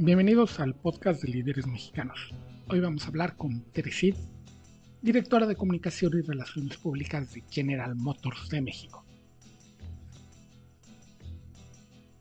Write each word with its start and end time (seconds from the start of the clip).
Bienvenidos 0.00 0.60
al 0.60 0.76
podcast 0.76 1.24
de 1.24 1.28
líderes 1.32 1.66
mexicanos. 1.66 2.32
Hoy 2.68 2.78
vamos 2.78 3.02
a 3.02 3.08
hablar 3.08 3.36
con 3.36 3.62
Teresid, 3.72 4.14
directora 5.02 5.44
de 5.44 5.56
comunicación 5.56 6.12
y 6.16 6.20
relaciones 6.20 6.76
públicas 6.76 7.34
de 7.34 7.42
General 7.50 7.96
Motors 7.96 8.48
de 8.48 8.60
México. 8.60 9.04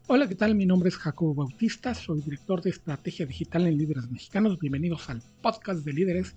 Hola, 0.08 0.28
¿qué 0.28 0.33
tal? 0.33 0.55
Mi 0.55 0.65
nombre 0.65 0.90
es 0.90 0.97
Jacobo 0.97 1.35
Bautista, 1.35 1.94
soy 1.94 2.21
director 2.21 2.63
de 2.63 2.71
estrategia 2.71 3.28
digital 3.28 3.67
en 3.67 3.78
Líderes 3.78 4.09
Mexicanos. 4.09 4.57
Bienvenidos 4.57 5.07
al 5.12 5.21
podcast 5.44 5.85
de 5.85 5.94
líderes. 5.94 6.35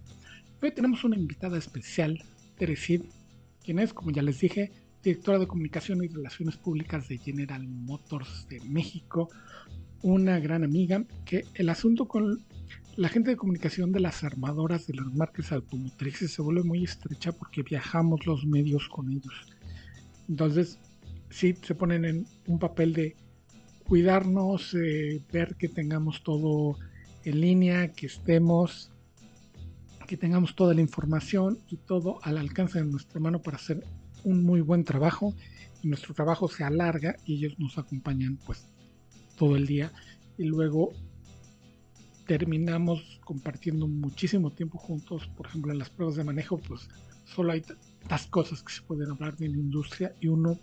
Hoy 0.61 0.72
tenemos 0.72 1.04
una 1.04 1.16
invitada 1.16 1.57
especial, 1.57 2.22
Teresid, 2.59 3.04
quien 3.64 3.79
es, 3.79 3.95
como 3.95 4.11
ya 4.11 4.20
les 4.20 4.41
dije, 4.41 4.72
directora 5.02 5.38
de 5.38 5.46
comunicación 5.46 6.04
y 6.04 6.09
relaciones 6.09 6.59
públicas 6.59 7.09
de 7.09 7.16
General 7.16 7.66
Motors 7.66 8.46
de 8.50 8.61
México, 8.61 9.30
una 10.03 10.39
gran 10.39 10.64
amiga, 10.64 11.05
que 11.24 11.45
el 11.55 11.69
asunto 11.69 12.06
con 12.06 12.43
la 12.97 13.09
gente 13.09 13.30
de 13.30 13.37
comunicación 13.37 13.93
de 13.93 14.01
las 14.01 14.24
armadoras 14.24 14.87
de 14.87 14.95
las 14.95 15.07
marcas 15.15 15.52
automotrices 15.52 16.33
se 16.33 16.43
vuelve 16.43 16.62
muy 16.62 16.84
estrecha 16.84 17.33
porque 17.33 17.62
viajamos 17.62 18.27
los 18.27 18.45
medios 18.45 18.88
con 18.88 19.10
ellos. 19.10 19.48
Entonces, 20.29 20.79
sí, 21.30 21.55
se 21.62 21.74
ponen 21.74 22.05
en 22.05 22.27
un 22.47 22.59
papel 22.59 22.93
de 22.93 23.16
cuidarnos, 23.84 24.74
eh, 24.74 25.23
ver 25.33 25.57
que 25.57 25.69
tengamos 25.69 26.23
todo 26.23 26.77
en 27.24 27.41
línea, 27.41 27.93
que 27.93 28.07
estemos, 28.07 28.91
que 30.07 30.16
tengamos 30.16 30.55
toda 30.55 30.74
la 30.74 30.80
información 30.80 31.59
y 31.69 31.77
todo 31.77 32.19
al 32.23 32.38
alcance 32.38 32.80
de 32.80 32.85
nuestra 32.85 33.21
mano 33.21 33.41
para 33.41 33.57
hacer 33.57 33.85
un 34.24 34.45
muy 34.45 34.60
buen 34.60 34.85
trabajo. 34.85 35.35
Y 35.82 35.88
nuestro 35.88 36.12
trabajo 36.15 36.48
se 36.48 36.65
alarga 36.65 37.16
y 37.24 37.37
ellos 37.37 37.59
nos 37.59 37.79
acompañan 37.79 38.38
pues 38.45 38.66
todo 39.41 39.57
el 39.57 39.67
día 39.67 39.91
y 40.37 40.45
luego 40.45 40.93
terminamos 42.27 43.19
compartiendo 43.24 43.88
muchísimo 43.88 44.52
tiempo 44.52 44.77
juntos. 44.77 45.30
Por 45.35 45.47
ejemplo, 45.47 45.73
en 45.73 45.79
las 45.79 45.88
pruebas 45.88 46.16
de 46.16 46.24
manejo, 46.24 46.59
pues 46.59 46.91
solo 47.24 47.52
hay 47.52 47.63
tantas 47.63 48.27
cosas 48.27 48.63
que 48.63 48.71
se 48.74 48.82
pueden 48.82 49.10
hablar 49.10 49.38
de 49.38 49.49
la 49.49 49.57
industria 49.57 50.15
y 50.21 50.27
uno 50.27 50.59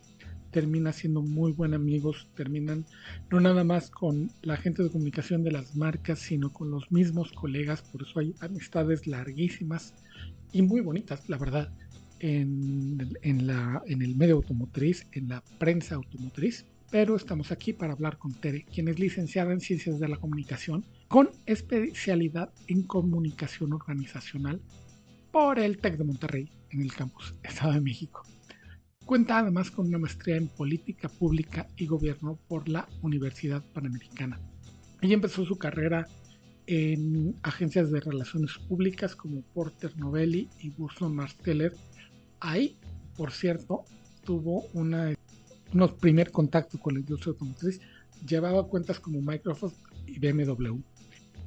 termina 0.52 0.94
siendo 0.94 1.24
muy 1.24 1.54
buen 1.54 1.74
amigos, 1.74 2.28
terminan 2.36 2.86
no 3.32 3.40
nada 3.40 3.64
más 3.64 3.90
con 3.90 4.30
la 4.44 4.58
gente 4.58 4.84
de 4.84 4.92
comunicación 4.92 5.44
de 5.44 5.54
las 5.54 5.76
marcas, 5.76 6.20
sino 6.20 6.54
con 6.54 6.70
los 6.70 6.92
mismos 6.92 7.32
colegas, 7.32 7.82
por 7.82 8.04
eso 8.04 8.20
hay 8.20 8.36
amistades 8.42 9.08
larguísimas 9.08 9.96
y 10.54 10.62
muy 10.62 10.82
bonitas, 10.82 11.28
la 11.28 11.38
verdad, 11.38 11.74
en, 12.20 13.18
en, 13.24 13.48
la, 13.48 13.82
en 13.88 14.04
el 14.04 14.16
medio 14.16 14.36
automotriz, 14.36 15.08
en 15.14 15.30
la 15.30 15.44
prensa 15.58 15.96
automotriz 15.96 16.66
pero 16.90 17.16
estamos 17.16 17.52
aquí 17.52 17.74
para 17.74 17.94
hablar 17.94 18.18
con 18.18 18.34
Tere, 18.34 18.66
quien 18.74 18.88
es 18.88 19.00
licenciada 19.00 19.52
en 19.52 19.60
Ciencias 19.60 20.00
de 20.00 20.08
la 20.08 20.18
Comunicación 20.18 20.86
con 21.08 21.30
especialidad 21.46 22.52
en 22.68 22.84
Comunicación 22.84 23.74
Organizacional 23.74 24.62
por 25.32 25.60
el 25.60 25.78
TEC 25.78 25.98
de 25.98 26.04
Monterrey 26.04 26.52
en 26.70 26.82
el 26.82 26.94
campus 26.94 27.36
Estado 27.44 27.74
de 27.74 27.82
México. 27.82 28.24
Cuenta 29.06 29.40
además 29.40 29.72
con 29.72 29.88
una 29.88 29.98
maestría 29.98 30.36
en 30.36 30.48
Política 30.48 31.08
Pública 31.08 31.68
y 31.78 31.86
Gobierno 31.86 32.38
por 32.48 32.68
la 32.68 32.88
Universidad 33.02 33.64
Panamericana. 33.74 34.40
Ella 35.02 35.14
empezó 35.14 35.46
su 35.46 35.58
carrera 35.58 36.08
en 36.66 37.36
agencias 37.44 37.92
de 37.92 38.02
relaciones 38.02 38.58
públicas 38.68 39.16
como 39.16 39.42
Porter 39.54 39.96
Novelli 39.98 40.50
y 40.60 40.72
Burson 40.72 41.16
Marsteller. 41.16 41.74
Ahí, 42.42 42.78
por 43.16 43.32
cierto, 43.32 43.86
tuvo 44.26 44.66
una 44.74 45.14
unos 45.74 45.94
primer 45.94 46.32
contacto 46.32 46.80
con 46.80 46.94
la 46.94 47.00
industria 47.00 47.32
automotriz, 47.32 47.80
llevaba 48.26 48.68
cuentas 48.68 49.00
como 49.00 49.22
Microsoft 49.22 49.76
y 50.06 50.20
BMW. 50.20 50.80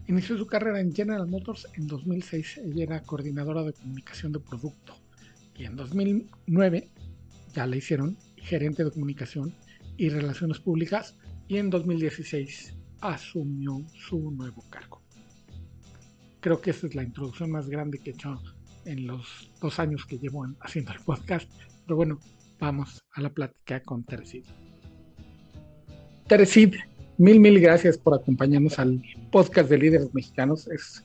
Inició 0.06 0.36
su 0.36 0.46
carrera 0.46 0.80
en 0.80 0.92
General 0.92 1.26
Motors 1.26 1.68
en 1.74 1.86
2006, 1.86 2.58
ella 2.64 2.82
era 2.82 3.02
coordinadora 3.02 3.62
de 3.62 3.72
comunicación 3.72 4.32
de 4.32 4.40
producto 4.40 4.96
y 5.56 5.64
en 5.64 5.76
2009 5.76 6.88
ya 7.54 7.66
la 7.66 7.76
hicieron 7.76 8.16
gerente 8.36 8.84
de 8.84 8.90
comunicación 8.90 9.54
y 9.96 10.08
relaciones 10.08 10.58
públicas 10.58 11.14
y 11.48 11.58
en 11.58 11.70
2016 11.70 12.74
asumió 13.00 13.84
su 13.94 14.30
nuevo 14.30 14.64
cargo. 14.70 15.02
Creo 16.40 16.60
que 16.60 16.70
esa 16.70 16.86
es 16.86 16.94
la 16.94 17.02
introducción 17.02 17.50
más 17.50 17.68
grande 17.68 17.98
que 17.98 18.10
he 18.10 18.14
hecho 18.14 18.40
en 18.84 19.06
los 19.06 19.50
dos 19.60 19.78
años 19.78 20.06
que 20.06 20.18
llevo 20.18 20.46
haciendo 20.60 20.92
el 20.92 21.00
podcast, 21.00 21.50
pero 21.84 21.96
bueno, 21.96 22.18
vamos 22.60 23.02
a 23.14 23.22
la 23.22 23.30
plática 23.30 23.80
con 23.80 24.04
Teresid. 24.04 24.44
Teresid, 26.28 26.74
mil, 27.18 27.40
mil 27.40 27.58
gracias 27.60 27.98
por 27.98 28.14
acompañarnos 28.14 28.78
al 28.78 29.02
podcast 29.32 29.68
de 29.68 29.78
líderes 29.78 30.14
mexicanos. 30.14 30.68
Es 30.68 31.04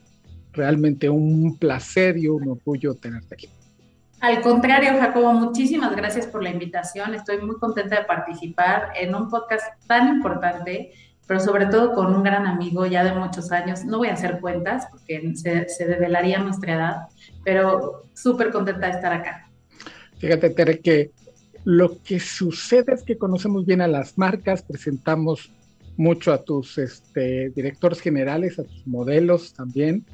realmente 0.52 1.08
un 1.08 1.58
placer 1.58 2.16
y 2.16 2.28
un 2.28 2.48
orgullo 2.48 2.94
tenerte 2.94 3.34
aquí. 3.34 3.48
Al 4.20 4.40
contrario, 4.40 4.90
Jacobo, 4.98 5.32
muchísimas 5.32 5.94
gracias 5.94 6.26
por 6.26 6.42
la 6.42 6.50
invitación. 6.50 7.14
Estoy 7.14 7.38
muy 7.38 7.56
contenta 7.56 8.00
de 8.00 8.06
participar 8.06 8.92
en 8.98 9.14
un 9.14 9.28
podcast 9.28 9.66
tan 9.86 10.08
importante, 10.08 10.92
pero 11.26 11.40
sobre 11.40 11.66
todo 11.66 11.92
con 11.92 12.14
un 12.14 12.22
gran 12.22 12.46
amigo 12.46 12.86
ya 12.86 13.04
de 13.04 13.12
muchos 13.12 13.52
años. 13.52 13.84
No 13.84 13.98
voy 13.98 14.08
a 14.08 14.14
hacer 14.14 14.40
cuentas 14.40 14.86
porque 14.90 15.32
se, 15.34 15.68
se 15.68 15.86
develaría 15.86 16.38
nuestra 16.38 16.74
edad, 16.74 16.96
pero 17.44 18.04
súper 18.14 18.50
contenta 18.50 18.86
de 18.86 18.92
estar 18.92 19.12
acá. 19.12 19.50
Fíjate, 20.18 20.50
Tere, 20.50 20.80
que 20.80 21.10
lo 21.66 22.00
que 22.00 22.20
sucede 22.20 22.94
es 22.94 23.02
que 23.02 23.18
conocemos 23.18 23.66
bien 23.66 23.80
a 23.80 23.88
las 23.88 24.16
marcas, 24.16 24.62
presentamos 24.62 25.50
mucho 25.96 26.32
a 26.32 26.44
tus 26.44 26.78
este, 26.78 27.50
directores 27.50 28.00
generales, 28.00 28.60
a 28.60 28.62
tus 28.62 28.86
modelos 28.86 29.52
también. 29.52 30.06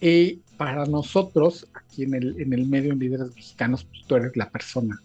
Y 0.00 0.42
para 0.56 0.86
nosotros, 0.86 1.66
aquí 1.74 2.04
en 2.04 2.14
el, 2.14 2.40
en 2.40 2.52
el 2.52 2.68
medio 2.68 2.92
en 2.92 3.00
Líderes 3.00 3.34
Mexicanos, 3.34 3.82
pues 3.82 4.04
tú 4.06 4.14
eres 4.14 4.36
la 4.36 4.48
persona 4.48 5.02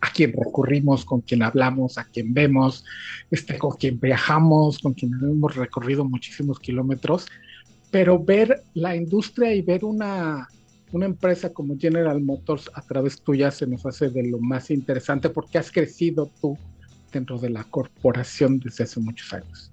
a 0.00 0.12
quien 0.12 0.32
recurrimos, 0.32 1.04
con 1.04 1.22
quien 1.22 1.42
hablamos, 1.42 1.98
a 1.98 2.04
quien 2.04 2.32
vemos, 2.32 2.84
este, 3.28 3.58
con 3.58 3.72
quien 3.72 3.98
viajamos, 3.98 4.78
con 4.78 4.94
quien 4.94 5.12
hemos 5.24 5.56
recorrido 5.56 6.04
muchísimos 6.04 6.60
kilómetros. 6.60 7.26
Pero 7.90 8.22
ver 8.22 8.62
la 8.74 8.94
industria 8.94 9.52
y 9.52 9.62
ver 9.62 9.84
una, 9.84 10.46
una 10.92 11.06
empresa 11.06 11.52
como 11.52 11.78
General 11.78 12.20
Motors 12.20 12.70
a 12.74 12.82
través 12.82 13.20
tuya 13.20 13.50
se 13.50 13.66
nos 13.66 13.84
hace 13.86 14.10
de 14.10 14.28
lo 14.28 14.38
más 14.38 14.70
interesante 14.70 15.30
porque 15.30 15.58
has 15.58 15.70
crecido 15.70 16.30
tú 16.40 16.56
dentro 17.10 17.38
de 17.38 17.50
la 17.50 17.64
corporación 17.64 18.58
desde 18.58 18.84
hace 18.84 19.00
muchos 19.00 19.32
años. 19.32 19.70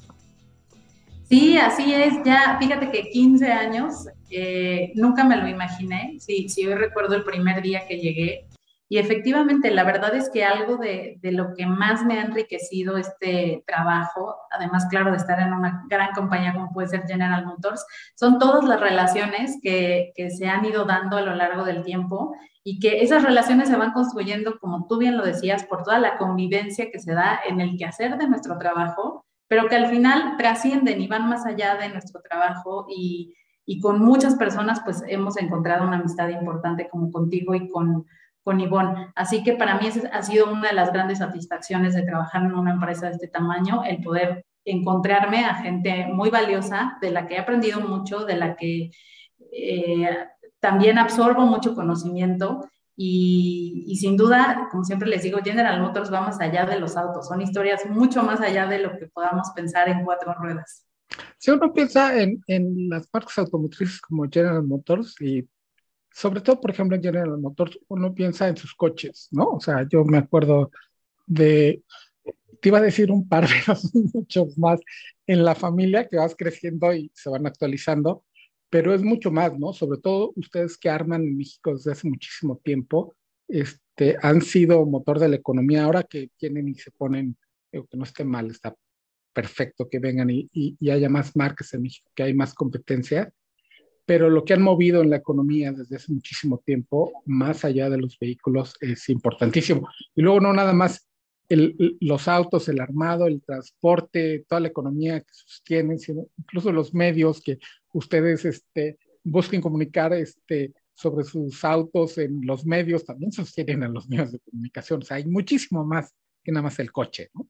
Sí, 1.29 1.57
así 1.57 1.93
es. 1.93 2.15
Ya, 2.25 2.57
fíjate 2.59 2.89
que 2.89 3.09
15 3.11 3.51
años, 3.51 4.07
eh, 4.31 4.91
nunca 4.95 5.23
me 5.23 5.37
lo 5.37 5.47
imaginé. 5.47 6.17
Sí, 6.19 6.49
sí, 6.49 6.65
hoy 6.65 6.73
recuerdo 6.73 7.15
el 7.15 7.23
primer 7.23 7.61
día 7.61 7.85
que 7.87 7.99
llegué 7.99 8.45
y 8.91 8.97
efectivamente, 8.97 9.69
la 9.69 9.83
verdad 9.83 10.15
es 10.15 10.31
que 10.31 10.43
algo 10.43 10.77
de, 10.77 11.19
lo 11.21 11.53
que 11.53 11.67
más 11.67 12.03
me 12.03 12.17
ha 12.17 12.23
enriquecido 12.23 12.97
este 12.97 13.63
trabajo, 13.67 14.35
además, 14.49 14.87
claro, 14.89 15.11
de 15.11 15.17
estar 15.17 15.39
en 15.39 15.53
una 15.53 15.83
gran 15.87 16.11
compañía 16.13 16.53
como 16.53 16.73
puede 16.73 16.87
ser 16.87 17.03
General 17.05 17.45
Motors, 17.45 17.85
son 18.15 18.39
todas 18.39 18.65
las 18.65 18.79
relaciones 18.79 19.59
que, 19.61 20.11
que 20.15 20.31
se 20.31 20.47
han 20.47 20.65
ido 20.65 20.85
dando 20.85 21.17
a 21.17 21.21
lo 21.21 21.35
largo 21.35 21.65
del 21.65 21.83
tiempo 21.83 22.35
y 22.63 22.79
que 22.79 23.03
esas 23.03 23.21
relaciones 23.23 23.69
se 23.69 23.77
van 23.77 23.93
construyendo, 23.93 24.57
como 24.59 24.87
tú 24.87 24.97
bien 24.97 25.17
lo 25.17 25.23
decías, 25.23 25.65
por 25.65 25.83
toda 25.83 25.99
la 25.99 26.17
convivencia 26.17 26.89
que 26.91 26.97
se 26.97 27.13
da 27.13 27.39
en 27.47 27.61
el 27.61 27.77
quehacer 27.77 28.17
de 28.17 28.27
nuestro 28.27 28.57
trabajo, 28.57 29.23
pero 29.47 29.67
que 29.69 29.75
al 29.75 29.91
final 29.91 30.35
trascienden 30.35 30.99
y 30.99 31.07
van 31.07 31.29
más 31.29 31.45
allá 31.45 31.75
de 31.75 31.89
nuestro 31.89 32.21
trabajo 32.21 32.87
y, 32.89 33.35
y 33.67 33.79
con 33.79 33.99
muchas 33.99 34.33
personas 34.33 34.81
pues 34.83 35.03
hemos 35.07 35.37
encontrado 35.37 35.85
una 35.85 35.97
amistad 35.97 36.29
importante 36.29 36.89
como 36.89 37.11
contigo 37.11 37.53
y 37.53 37.69
con 37.69 38.07
con 38.49 38.59
Ivonne. 38.59 39.11
Así 39.13 39.43
que 39.43 39.53
para 39.53 39.77
mí 39.77 39.87
ha 40.11 40.23
sido 40.23 40.51
una 40.51 40.69
de 40.69 40.73
las 40.73 40.91
grandes 40.91 41.19
satisfacciones 41.19 41.93
de 41.93 42.01
trabajar 42.01 42.41
en 42.41 42.55
una 42.55 42.73
empresa 42.73 43.05
de 43.05 43.11
este 43.11 43.27
tamaño, 43.27 43.83
el 43.85 44.01
poder 44.01 44.43
encontrarme 44.65 45.45
a 45.45 45.53
gente 45.53 46.07
muy 46.07 46.31
valiosa, 46.31 46.97
de 46.99 47.11
la 47.11 47.27
que 47.27 47.35
he 47.35 47.37
aprendido 47.37 47.79
mucho, 47.79 48.25
de 48.25 48.37
la 48.37 48.55
que 48.55 48.89
eh, 49.51 50.17
también 50.59 50.97
absorbo 50.97 51.45
mucho 51.45 51.75
conocimiento 51.75 52.67
y, 52.95 53.83
y, 53.85 53.97
sin 53.97 54.17
duda, 54.17 54.67
como 54.71 54.83
siempre 54.83 55.07
les 55.07 55.21
digo, 55.21 55.37
General 55.43 55.79
Motors 55.79 56.11
va 56.11 56.21
más 56.21 56.41
allá 56.41 56.65
de 56.65 56.79
los 56.79 56.97
autos, 56.97 57.27
son 57.27 57.43
historias 57.43 57.87
mucho 57.87 58.23
más 58.23 58.41
allá 58.41 58.65
de 58.65 58.79
lo 58.79 58.97
que 58.97 59.05
podamos 59.05 59.51
pensar 59.55 59.89
en 59.89 60.03
cuatro 60.03 60.33
ruedas. 60.33 60.87
Si 61.37 61.51
uno 61.51 61.71
piensa 61.71 62.19
en, 62.19 62.41
en 62.47 62.89
las 62.89 63.07
marcas 63.13 63.37
automotrices 63.37 64.01
como 64.01 64.27
General 64.27 64.63
Motors 64.63 65.21
y 65.21 65.47
sobre 66.19 66.41
todo, 66.41 66.59
por 66.59 66.71
ejemplo, 66.71 66.97
en 66.97 67.01
General 67.01 67.37
Motors, 67.37 67.79
uno 67.87 68.13
piensa 68.13 68.49
en 68.49 68.57
sus 68.57 68.75
coches, 68.75 69.29
¿no? 69.31 69.51
O 69.51 69.59
sea, 69.61 69.87
yo 69.89 70.03
me 70.03 70.17
acuerdo 70.17 70.69
de, 71.25 71.81
te 72.59 72.67
iba 72.67 72.79
a 72.79 72.81
decir 72.81 73.09
un 73.09 73.29
par, 73.29 73.47
de 73.93 74.01
muchos 74.13 74.57
más 74.57 74.81
en 75.27 75.45
la 75.45 75.55
familia 75.55 76.09
que 76.09 76.17
vas 76.17 76.35
creciendo 76.37 76.93
y 76.93 77.09
se 77.15 77.29
van 77.29 77.47
actualizando, 77.47 78.25
pero 78.69 78.93
es 78.93 79.01
mucho 79.01 79.31
más, 79.31 79.57
¿no? 79.57 79.71
Sobre 79.71 79.97
todo 79.97 80.33
ustedes 80.35 80.77
que 80.77 80.89
arman 80.89 81.23
en 81.23 81.37
México 81.37 81.71
desde 81.73 81.93
hace 81.93 82.09
muchísimo 82.09 82.57
tiempo, 82.57 83.15
este, 83.47 84.17
han 84.21 84.41
sido 84.41 84.85
motor 84.85 85.19
de 85.19 85.29
la 85.29 85.37
economía, 85.37 85.85
ahora 85.85 86.03
que 86.03 86.31
tienen 86.35 86.67
y 86.67 86.75
se 86.75 86.91
ponen, 86.91 87.37
que 87.71 87.85
no 87.93 88.03
esté 88.03 88.25
mal, 88.25 88.51
está 88.51 88.75
perfecto 89.31 89.87
que 89.87 89.99
vengan 89.99 90.29
y, 90.29 90.49
y, 90.51 90.89
haya 90.89 91.07
más 91.07 91.33
marcas 91.37 91.73
en 91.73 91.83
México, 91.83 92.11
que 92.13 92.23
hay 92.23 92.33
más 92.33 92.53
competencia, 92.53 93.31
pero 94.09 94.27
lo 94.27 94.43
que 94.43 94.53
han 94.53 94.63
movido 94.63 95.03
en 95.03 95.11
la 95.11 95.17
economía 95.17 95.71
desde 95.71 95.97
hace 95.97 96.11
muchísimo 96.11 96.57
tiempo, 96.65 97.21
más 97.27 97.63
allá 97.63 97.91
de 97.91 97.99
los 97.99 98.17
vehículos, 98.17 98.73
es 98.81 99.07
importantísimo. 99.07 99.87
Y 100.15 100.23
luego 100.23 100.39
no 100.39 100.51
nada 100.51 100.73
más 100.73 101.07
el, 101.47 101.95
los 102.01 102.27
autos, 102.27 102.67
el 102.69 102.79
armado, 102.81 103.27
el 103.27 103.39
transporte, 103.43 104.45
toda 104.49 104.61
la 104.61 104.69
economía 104.69 105.19
que 105.19 105.31
sostienen, 105.31 105.99
sino 105.99 106.25
incluso 106.39 106.71
los 106.71 106.91
medios 106.91 107.39
que 107.39 107.59
ustedes 107.93 108.45
este, 108.45 108.97
busquen 109.23 109.61
comunicar 109.61 110.11
este, 110.13 110.73
sobre 110.95 111.23
sus 111.23 111.63
autos 111.63 112.17
en 112.17 112.41
los 112.47 112.65
medios, 112.65 113.05
también 113.05 113.31
sostienen 113.31 113.83
a 113.83 113.89
los 113.89 114.09
medios 114.09 114.31
de 114.31 114.39
comunicación. 114.39 115.03
O 115.03 115.05
sea, 115.05 115.17
hay 115.17 115.25
muchísimo 115.25 115.85
más 115.85 116.15
que 116.43 116.51
nada 116.51 116.63
más 116.63 116.79
el 116.79 116.91
coche, 116.91 117.29
¿no? 117.35 117.47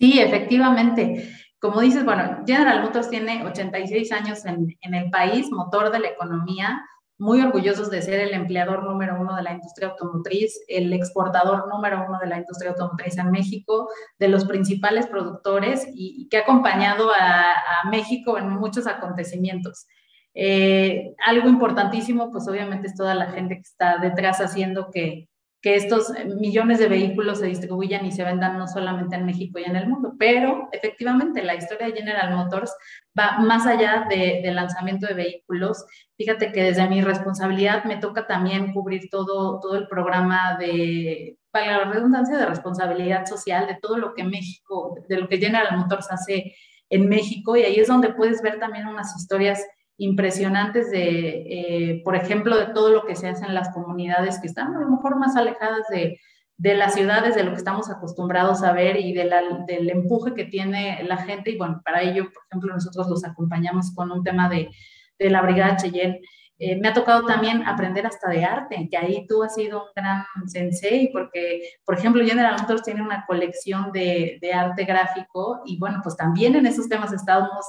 Sí, 0.00 0.18
efectivamente. 0.18 1.30
Como 1.66 1.80
dices, 1.80 2.04
bueno, 2.04 2.44
General 2.46 2.80
Motors 2.80 3.10
tiene 3.10 3.44
86 3.44 4.12
años 4.12 4.44
en, 4.46 4.94
el 4.94 5.10
país, 5.10 5.50
motor 5.50 5.90
de 5.90 5.98
la 5.98 6.06
economía, 6.10 6.80
muy 7.18 7.40
orgullosos 7.40 7.90
de 7.90 8.02
ser 8.02 8.20
el 8.20 8.34
empleador 8.34 8.84
número 8.84 9.20
uno 9.20 9.34
de 9.34 9.42
la 9.42 9.54
industria 9.54 9.88
automotriz, 9.88 10.60
el 10.68 10.92
exportador 10.92 11.66
número 11.68 12.04
uno 12.06 12.20
de 12.20 12.28
la 12.28 12.38
industria 12.38 12.70
automotriz 12.70 13.18
en 13.18 13.32
México, 13.32 13.88
de 14.16 14.28
los 14.28 14.44
principales 14.44 15.08
productores 15.08 15.88
y, 15.92 16.28
que 16.28 16.36
ha 16.36 16.42
acompañado 16.42 17.10
a, 17.12 17.50
a, 17.50 17.90
México 17.90 18.38
en 18.38 18.48
muchos 18.48 18.86
acontecimientos. 18.86 19.88
Eh, 20.34 21.16
algo 21.26 21.48
importantísimo, 21.48 22.30
pues 22.30 22.46
obviamente 22.46 22.86
es 22.86 22.94
toda 22.94 23.16
la 23.16 23.32
gente 23.32 23.56
que 23.56 23.62
está 23.62 23.98
detrás 23.98 24.40
haciendo 24.40 24.88
que, 24.92 25.28
que 25.66 25.74
estos 25.74 26.12
millones 26.38 26.78
de 26.78 26.86
vehículos 26.86 27.40
se 27.40 27.46
distribuyan 27.46 28.06
y 28.06 28.12
se 28.12 28.22
vendan 28.22 28.56
no 28.56 28.68
solamente 28.68 29.16
en 29.16 29.26
México 29.26 29.58
y 29.58 29.64
en 29.64 29.74
el 29.74 29.88
mundo, 29.88 30.14
pero 30.16 30.68
efectivamente 30.70 31.42
la 31.42 31.56
historia 31.56 31.88
de 31.88 31.92
General 31.92 32.36
Motors 32.36 32.72
va 33.18 33.40
más 33.40 33.66
allá 33.66 34.06
de, 34.08 34.42
del 34.44 34.54
lanzamiento 34.54 35.08
de 35.08 35.14
vehículos. 35.14 35.84
Fíjate 36.16 36.52
que 36.52 36.62
desde 36.62 36.88
mi 36.88 37.00
responsabilidad 37.00 37.82
me 37.82 37.96
toca 37.96 38.28
también 38.28 38.72
cubrir 38.72 39.10
todo, 39.10 39.58
todo 39.58 39.74
el 39.74 39.88
programa 39.88 40.56
de, 40.56 41.36
para 41.50 41.78
la 41.78 41.92
redundancia, 41.92 42.36
de 42.36 42.46
responsabilidad 42.46 43.26
social, 43.26 43.66
de 43.66 43.76
todo 43.82 43.98
lo 43.98 44.14
que 44.14 44.22
México, 44.22 44.94
de 45.08 45.18
lo 45.18 45.26
que 45.26 45.38
General 45.38 45.76
Motors 45.76 46.12
hace 46.12 46.54
en 46.90 47.08
México, 47.08 47.56
y 47.56 47.64
ahí 47.64 47.80
es 47.80 47.88
donde 47.88 48.14
puedes 48.14 48.40
ver 48.40 48.60
también 48.60 48.86
unas 48.86 49.16
historias 49.16 49.66
impresionantes 49.98 50.90
de, 50.90 51.44
eh, 51.48 52.02
por 52.04 52.16
ejemplo, 52.16 52.56
de 52.56 52.66
todo 52.66 52.90
lo 52.90 53.06
que 53.06 53.16
se 53.16 53.28
hace 53.28 53.46
en 53.46 53.54
las 53.54 53.70
comunidades 53.70 54.38
que 54.40 54.46
están 54.46 54.74
a 54.74 54.80
lo 54.80 54.90
mejor 54.90 55.18
más 55.18 55.36
alejadas 55.36 55.86
de, 55.90 56.20
de 56.58 56.74
las 56.74 56.94
ciudades, 56.94 57.34
de 57.34 57.44
lo 57.44 57.52
que 57.52 57.58
estamos 57.58 57.90
acostumbrados 57.90 58.62
a 58.62 58.72
ver 58.72 58.96
y 58.96 59.12
de 59.12 59.30
del 59.66 59.90
empuje 59.90 60.34
que 60.34 60.44
tiene 60.44 61.02
la 61.04 61.18
gente. 61.18 61.50
Y 61.50 61.58
bueno, 61.58 61.80
para 61.84 62.02
ello, 62.02 62.24
por 62.24 62.42
ejemplo, 62.50 62.74
nosotros 62.74 63.08
los 63.08 63.24
acompañamos 63.24 63.94
con 63.94 64.10
un 64.10 64.22
tema 64.22 64.48
de, 64.48 64.70
de 65.18 65.30
la 65.30 65.42
Brigada 65.42 65.76
Cheyenne. 65.76 66.20
Eh, 66.58 66.76
me 66.80 66.88
ha 66.88 66.94
tocado 66.94 67.26
también 67.26 67.62
aprender 67.66 68.06
hasta 68.06 68.30
de 68.30 68.42
arte, 68.42 68.88
que 68.90 68.96
ahí 68.96 69.26
tú 69.26 69.42
has 69.42 69.54
sido 69.54 69.84
un 69.84 69.88
gran 69.94 70.24
sensei, 70.46 71.10
porque, 71.12 71.60
por 71.84 71.98
ejemplo, 71.98 72.24
General 72.24 72.56
Motors 72.58 72.82
tiene 72.82 73.02
una 73.02 73.26
colección 73.26 73.92
de, 73.92 74.38
de 74.40 74.52
arte 74.54 74.84
gráfico 74.86 75.60
y 75.66 75.78
bueno, 75.78 76.00
pues 76.02 76.16
también 76.16 76.54
en 76.54 76.64
esos 76.64 76.88
temas 76.88 77.12
estamos 77.12 77.66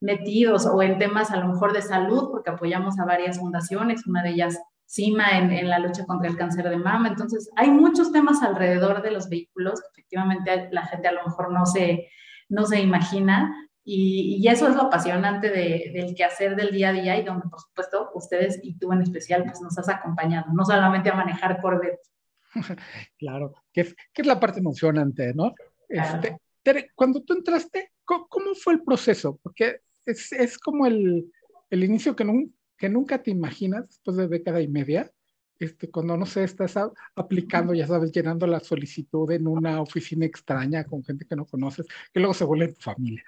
metidos 0.00 0.66
o 0.66 0.82
en 0.82 0.98
temas 0.98 1.30
a 1.30 1.36
lo 1.36 1.48
mejor 1.48 1.72
de 1.72 1.82
salud, 1.82 2.30
porque 2.30 2.50
apoyamos 2.50 2.98
a 2.98 3.04
varias 3.04 3.38
fundaciones, 3.38 4.06
una 4.06 4.22
de 4.22 4.30
ellas 4.30 4.58
CIMA 4.88 5.38
en, 5.38 5.68
la 5.68 5.78
lucha 5.78 6.06
contra 6.06 6.28
el 6.28 6.36
cáncer 6.36 6.68
de 6.68 6.76
mama. 6.76 7.08
Entonces, 7.08 7.50
hay 7.56 7.70
muchos 7.70 8.10
temas 8.10 8.42
alrededor 8.42 9.02
de 9.02 9.10
los 9.10 9.28
vehículos 9.28 9.80
que 9.80 10.00
efectivamente 10.00 10.68
la 10.72 10.86
gente 10.86 11.08
a 11.08 11.12
lo 11.12 11.24
mejor 11.24 11.52
no 11.52 11.66
se, 11.66 12.08
no 12.48 12.64
se 12.64 12.80
imagina. 12.80 13.54
Y, 13.84 14.46
eso 14.48 14.68
es 14.68 14.76
lo 14.76 14.82
apasionante 14.82 15.50
de, 15.50 15.90
del 15.94 16.14
quehacer 16.14 16.56
del 16.56 16.70
día 16.70 16.90
a 16.90 16.92
día 16.92 17.18
y 17.18 17.24
donde, 17.24 17.48
por 17.48 17.60
supuesto, 17.60 18.10
ustedes 18.14 18.60
y 18.62 18.78
tú 18.78 18.92
en 18.92 19.02
especial, 19.02 19.44
pues 19.44 19.60
nos 19.60 19.78
has 19.78 19.88
acompañado, 19.88 20.52
no 20.52 20.64
solamente 20.64 21.10
a 21.10 21.14
manejar 21.14 21.60
Corvette. 21.60 22.00
Claro, 23.18 23.54
que 23.72 23.82
es, 23.82 23.94
que 24.12 24.22
es 24.22 24.26
la 24.26 24.40
parte 24.40 24.60
emocionante, 24.60 25.32
¿no? 25.34 25.54
Este, 25.88 26.38
cuando 26.94 27.22
tú 27.22 27.34
entraste, 27.34 27.92
¿cómo, 28.04 28.54
fue 28.54 28.74
el 28.74 28.82
proceso? 28.82 29.38
Porque 29.42 29.80
es, 30.08 30.58
como 30.58 30.86
el, 30.86 31.30
inicio 31.70 32.16
que, 32.16 32.26
que 32.76 32.88
nunca 32.88 33.22
te 33.22 33.30
imaginas 33.30 33.86
después 33.88 34.16
de 34.16 34.28
década 34.28 34.60
y 34.60 34.68
media, 34.68 35.10
este, 35.58 35.90
cuando 35.90 36.16
no 36.16 36.24
sé, 36.24 36.44
estás 36.44 36.76
aplicando, 37.16 37.74
ya 37.74 37.86
sabes, 37.86 38.12
llenando 38.12 38.46
la 38.46 38.60
solicitud 38.60 39.30
en 39.32 39.46
una 39.46 39.80
oficina 39.80 40.24
extraña 40.24 40.84
con 40.84 41.02
gente 41.02 41.26
que 41.28 41.34
no 41.34 41.46
conoces, 41.46 41.86
que 42.12 42.20
luego 42.20 42.34
se 42.34 42.44
vuelve 42.44 42.72
tu 42.72 42.80
familia. 42.80 43.24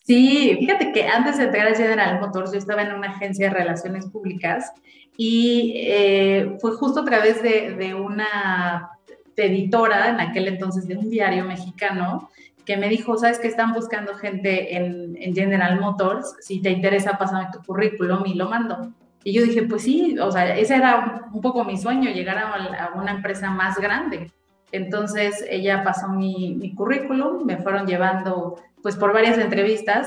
Sí, 0.00 0.56
fíjate 0.58 0.92
que 0.92 1.06
antes 1.06 1.36
de 1.38 1.44
entrar 1.44 1.66
a 1.66 1.74
General 1.74 2.20
Motors 2.20 2.52
yo 2.52 2.58
estaba 2.58 2.82
en 2.82 2.94
una 2.94 3.10
agencia 3.10 3.48
de 3.48 3.54
relaciones 3.54 4.06
públicas 4.06 4.72
y 5.16 5.74
eh, 5.76 6.56
fue 6.60 6.72
justo 6.72 7.00
a 7.00 7.04
través 7.04 7.42
de, 7.42 7.74
de 7.74 7.94
una 7.94 8.90
editora, 9.36 10.10
en 10.10 10.20
aquel 10.20 10.48
entonces 10.48 10.86
de 10.86 10.96
un 10.96 11.10
diario 11.10 11.44
mexicano, 11.44 12.30
que 12.68 12.76
me 12.76 12.90
dijo, 12.90 13.16
sabes 13.16 13.38
que 13.38 13.48
están 13.48 13.72
buscando 13.72 14.14
gente 14.14 14.76
en, 14.76 15.34
General 15.34 15.80
Motors, 15.80 16.36
si 16.40 16.60
te 16.60 16.68
interesa, 16.68 17.16
pásame 17.16 17.48
tu 17.50 17.62
currículum 17.62 18.26
y 18.26 18.34
lo 18.34 18.46
mando. 18.50 18.92
Y 19.24 19.32
yo 19.32 19.42
dije, 19.42 19.62
pues 19.62 19.84
sí, 19.84 20.18
o 20.18 20.30
sea, 20.30 20.54
ese 20.54 20.76
era 20.76 21.30
un, 21.32 21.40
poco 21.40 21.64
mi 21.64 21.78
sueño, 21.78 22.10
llegar 22.10 22.36
a, 22.36 22.92
una 22.94 23.12
empresa 23.12 23.50
más 23.50 23.78
grande. 23.78 24.30
Entonces 24.70 25.42
ella 25.48 25.82
pasó 25.82 26.10
mi, 26.10 26.56
mi, 26.56 26.74
currículum, 26.74 27.46
me 27.46 27.56
fueron 27.56 27.86
llevando 27.86 28.56
pues 28.82 28.96
por 28.96 29.14
varias 29.14 29.38
entrevistas, 29.38 30.06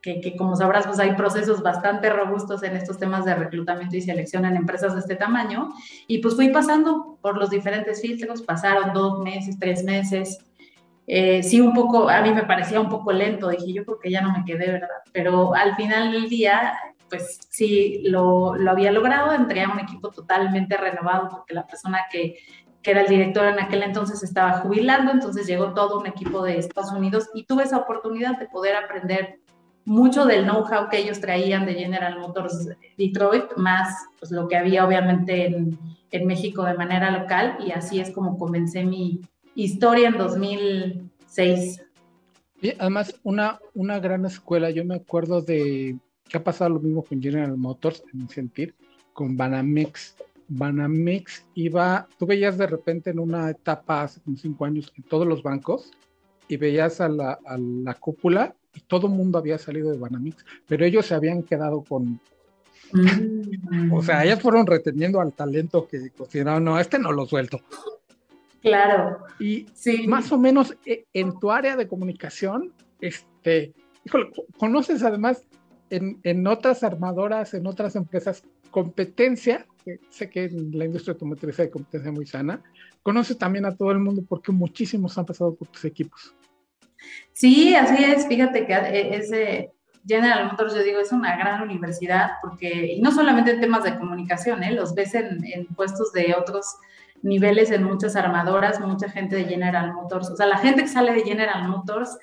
que, 0.00 0.20
que, 0.20 0.36
como 0.36 0.56
sabrás 0.56 0.88
pues 0.88 0.98
hay 0.98 1.12
procesos 1.14 1.62
bastante 1.62 2.10
robustos 2.10 2.64
en 2.64 2.74
estos 2.74 2.98
temas 2.98 3.24
de 3.24 3.36
reclutamiento 3.36 3.96
y 3.96 4.00
selección 4.00 4.44
en 4.44 4.56
empresas 4.56 4.94
de 4.94 4.98
este 4.98 5.14
tamaño, 5.14 5.72
y 6.08 6.18
pues 6.18 6.34
fui 6.34 6.48
pasando 6.48 7.16
por 7.22 7.38
los 7.38 7.50
diferentes 7.50 8.02
filtros, 8.02 8.42
pasaron 8.42 8.92
dos 8.92 9.20
meses, 9.20 9.56
tres 9.60 9.84
meses, 9.84 10.40
eh, 11.06 11.42
sí, 11.42 11.60
un 11.60 11.74
poco, 11.74 12.08
a 12.08 12.22
mí 12.22 12.32
me 12.32 12.44
parecía 12.44 12.80
un 12.80 12.88
poco 12.88 13.12
lento, 13.12 13.48
dije 13.48 13.72
yo 13.72 13.84
porque 13.84 14.10
ya 14.10 14.20
no 14.20 14.32
me 14.32 14.44
quedé, 14.44 14.70
¿verdad? 14.70 14.88
Pero 15.12 15.54
al 15.54 15.74
final 15.74 16.12
del 16.12 16.28
día, 16.28 16.74
pues 17.08 17.40
sí, 17.50 18.02
lo, 18.04 18.54
lo 18.54 18.70
había 18.70 18.92
logrado, 18.92 19.32
entré 19.32 19.62
a 19.62 19.70
un 19.70 19.80
equipo 19.80 20.10
totalmente 20.10 20.76
renovado 20.76 21.28
porque 21.28 21.54
la 21.54 21.66
persona 21.66 22.02
que, 22.10 22.36
que 22.82 22.90
era 22.92 23.02
el 23.02 23.08
director 23.08 23.46
en 23.46 23.58
aquel 23.58 23.82
entonces 23.82 24.22
estaba 24.22 24.60
jubilando, 24.60 25.10
entonces 25.10 25.46
llegó 25.46 25.74
todo 25.74 26.00
un 26.00 26.06
equipo 26.06 26.42
de 26.42 26.58
Estados 26.58 26.92
Unidos 26.92 27.28
y 27.34 27.44
tuve 27.44 27.64
esa 27.64 27.78
oportunidad 27.78 28.38
de 28.38 28.46
poder 28.46 28.76
aprender 28.76 29.40
mucho 29.84 30.24
del 30.24 30.44
know-how 30.44 30.88
que 30.88 30.98
ellos 30.98 31.20
traían 31.20 31.66
de 31.66 31.74
General 31.74 32.18
Motors 32.20 32.68
Detroit, 32.96 33.56
más 33.56 34.06
pues, 34.20 34.30
lo 34.30 34.46
que 34.46 34.56
había 34.56 34.86
obviamente 34.86 35.46
en, 35.46 35.76
en 36.12 36.26
México 36.26 36.62
de 36.62 36.74
manera 36.74 37.10
local 37.10 37.58
y 37.66 37.72
así 37.72 37.98
es 37.98 38.12
como 38.12 38.38
comencé 38.38 38.84
mi, 38.84 39.20
historia 39.54 40.08
en 40.08 40.18
2006. 40.18 41.82
Y 42.60 42.70
además, 42.78 43.18
una, 43.22 43.58
una 43.74 43.98
gran 43.98 44.24
escuela, 44.24 44.70
yo 44.70 44.84
me 44.84 44.94
acuerdo 44.94 45.42
de 45.42 45.96
que 46.28 46.36
ha 46.36 46.44
pasado 46.44 46.70
lo 46.70 46.80
mismo 46.80 47.02
con 47.02 47.20
General 47.20 47.56
Motors, 47.56 48.02
en 48.14 48.28
sentir, 48.28 48.74
con 49.12 49.36
Banamex. 49.36 50.16
Banamex 50.48 51.44
iba, 51.54 52.06
tú 52.18 52.26
veías 52.26 52.58
de 52.58 52.66
repente 52.66 53.10
en 53.10 53.18
una 53.18 53.50
etapa 53.50 54.02
hace 54.02 54.20
como 54.20 54.36
cinco 54.36 54.64
años 54.64 54.92
en 54.96 55.02
todos 55.04 55.26
los 55.26 55.42
bancos 55.42 55.90
y 56.48 56.56
veías 56.56 57.00
a 57.00 57.08
la, 57.08 57.38
a 57.44 57.56
la 57.58 57.94
cúpula 57.94 58.54
y 58.74 58.80
todo 58.80 59.06
el 59.06 59.14
mundo 59.14 59.38
había 59.38 59.58
salido 59.58 59.90
de 59.90 59.98
Banamex, 59.98 60.44
pero 60.66 60.84
ellos 60.84 61.06
se 61.06 61.14
habían 61.14 61.42
quedado 61.42 61.82
con, 61.82 62.20
mm. 62.92 63.92
o 63.92 64.02
sea, 64.02 64.24
ellos 64.24 64.40
fueron 64.40 64.66
reteniendo 64.66 65.20
al 65.20 65.32
talento 65.32 65.86
que 65.86 66.10
consideraron, 66.10 66.64
no, 66.64 66.78
este 66.78 66.98
no 66.98 67.12
lo 67.12 67.26
suelto. 67.26 67.60
Claro. 68.62 69.18
Y 69.38 69.66
sí. 69.74 70.06
más 70.06 70.30
o 70.32 70.38
menos 70.38 70.76
eh, 70.86 71.04
en 71.12 71.38
tu 71.38 71.50
área 71.50 71.76
de 71.76 71.88
comunicación, 71.88 72.72
este, 73.00 73.74
híjole, 74.04 74.30
conoces 74.56 75.02
además 75.02 75.44
en, 75.90 76.20
en, 76.22 76.46
otras 76.46 76.84
armadoras, 76.84 77.54
en 77.54 77.66
otras 77.66 77.96
empresas, 77.96 78.44
competencia, 78.70 79.66
que 79.84 79.98
sé 80.10 80.30
que 80.30 80.44
en 80.44 80.78
la 80.78 80.84
industria 80.84 81.12
automotriz 81.12 81.58
hay 81.58 81.70
competencia 81.70 82.12
muy 82.12 82.24
sana, 82.24 82.62
conoces 83.02 83.36
también 83.36 83.66
a 83.66 83.76
todo 83.76 83.90
el 83.90 83.98
mundo 83.98 84.22
porque 84.26 84.52
muchísimos 84.52 85.18
han 85.18 85.26
pasado 85.26 85.54
por 85.54 85.68
tus 85.68 85.84
equipos. 85.84 86.34
Sí, 87.32 87.74
así 87.74 88.02
es. 88.04 88.26
Fíjate 88.28 88.64
que 88.64 88.72
eh, 88.72 89.16
ese 89.16 89.72
General 90.06 90.46
Motors, 90.46 90.74
yo 90.74 90.82
digo, 90.82 91.00
es 91.00 91.12
una 91.12 91.36
gran 91.36 91.62
universidad 91.62 92.32
porque, 92.42 92.94
y 92.94 93.00
no 93.00 93.10
solamente 93.12 93.50
en 93.50 93.60
temas 93.60 93.84
de 93.84 93.96
comunicación, 93.98 94.62
¿eh? 94.62 94.72
los 94.72 94.94
ves 94.94 95.14
en, 95.14 95.44
en 95.44 95.66
puestos 95.66 96.12
de 96.12 96.34
otros 96.38 96.76
niveles 97.22 97.70
en 97.70 97.84
muchas 97.84 98.16
armadoras, 98.16 98.80
mucha 98.80 99.08
gente 99.08 99.36
de 99.36 99.44
General 99.44 99.92
Motors. 99.92 100.30
O 100.30 100.36
sea, 100.36 100.46
la 100.46 100.58
gente 100.58 100.82
que 100.82 100.88
sale 100.88 101.12
de 101.12 101.22
General 101.22 101.68
Motors 101.68 102.18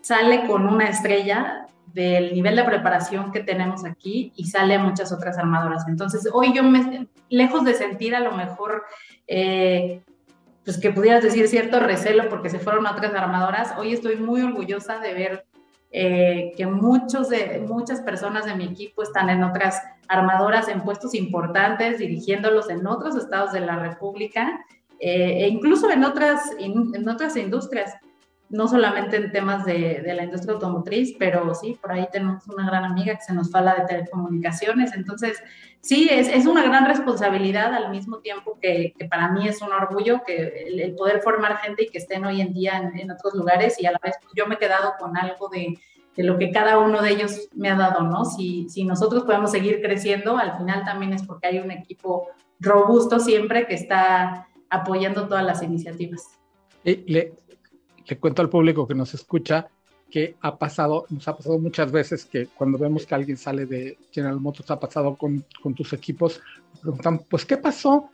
sale 0.00 0.46
con 0.46 0.66
una 0.66 0.88
estrella 0.88 1.66
del 1.86 2.34
nivel 2.34 2.56
de 2.56 2.64
preparación 2.64 3.30
que 3.30 3.40
tenemos 3.40 3.84
aquí 3.84 4.32
y 4.36 4.46
sale 4.46 4.78
muchas 4.78 5.12
otras 5.12 5.38
armadoras. 5.38 5.86
Entonces, 5.88 6.28
hoy 6.32 6.52
yo 6.52 6.62
me, 6.62 7.08
lejos 7.28 7.64
de 7.64 7.74
sentir 7.74 8.14
a 8.14 8.20
lo 8.20 8.32
mejor 8.32 8.84
eh, 9.26 10.02
pues 10.64 10.78
que 10.78 10.90
pudieras 10.90 11.22
decir 11.22 11.46
cierto 11.48 11.78
recelo 11.78 12.28
porque 12.28 12.48
se 12.48 12.58
fueron 12.58 12.86
a 12.86 12.92
otras 12.92 13.14
armadoras, 13.14 13.74
hoy 13.78 13.92
estoy 13.92 14.16
muy 14.16 14.40
orgullosa 14.40 14.98
de 14.98 15.14
ver 15.14 15.46
eh, 15.90 16.52
que 16.56 16.66
muchos 16.66 17.28
de, 17.28 17.64
muchas 17.68 18.00
personas 18.00 18.46
de 18.46 18.56
mi 18.56 18.64
equipo 18.64 19.02
están 19.02 19.28
en 19.28 19.44
otras 19.44 19.80
armadoras 20.08 20.68
en 20.68 20.82
puestos 20.82 21.14
importantes, 21.14 21.98
dirigiéndolos 21.98 22.70
en 22.70 22.86
otros 22.86 23.16
estados 23.16 23.52
de 23.52 23.60
la 23.60 23.76
República 23.78 24.64
eh, 25.00 25.44
e 25.44 25.48
incluso 25.48 25.90
en 25.90 26.04
otras, 26.04 26.50
en 26.58 27.08
otras 27.08 27.36
industrias 27.36 27.94
no 28.54 28.68
solamente 28.68 29.16
en 29.16 29.32
temas 29.32 29.64
de, 29.64 30.02
la 30.14 30.24
industria 30.24 30.54
automotriz, 30.54 31.16
pero 31.18 31.54
sí, 31.54 31.76
por 31.80 31.92
ahí 31.92 32.06
tenemos 32.12 32.46
una 32.46 32.64
gran 32.64 32.84
amiga 32.84 33.16
que 33.16 33.22
se 33.22 33.34
nos 33.34 33.50
fala 33.50 33.74
de 33.74 33.86
telecomunicaciones. 33.86 34.94
Entonces, 34.94 35.42
sí, 35.80 36.08
es, 36.10 36.28
es 36.28 36.46
una 36.46 36.62
gran 36.62 36.86
responsabilidad 36.86 37.74
al 37.74 37.90
mismo 37.90 38.18
tiempo 38.18 38.58
que, 38.60 38.94
para 39.10 39.32
mí 39.32 39.48
es 39.48 39.60
un 39.60 39.72
orgullo 39.72 40.22
que 40.24 40.66
el, 40.68 40.94
poder 40.94 41.20
formar 41.20 41.56
gente 41.58 41.84
y 41.84 41.88
que 41.88 41.98
estén 41.98 42.24
hoy 42.24 42.40
en 42.40 42.52
día 42.52 42.76
en, 42.78 42.96
en 42.98 43.10
otros 43.10 43.34
lugares 43.34 43.80
y 43.80 43.86
a 43.86 43.92
la 43.92 43.98
vez 44.00 44.14
pues, 44.22 44.32
yo 44.36 44.46
me 44.46 44.54
he 44.54 44.58
quedado 44.58 44.94
con 44.98 45.16
algo 45.16 45.48
de, 45.48 45.76
de, 46.16 46.24
lo 46.24 46.38
que 46.38 46.50
cada 46.50 46.78
uno 46.78 47.02
de 47.02 47.10
ellos 47.10 47.48
me 47.54 47.70
ha 47.70 47.76
dado, 47.76 48.02
¿no? 48.02 48.24
Si, 48.24 48.68
si 48.68 48.84
nosotros 48.84 49.24
podemos 49.24 49.50
seguir 49.50 49.80
creciendo, 49.82 50.36
al 50.36 50.56
final 50.56 50.84
también 50.84 51.12
es 51.12 51.22
porque 51.22 51.48
hay 51.48 51.58
un 51.58 51.70
equipo 51.70 52.28
robusto 52.60 53.20
siempre 53.20 53.66
que 53.66 53.74
está 53.74 54.48
apoyando 54.70 55.26
todas 55.26 55.44
las 55.44 55.62
iniciativas. 55.62 56.22
le, 56.84 57.32
le 58.06 58.18
cuento 58.18 58.42
al 58.42 58.50
público 58.50 58.86
que 58.86 58.94
nos 58.94 59.14
escucha 59.14 59.68
que 60.14 60.36
ha 60.42 60.56
pasado, 60.56 61.06
nos 61.10 61.26
ha 61.26 61.36
pasado 61.36 61.58
muchas 61.58 61.90
veces 61.90 62.24
que 62.24 62.46
cuando 62.46 62.78
vemos 62.78 63.04
que 63.04 63.16
alguien 63.16 63.36
sale 63.36 63.66
de 63.66 63.98
General 64.12 64.38
Motors, 64.38 64.70
ha 64.70 64.78
pasado 64.78 65.16
con, 65.16 65.44
con 65.60 65.74
tus 65.74 65.92
equipos, 65.92 66.40
preguntan, 66.80 67.18
pues, 67.28 67.44
¿qué 67.44 67.56
pasó? 67.56 68.10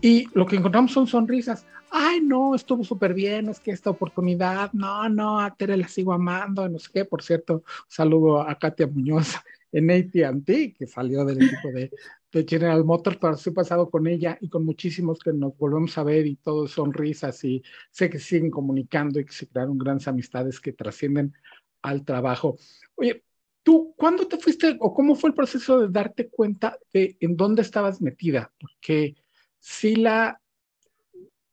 Y 0.00 0.26
lo 0.32 0.46
que 0.46 0.56
encontramos 0.56 0.92
son 0.92 1.06
sonrisas. 1.06 1.66
Ay, 1.90 2.20
no, 2.20 2.54
estuvo 2.54 2.84
súper 2.84 3.14
bien, 3.14 3.48
es 3.48 3.60
que 3.60 3.72
esta 3.72 3.90
oportunidad, 3.90 4.72
no, 4.72 5.08
no, 5.08 5.40
a 5.40 5.54
Tere 5.54 5.76
la 5.76 5.88
sigo 5.88 6.12
amando, 6.12 6.68
no 6.68 6.78
sé 6.78 6.90
qué. 6.92 7.04
Por 7.04 7.22
cierto, 7.22 7.64
saludo 7.88 8.40
a 8.40 8.56
Katia 8.58 8.86
Muñoz 8.86 9.34
en 9.72 9.90
AT&T, 9.90 10.74
que 10.74 10.86
salió 10.86 11.24
del 11.24 11.42
equipo 11.42 11.68
de, 11.72 11.90
de 12.32 12.46
General 12.48 12.84
Motors, 12.84 13.18
pero 13.20 13.36
sí 13.36 13.50
he 13.50 13.52
pasado 13.52 13.90
con 13.90 14.06
ella 14.06 14.38
y 14.40 14.48
con 14.48 14.64
muchísimos 14.64 15.18
que 15.18 15.32
nos 15.32 15.56
volvemos 15.56 15.96
a 15.98 16.04
ver 16.04 16.26
y 16.26 16.36
todo 16.36 16.68
son 16.68 16.92
risas 16.92 17.42
y 17.44 17.62
sé 17.90 18.08
que 18.08 18.18
siguen 18.18 18.50
comunicando 18.50 19.18
y 19.18 19.24
que 19.24 19.32
se 19.32 19.48
crearon 19.48 19.78
grandes 19.78 20.06
amistades 20.06 20.60
que 20.60 20.72
trascienden 20.72 21.34
al 21.82 22.04
trabajo. 22.04 22.56
Oye, 22.94 23.24
¿tú 23.62 23.94
cuándo 23.96 24.26
te 24.28 24.38
fuiste 24.38 24.76
o 24.80 24.94
cómo 24.94 25.16
fue 25.16 25.30
el 25.30 25.34
proceso 25.34 25.80
de 25.80 25.88
darte 25.88 26.28
cuenta 26.28 26.78
de 26.92 27.16
en 27.20 27.36
dónde 27.36 27.62
estabas 27.62 28.00
metida? 28.00 28.52
Porque 28.60 29.16
si 29.60 29.96
la, 29.96 30.40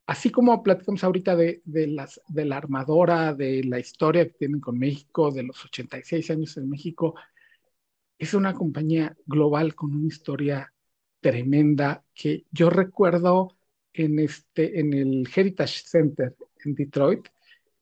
así 0.07 0.31
como 0.31 0.63
platicamos 0.63 1.03
ahorita 1.03 1.35
de, 1.35 1.61
de, 1.65 1.87
las, 1.87 2.21
de 2.27 2.45
la 2.45 2.57
armadora, 2.57 3.33
de 3.33 3.63
la 3.63 3.79
historia 3.79 4.25
que 4.25 4.33
tienen 4.33 4.61
con 4.61 4.79
México, 4.79 5.31
de 5.31 5.43
los 5.43 5.63
86 5.65 6.31
años 6.31 6.57
en 6.57 6.69
México, 6.69 7.15
es 8.17 8.33
una 8.33 8.53
compañía 8.53 9.15
global 9.25 9.75
con 9.75 9.93
una 9.93 10.07
historia 10.07 10.73
tremenda 11.19 12.03
que 12.15 12.45
yo 12.51 12.69
recuerdo 12.69 13.57
en, 13.93 14.19
este, 14.19 14.79
en 14.79 14.93
el 14.93 15.27
Heritage 15.33 15.83
Center 15.85 16.35
en 16.63 16.73
Detroit. 16.73 17.27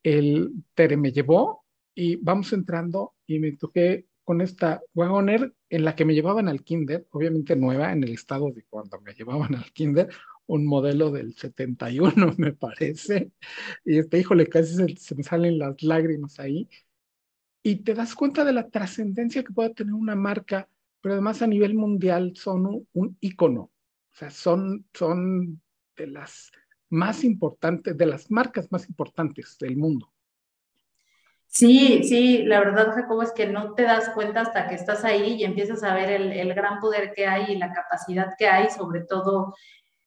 El 0.03 0.51
Tere 0.73 0.97
me 0.97 1.11
llevó 1.11 1.63
y 1.93 2.15
vamos 2.17 2.51
entrando 2.53 3.13
y 3.27 3.39
me 3.39 3.53
toqué 3.53 4.07
con 4.25 4.41
esta 4.41 4.81
Wagoner 4.93 5.53
en 5.69 5.85
la 5.85 5.95
que 5.95 6.03
me 6.03 6.15
llevaban 6.15 6.49
al 6.49 6.63
kinder, 6.63 7.07
obviamente 7.11 7.55
nueva 7.55 7.93
en 7.93 8.03
el 8.03 8.11
estado 8.11 8.51
de 8.51 8.63
cuando 8.63 8.99
me 9.01 9.13
llevaban 9.13 9.55
al 9.55 9.71
kinder, 9.71 10.09
un 10.47 10.65
modelo 10.65 11.11
del 11.11 11.35
71 11.35 12.13
me 12.37 12.53
parece. 12.53 13.31
Y 13.85 13.99
este, 13.99 14.19
híjole, 14.19 14.47
casi 14.47 14.75
se, 14.97 15.15
me 15.15 15.23
salen 15.23 15.59
las 15.59 15.81
lágrimas 15.83 16.39
ahí 16.39 16.67
y 17.63 17.77
te 17.77 17.93
das 17.93 18.15
cuenta 18.15 18.43
de 18.43 18.53
la 18.53 18.69
trascendencia 18.69 19.43
que 19.43 19.53
puede 19.53 19.73
tener 19.73 19.93
una 19.93 20.15
marca, 20.15 20.67
pero 21.01 21.13
además 21.13 21.41
a 21.41 21.47
nivel 21.47 21.75
mundial 21.75 22.33
son 22.35 22.65
un, 22.65 22.87
un 22.93 23.17
ícono, 23.21 23.61
o 23.61 23.71
sea, 24.11 24.29
son, 24.31 24.85
son 24.93 25.61
de 25.95 26.07
las 26.07 26.51
más 26.89 27.23
importantes, 27.23 27.97
de 27.97 28.05
las 28.05 28.29
marcas 28.31 28.71
más 28.71 28.87
importantes 28.89 29.57
del 29.59 29.77
mundo. 29.77 30.14
Sí, 31.55 32.03
sí, 32.03 32.43
la 32.43 32.59
verdad, 32.59 32.91
Jacobo, 32.93 33.23
es 33.23 33.31
que 33.31 33.45
no 33.47 33.75
te 33.75 33.83
das 33.83 34.09
cuenta 34.09 34.41
hasta 34.41 34.67
que 34.67 34.75
estás 34.75 35.05
ahí 35.05 35.35
y 35.35 35.45
empiezas 35.45 35.83
a 35.83 35.95
ver 35.95 36.09
el, 36.09 36.53
gran 36.53 36.81
poder 36.81 37.13
que 37.13 37.27
hay 37.27 37.53
y 37.53 37.57
la 37.57 37.71
capacidad 37.71 38.33
que 38.37 38.47
hay, 38.47 38.69
sobre 38.69 39.01
todo 39.01 39.55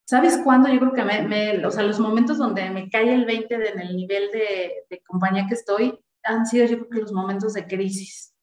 ¿Sabes 0.04 0.40
cuándo? 0.44 0.68
Yo 0.70 0.78
creo 0.80 0.92
que 0.92 1.04
me, 1.04 1.66
o 1.66 1.70
sea, 1.70 1.82
los 1.84 2.00
momentos 2.00 2.38
donde 2.38 2.68
me 2.70 2.88
cae 2.90 3.14
el 3.14 3.26
20 3.26 3.58
de, 3.58 3.68
en 3.68 3.80
el 3.80 3.96
nivel 3.96 4.30
de, 4.30 5.02
compañía 5.06 5.46
que 5.46 5.54
estoy, 5.54 5.98
han 6.22 6.46
sido 6.46 6.66
yo 6.66 6.78
creo 6.78 6.90
que 6.90 7.00
los 7.00 7.12
momentos 7.12 7.54
de 7.54 7.66
crisis. 7.66 8.34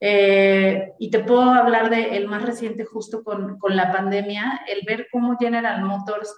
Eh, 0.00 0.92
y 0.98 1.10
te 1.10 1.20
puedo 1.20 1.42
hablar 1.42 1.90
de 1.90 2.16
el 2.16 2.28
más 2.28 2.44
reciente 2.44 2.84
justo 2.84 3.24
con, 3.24 3.58
con, 3.58 3.76
la 3.76 3.92
pandemia, 3.92 4.62
el 4.68 4.82
ver 4.86 5.08
cómo 5.12 5.36
General 5.38 5.82
Motors 5.84 6.32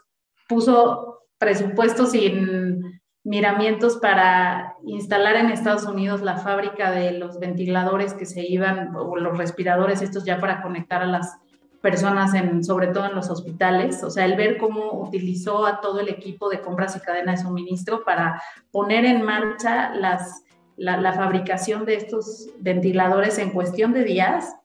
puso 0.49 1.28
presupuestos 1.38 2.12
sin 2.12 2.98
miramientos 3.28 3.99
para 3.99 4.75
instalar 4.87 5.37
en 5.37 5.50
Estados 5.50 5.85
Unidos 5.85 6.23
la 6.23 6.38
fábrica 6.38 6.90
de 6.90 7.12
los 7.12 7.38
ventiladores 7.38 8.14
que 8.14 8.25
se 8.25 8.40
iban, 8.40 8.97
o 8.97 9.16
los 9.16 9.37
respiradores, 9.37 10.00
estos 10.00 10.25
ya 10.25 10.40
para 10.40 10.62
conectar 10.62 11.02
a 11.02 11.06
las 11.06 11.37
personas, 11.82 12.32
en, 12.35 12.64
sobre 12.64 12.88
todo 12.88 13.04
en 13.04 13.14
los 13.14 13.28
hospitales, 13.28 14.02
o 14.02 14.11
sea, 14.11 14.25
el 14.25 14.35
ver 14.35 14.56
cómo 14.56 14.92
utilizó 14.94 15.66
a 15.66 15.80
todo 15.80 16.00
el 16.00 16.08
equipo 16.08 16.49
de 16.49 16.61
compras 16.61 16.97
y 16.97 17.00
cadena 17.00 17.32
de 17.32 17.38
suministro 17.38 18.02
para 18.02 18.42
poner 18.73 19.04
en 19.04 19.23
marcha 19.23 19.94
las 19.94 20.42
la, 20.78 21.12
fabricación 21.12 21.85
de 21.85 21.97
estos 21.97 22.49
ventiladores 22.61 23.38
en 23.38 23.50
cuestión 23.50 23.92
de 23.92 24.04
días. 24.04 24.56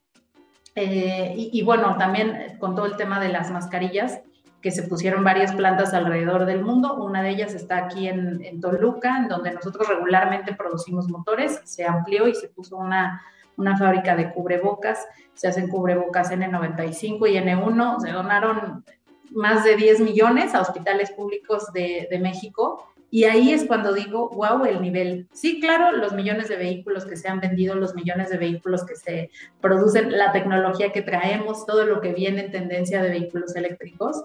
Eh, 0.76 1.34
y, 1.36 1.62
bueno, 1.64 1.98
también 1.98 2.58
con 2.60 2.76
todo 2.76 2.86
el 2.86 2.96
tema 2.96 3.20
de 3.20 3.30
las 3.30 3.52
mascarillas, 3.52 4.22
que 4.64 4.72
se 4.72 4.84
pusieron 4.84 5.26
varias 5.26 5.54
plantas 5.54 5.94
alrededor 5.94 6.46
del 6.46 6.64
mundo. 6.64 6.96
Una 6.96 7.22
de 7.22 7.32
ellas 7.32 7.54
está 7.54 7.80
aquí 7.80 8.08
en, 8.08 8.62
Toluca, 8.62 9.18
en 9.18 9.28
donde 9.28 9.52
nosotros 9.52 9.90
regularmente 9.90 10.56
producimos 10.56 11.10
motores. 11.10 11.60
Se 11.66 11.86
amplió 11.86 12.30
y 12.30 12.34
se 12.34 12.48
puso 12.48 12.78
una, 12.78 13.22
una 13.58 13.78
fábrica 13.78 14.16
de 14.16 14.32
cubrebocas. 14.32 15.06
Se 15.34 15.50
hacen 15.50 15.68
cubrebocas 15.68 16.32
N95 16.32 17.30
y 17.30 17.36
N1. 17.36 18.00
Se 18.00 18.12
donaron 18.12 18.86
más 19.32 19.66
de 19.66 19.76
10 19.76 20.00
millones 20.00 20.56
a 20.56 20.62
hospitales 20.62 21.12
públicos 21.12 21.74
de, 21.74 22.08
de 22.10 22.20
México 22.20 22.94
y 23.14 23.26
ahí 23.26 23.54
es 23.54 23.66
cuando 23.66 23.94
digo, 23.94 24.30
wow, 24.30 24.66
el 24.66 24.82
nivel. 24.82 25.28
Sí, 25.34 25.60
claro, 25.60 25.96
los 25.96 26.14
millones 26.14 26.50
de 26.50 26.56
vehículos 26.56 27.06
que 27.06 27.16
se 27.16 27.28
han 27.28 27.40
vendido, 27.40 27.76
los 27.76 27.94
millones 27.94 28.32
de 28.32 28.38
vehículos 28.38 28.84
que 28.86 28.96
se 28.96 29.30
producen, 29.62 30.18
la 30.18 30.32
tecnología 30.32 30.92
que 30.92 31.04
traemos, 31.04 31.68
todo 31.68 31.86
lo 31.86 32.02
que 32.02 32.12
viene 32.12 32.46
en 32.46 32.52
tendencia 32.52 33.04
de 33.04 33.10
vehículos 33.10 33.56
eléctricos, 33.56 34.24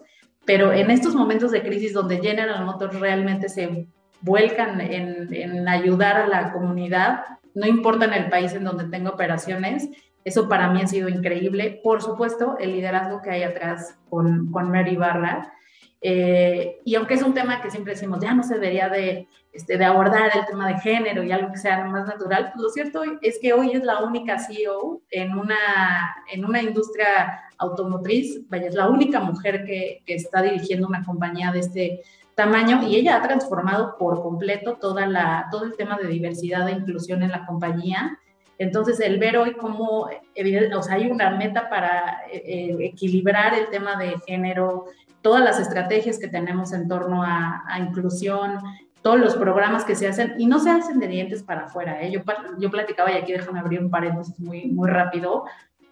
pero 0.49 0.73
en 0.73 0.91
estos 0.91 1.15
momentos 1.15 1.51
de 1.51 1.63
crisis 1.63 1.93
donde 1.93 2.23
General 2.23 2.65
Motors 2.65 2.99
realmente 2.99 3.51
se 3.51 3.87
vuelcan 4.23 4.81
en, 4.81 5.29
en 5.31 5.69
ayudar 5.69 6.17
a 6.17 6.27
la 6.27 6.53
comunidad, 6.53 7.21
no 7.55 7.67
importa 7.67 8.07
en 8.07 8.15
el 8.15 8.31
país 8.31 8.55
en 8.55 8.65
donde 8.65 8.85
tenga 8.85 9.11
operaciones, 9.11 9.91
eso 10.25 10.49
para 10.49 10.71
mí 10.71 10.81
ha 10.81 10.87
sido 10.87 11.11
increíble. 11.11 11.83
Por 11.85 12.01
supuesto, 12.01 12.57
el 12.59 12.73
liderazgo 12.73 13.21
que 13.21 13.29
hay 13.29 13.43
atrás 13.43 13.99
con, 14.09 14.51
con 14.51 14.71
Mary 14.71 14.97
Barra, 14.97 15.53
eh, 16.01 16.79
y 16.85 16.95
aunque 16.95 17.15
es 17.15 17.23
un 17.23 17.35
tema 17.35 17.61
que 17.61 17.71
siempre 17.71 17.95
decimos, 17.95 18.21
ya 18.21 18.33
no 18.33 18.43
se 18.43 18.55
debería 18.55 18.89
de, 18.89 19.27
este, 19.53 19.77
de, 19.77 19.85
abordar 19.85 20.31
el 20.35 20.47
tema 20.47 20.69
de 20.69 20.79
género 20.79 21.25
y 21.25 21.33
algo 21.33 21.51
que 21.51 21.59
sea 21.59 21.85
más 21.85 22.07
natural, 22.07 22.53
pues 22.53 22.63
lo 22.63 22.71
cierto 22.71 23.03
es 23.21 23.39
que 23.41 23.53
hoy 23.53 23.73
es 23.73 23.83
la 23.83 24.03
única 24.05 24.39
CEO 24.39 25.03
en 25.11 25.37
una, 25.37 25.57
en 26.33 26.45
una 26.45 26.63
industria 26.63 27.41
automotriz, 27.59 28.49
vaya, 28.49 28.69
es 28.69 28.75
la 28.75 28.89
única 28.89 29.21
mujer 29.21 29.65
que, 29.65 30.03
que 30.07 30.15
está 30.15 30.43
dirigiendo 30.43 30.87
una 30.87 31.05
compañía 31.05 31.51
de 31.51 31.61
este 31.61 32.03
tamaño 32.39 32.87
y 32.87 32.95
ella 32.95 33.17
ha 33.17 33.23
transformado 33.23 33.97
por 33.99 34.23
completo 34.23 34.77
toda 34.77 35.07
la, 35.09 35.49
todo 35.51 35.65
el 35.65 35.77
tema 35.77 35.99
de 35.99 36.07
diversidad 36.07 36.69
e 36.69 36.73
inclusión 36.73 37.25
en 37.25 37.33
la 37.33 37.45
compañía. 37.45 38.17
Entonces, 38.59 39.01
el 39.01 39.19
ver 39.19 39.37
hoy 39.39 39.55
cómo 39.55 40.03
o 40.03 40.83
sea, 40.83 40.95
hay 40.95 41.11
una 41.11 41.31
meta 41.31 41.69
para 41.69 42.23
eh, 42.33 42.43
eh, 42.45 42.77
equilibrar 42.81 43.55
el 43.55 43.69
tema 43.71 43.97
de 43.97 44.17
género, 44.25 44.87
todas 45.23 45.43
las 45.43 45.59
estrategias 45.61 46.19
que 46.19 46.29
tenemos 46.29 46.73
en 46.73 46.89
torno 46.89 47.23
a, 47.23 47.65
a, 47.67 47.79
inclusión, 47.79 48.59
todos 49.03 49.19
los 49.19 49.37
programas 49.37 49.85
que 49.85 49.95
se 49.95 50.09
hacen, 50.09 50.35
y 50.39 50.47
no 50.47 50.59
se 50.59 50.71
hacen 50.71 50.99
de 50.99 51.09
dientes 51.09 51.43
para 51.43 51.65
afuera. 51.65 52.03
¿eh? 52.03 52.11
Yo, 52.11 52.23
yo 52.59 52.71
platicaba, 52.71 53.13
y 53.13 53.17
aquí 53.17 53.33
déjame 53.33 53.61
abrir 53.61 53.81
un 53.81 53.91
paréntesis 53.91 54.39
muy, 54.41 54.67
muy 54.67 54.89
rápido, 54.89 55.45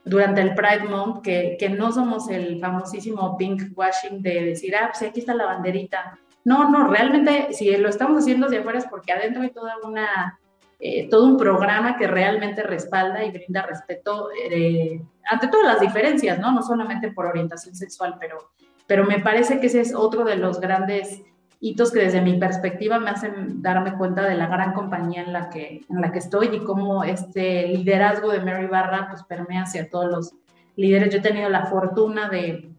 durante 0.05 0.41
el 0.41 0.55
Pride 0.55 0.85
Month, 0.89 1.23
que, 1.23 1.57
que 1.59 1.69
no 1.69 1.91
somos 1.91 2.29
el 2.29 2.61
famosísimo 2.61 3.37
pink 3.37 3.77
washing 3.77 4.23
de 4.23 4.45
decir, 4.45 4.75
ah, 4.77 4.91
pues 4.93 5.09
aquí 5.09 5.21
está 5.21 5.35
la 5.35 5.47
banderita. 5.47 6.17
No, 6.45 6.71
no, 6.71 6.87
realmente 6.87 7.53
si 7.53 7.77
lo 7.77 7.89
estamos 7.89 8.23
haciendo 8.23 8.49
de 8.49 8.59
afuera 8.59 8.79
es 8.79 8.87
porque 8.87 9.13
adentro 9.13 9.43
hay 9.43 9.51
toda 9.51 9.75
una, 9.83 10.39
eh, 10.79 11.09
todo 11.09 11.27
un 11.27 11.37
programa 11.37 11.97
que 11.97 12.07
realmente 12.07 12.63
respalda 12.63 13.25
y 13.25 13.33
brinda 13.33 13.63
respeto 13.63 14.29
eh, 14.49 15.03
ante 15.29 15.49
todas 15.49 15.67
las 15.67 15.81
diferencias, 15.81 16.39
¿no? 16.39 16.53
No 16.53 16.63
solamente 16.63 17.11
por 17.11 17.27
orientación 17.27 17.75
sexual, 17.75 18.17
pero 18.21 18.53
pero 18.87 19.05
me 19.05 19.21
parece 19.21 19.61
que 19.61 19.67
ese 19.67 19.81
es 19.81 19.95
otro 19.95 20.25
de 20.25 20.37
los 20.37 20.61
grandes 20.61 21.23
hitos 21.61 21.91
que 21.91 22.01
desde 22.01 22.21
mi 22.21 22.39
perspectiva 22.39 22.99
me 22.99 23.11
hacen 23.11 23.63
darme 23.63 23.95
cuenta 23.97 24.23
de 24.23 24.35
la 24.35 24.47
gran 24.47 24.73
compañía 24.73 25.23
en 25.23 25.33
la 25.33 25.49
que, 25.49 25.83
en 25.89 26.01
la 26.01 26.13
que 26.13 26.19
estoy 26.19 26.49
y 26.53 26.65
cómo 26.65 27.03
este 27.05 27.69
liderazgo 27.69 28.31
de 28.31 28.41
Mary 28.41 28.67
Barra 28.67 29.09
pues 29.11 29.23
permea 29.25 29.63
hacia 29.63 29.89
todos 29.89 30.11
los 30.11 30.35
líderes. 30.77 31.13
Yo 31.13 31.19
he 31.19 31.23
tenido 31.23 31.49
la 31.49 31.67
fortuna 31.67 32.29
de, 32.29 32.71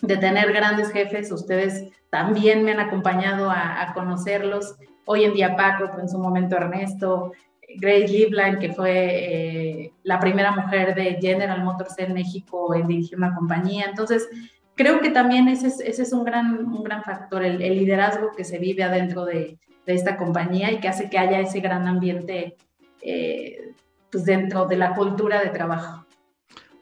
de 0.00 0.16
tener 0.16 0.52
grandes 0.52 0.90
jefes, 0.90 1.30
ustedes 1.30 1.92
también 2.10 2.64
me 2.64 2.72
han 2.72 2.80
acompañado 2.80 3.50
a, 3.50 3.90
conocerlos. 3.94 4.76
Hoy 5.06 5.24
en 5.24 5.32
día 5.32 5.56
Paco, 5.56 5.98
en 5.98 6.08
su 6.08 6.18
momento 6.18 6.56
Ernesto, 6.56 7.32
Grace 7.76 8.08
Livland, 8.08 8.58
que 8.58 8.72
fue 8.72 8.92
eh, 8.92 9.92
la 10.02 10.20
primera 10.20 10.52
mujer 10.52 10.94
de 10.94 11.18
General 11.20 11.64
Motors 11.64 11.98
en 11.98 12.12
México 12.12 12.74
en 12.74 12.86
dirigir 12.86 13.16
una 13.16 13.34
compañía. 13.34 13.86
Entonces, 13.88 14.28
creo 14.74 15.00
que 15.00 15.10
también 15.10 15.48
ese 15.48 15.68
es, 15.68 15.80
ese 15.80 16.02
es 16.02 16.12
un, 16.12 16.24
gran, 16.24 16.66
un 16.66 16.82
gran 16.82 17.02
factor, 17.02 17.42
el, 17.44 17.58
liderazgo 17.58 18.32
que 18.36 18.44
se 18.44 18.58
vive 18.58 18.82
adentro 18.82 19.24
de, 19.24 19.58
de, 19.86 19.94
esta 19.94 20.16
compañía 20.16 20.70
y 20.72 20.80
que 20.80 20.88
hace 20.88 21.08
que 21.10 21.18
haya 21.18 21.40
ese 21.40 21.60
gran 21.60 21.86
ambiente 21.86 22.56
eh, 23.00 23.74
pues 24.10 24.24
dentro 24.24 24.66
de 24.66 24.76
la 24.76 24.94
cultura 24.94 25.42
de 25.42 25.50
trabajo. 25.50 26.06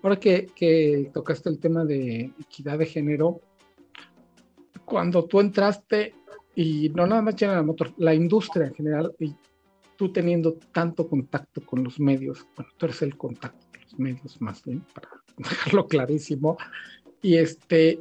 Ahora 0.03 0.17
que, 0.17 0.47
que 0.55 1.11
tocaste 1.13 1.49
el 1.49 1.59
tema 1.59 1.85
de 1.85 2.33
equidad 2.41 2.79
de 2.79 2.87
género, 2.87 3.41
cuando 4.85 5.25
tú 5.25 5.41
entraste, 5.41 6.15
y 6.55 6.89
no 6.91 7.07
nada 7.07 7.23
más 7.23 7.37
General 7.37 7.65
Motors, 7.65 7.95
la 7.97 8.13
industria 8.13 8.67
en 8.67 8.75
general, 8.75 9.15
y 9.21 9.35
tú 9.97 10.13
teniendo 10.13 10.55
tanto 10.73 11.09
contacto 11.09 11.65
con 11.65 11.85
los 11.85 12.01
medios, 12.01 12.47
bueno, 12.57 12.73
tú 12.77 12.87
eres 12.87 13.03
el 13.03 13.17
contacto 13.17 13.67
con 13.71 13.83
los 13.83 13.99
medios 13.99 14.41
más 14.41 14.63
bien, 14.65 14.85
para 14.93 15.09
dejarlo 15.37 15.87
clarísimo, 15.87 16.57
y 17.23 17.37
este, 17.37 18.01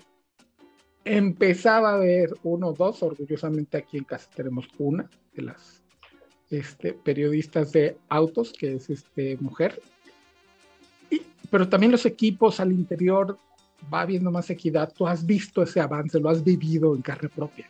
empezaba 1.05 1.93
a 1.93 1.97
ver 1.97 2.29
uno, 2.43 2.73
dos, 2.73 3.03
orgullosamente 3.03 3.77
aquí 3.77 3.97
en 3.97 4.03
casa 4.03 4.29
tenemos 4.35 4.67
una 4.77 5.09
de 5.33 5.43
las 5.43 5.83
este, 6.49 6.93
periodistas 6.93 7.71
de 7.71 7.97
autos, 8.09 8.53
que 8.53 8.75
es 8.75 8.89
este, 8.89 9.37
mujer, 9.39 9.81
y, 11.09 11.21
pero 11.49 11.67
también 11.67 11.91
los 11.91 12.05
equipos 12.05 12.59
al 12.59 12.71
interior 12.71 13.37
va 13.93 14.01
habiendo 14.01 14.31
más 14.31 14.49
equidad. 14.49 14.91
Tú 14.93 15.07
has 15.07 15.25
visto 15.25 15.63
ese 15.63 15.79
avance, 15.79 16.19
lo 16.19 16.29
has 16.29 16.43
vivido 16.43 16.95
en 16.95 17.01
carne 17.01 17.29
propia. 17.29 17.67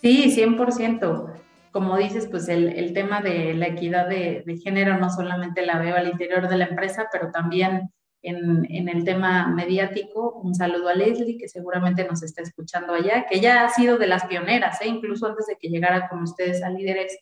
Sí, 0.00 0.30
100%. 0.36 1.32
Como 1.72 1.96
dices, 1.98 2.26
pues 2.30 2.48
el, 2.48 2.68
el 2.70 2.92
tema 2.94 3.20
de 3.20 3.54
la 3.54 3.68
equidad 3.68 4.08
de, 4.08 4.42
de, 4.46 4.56
género 4.56 4.98
no 4.98 5.10
solamente 5.10 5.64
la 5.64 5.78
veo 5.78 5.94
al 5.94 6.08
interior 6.08 6.48
de 6.48 6.56
la 6.56 6.66
empresa, 6.66 7.06
pero 7.12 7.30
también 7.30 7.90
en, 8.26 8.88
el 8.88 9.04
tema 9.04 9.48
mediático. 9.48 10.32
Un 10.42 10.54
saludo 10.54 10.88
a 10.88 10.94
Leslie, 10.94 11.38
que 11.38 11.48
seguramente 11.48 12.04
nos 12.04 12.22
está 12.22 12.42
escuchando 12.42 12.94
allá, 12.94 13.26
que 13.30 13.40
ya 13.40 13.64
ha 13.64 13.68
sido 13.68 13.98
de 13.98 14.06
las 14.06 14.26
pioneras, 14.26 14.80
¿eh? 14.80 14.88
incluso 14.88 15.26
antes 15.26 15.46
de 15.46 15.56
que 15.56 15.68
llegara 15.68 16.08
con 16.08 16.22
ustedes 16.22 16.62
a 16.62 16.70
Líderes, 16.70 17.16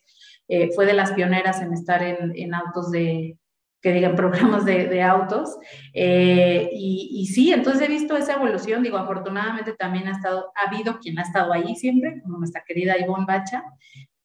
eh, 0.47 0.71
fue 0.73 0.85
de 0.85 0.93
las 0.93 1.11
pioneras 1.13 1.61
en 1.61 1.73
estar 1.73 2.01
en, 2.03 2.53
autos 2.53 2.91
de, 2.91 3.37
que 3.81 3.91
digan 3.91 4.15
programas 4.15 4.65
de, 4.65 5.01
autos. 5.03 5.57
Eh, 5.93 6.69
y, 6.73 7.09
y, 7.11 7.27
sí, 7.27 7.53
entonces 7.53 7.83
he 7.83 7.91
visto 7.91 8.17
esa 8.17 8.33
evolución, 8.33 8.81
digo, 8.81 8.97
afortunadamente 8.97 9.73
también 9.73 10.07
ha 10.07 10.11
estado, 10.11 10.51
ha 10.55 10.69
habido 10.69 10.99
quien 10.99 11.19
ha 11.19 11.23
estado 11.23 11.53
ahí 11.53 11.75
siempre, 11.75 12.21
como 12.21 12.39
nuestra 12.39 12.63
querida 12.65 12.97
Ivonne 12.97 13.25
Bacha, 13.27 13.63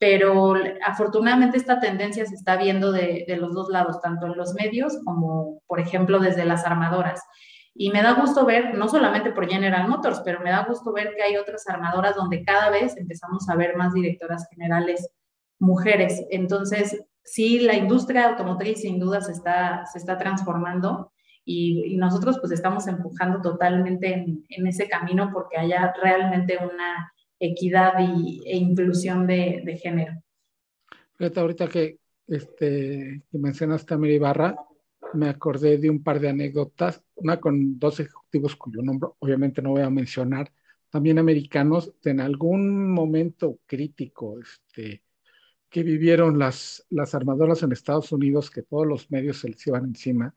pero 0.00 0.54
afortunadamente 0.86 1.58
esta 1.58 1.78
tendencia 1.78 2.24
se 2.24 2.34
está 2.34 2.56
viendo 2.56 2.90
de, 2.90 3.26
los 3.38 3.52
dos 3.52 3.68
lados, 3.68 4.00
tanto 4.00 4.24
en 4.26 4.36
los 4.36 4.54
medios 4.54 4.98
como, 5.04 5.60
por 5.66 5.78
ejemplo, 5.78 6.18
desde 6.18 6.46
las 6.46 6.64
armadoras. 6.64 7.20
Y 7.74 7.90
me 7.90 8.02
da 8.02 8.14
gusto 8.14 8.46
ver, 8.46 8.74
no 8.74 8.88
solamente 8.88 9.30
por 9.30 9.46
General 9.46 9.86
Motors, 9.86 10.22
pero 10.24 10.40
me 10.40 10.48
da 10.48 10.64
gusto 10.64 10.94
ver 10.94 11.12
que 11.14 11.22
hay 11.22 11.36
otras 11.36 11.68
armadoras 11.68 12.16
donde 12.16 12.42
cada 12.42 12.70
vez 12.70 12.96
empezamos 12.96 13.46
a 13.50 13.56
ver 13.56 13.76
más 13.76 13.92
directoras 13.92 14.48
generales 14.48 15.06
mujeres. 15.58 16.24
Entonces, 16.30 17.04
sí, 17.22 17.60
la 17.60 17.74
industria 17.74 18.30
automotriz 18.30 18.80
sin 18.80 18.98
duda 18.98 19.20
se 19.20 19.32
está, 19.32 19.84
se 19.84 19.98
está 19.98 20.16
transformando 20.16 21.12
y, 21.44 21.98
nosotros 21.98 22.38
pues 22.38 22.52
estamos 22.52 22.86
empujando 22.86 23.42
totalmente 23.42 24.14
en, 24.14 24.46
en 24.48 24.66
ese 24.66 24.88
camino 24.88 25.30
porque 25.30 25.58
haya 25.58 25.92
realmente 26.02 26.56
una 26.56 27.12
equidad 27.40 27.94
y, 27.98 28.42
e 28.46 28.56
inclusión 28.56 29.26
de, 29.26 29.62
de, 29.64 29.76
género. 29.76 30.22
Fíjate, 31.16 31.40
ahorita 31.40 31.68
que, 31.68 31.98
este, 32.28 33.22
que 33.30 33.38
mencionaste 33.38 33.94
a 33.94 33.98
Mary 33.98 34.18
Barra, 34.18 34.54
me 35.14 35.28
acordé 35.28 35.78
de 35.78 35.90
un 35.90 36.02
par 36.02 36.20
de 36.20 36.28
anécdotas, 36.28 37.02
una 37.16 37.40
con 37.40 37.78
dos 37.78 37.98
ejecutivos 37.98 38.54
cuyo 38.54 38.82
nombre 38.82 39.10
obviamente 39.18 39.62
no 39.62 39.70
voy 39.70 39.82
a 39.82 39.90
mencionar, 39.90 40.52
también 40.90 41.18
americanos, 41.18 41.92
en 42.04 42.20
algún 42.20 42.92
momento 42.92 43.58
crítico 43.66 44.38
este, 44.40 45.02
que 45.68 45.82
vivieron 45.82 46.38
las, 46.38 46.84
las 46.90 47.14
armadoras 47.14 47.62
en 47.62 47.72
Estados 47.72 48.12
Unidos, 48.12 48.50
que 48.50 48.62
todos 48.62 48.86
los 48.86 49.10
medios 49.10 49.38
se 49.38 49.48
les 49.48 49.66
iban 49.66 49.84
encima, 49.84 50.34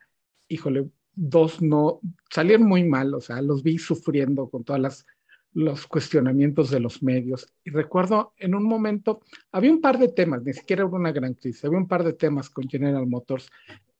híjole, 0.47 0.89
dos 1.15 1.61
no, 1.61 1.99
salieron 2.29 2.67
muy 2.67 2.83
mal, 2.83 3.13
o 3.13 3.21
sea, 3.21 3.41
los 3.41 3.63
vi 3.63 3.77
sufriendo 3.77 4.49
con 4.49 4.63
todas 4.63 4.81
las 4.81 5.05
los 5.53 5.87
cuestionamientos 5.87 6.71
de 6.71 6.79
los 6.79 7.03
medios. 7.03 7.47
Y 7.63 7.69
recuerdo 7.69 8.33
en 8.37 8.55
un 8.55 8.63
momento, 8.63 9.21
había 9.51 9.71
un 9.71 9.81
par 9.81 9.99
de 9.99 10.09
temas, 10.09 10.43
ni 10.43 10.53
siquiera 10.53 10.85
hubo 10.85 10.95
una 10.95 11.11
gran 11.11 11.33
crisis, 11.33 11.63
había 11.65 11.77
un 11.77 11.87
par 11.87 12.03
de 12.03 12.13
temas 12.13 12.49
con 12.49 12.67
General 12.67 13.05
Motors 13.05 13.49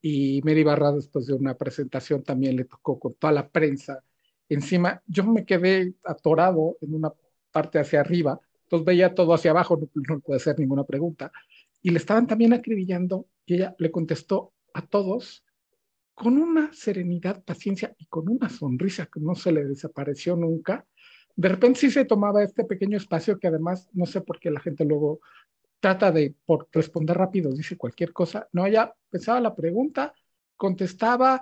y 0.02 0.42
Mary 0.44 0.64
Barra 0.64 0.92
después 0.92 1.28
de 1.28 1.34
una 1.34 1.56
presentación 1.56 2.24
también 2.24 2.58
le 2.58 2.66
tocó 2.66 3.00
con 3.00 3.14
toda 3.14 3.32
la 3.34 3.48
prensa 3.48 4.04
encima. 4.50 5.02
Yo 5.08 5.24
me 5.24 5.46
quedé 5.46 5.94
atorado 6.04 6.78
en 6.82 6.96
una 6.96 7.14
parte 7.52 7.80
hacia 7.80 8.02
arriba, 8.02 8.40
entonces 8.64 8.86
veía 8.86 9.14
todo 9.14 9.34
hacia 9.34 9.52
abajo, 9.52 9.78
no, 9.78 9.90
no 10.10 10.20
puede 10.20 10.38
hacer 10.38 10.60
ninguna 10.60 10.84
pregunta. 10.84 11.32
Y 11.82 11.92
le 11.92 11.98
estaban 11.98 12.28
también 12.28 12.54
acribillando 12.54 13.28
y 13.46 13.56
ella 13.56 13.76
le 13.78 13.92
contestó 13.92 14.54
a 14.74 14.86
todos 14.86 15.44
con 16.14 16.38
una 16.38 16.72
serenidad, 16.74 17.44
paciencia 17.44 17.96
y 17.98 18.06
con 18.06 18.30
una 18.30 18.50
sonrisa 18.50 19.08
que 19.08 19.20
no 19.20 19.36
se 19.36 19.52
le 19.52 19.66
desapareció 19.66 20.36
nunca 20.36 20.86
de 21.36 21.50
repente 21.50 21.80
sí 21.80 21.92
se 21.92 22.06
tomaba 22.06 22.44
este 22.44 22.64
pequeño 22.64 22.98
espacio 22.98 23.40
que 23.40 23.48
además 23.48 23.90
no 23.94 24.06
sé 24.06 24.22
por 24.22 24.40
qué 24.40 24.52
la 24.52 24.60
gente 24.60 24.86
luego 24.86 25.20
trata 25.80 26.12
de 26.12 26.34
por 26.46 26.68
responder 26.72 27.18
rápido, 27.18 27.52
dice 27.54 27.78
cualquier 27.78 28.14
cosa. 28.14 28.48
No, 28.54 28.66
ella 28.66 28.94
pensaba 29.10 29.42
la 29.42 29.54
pregunta, 29.54 30.14
contestaba, 30.56 31.42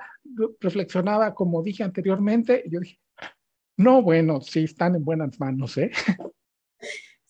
reflexionaba 0.60 1.36
como 1.36 1.62
dije 1.62 1.84
anteriormente, 1.84 2.64
y 2.66 2.72
yo 2.72 2.80
dije, 2.80 3.00
no, 3.78 4.02
bueno, 4.02 4.42
sí, 4.42 4.64
están 4.64 4.96
en 4.96 5.04
buenas 5.04 5.40
manos, 5.40 5.78
¿eh? 5.78 5.92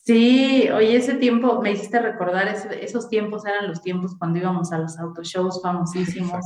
Sí, 0.04 0.67
oye, 0.69 0.95
ese 0.95 1.13
tiempo 1.13 1.62
me 1.62 1.74
hiciste 1.74 2.02
recordar, 2.02 2.47
esos 2.47 3.08
tiempos 3.08 3.45
eran 3.45 3.67
los 3.67 3.84
tiempos 3.84 4.17
cuando 4.17 4.39
íbamos 4.39 4.71
a 4.71 4.80
los 4.80 4.97
autoshows 4.97 5.62
famosísimos 5.62 6.43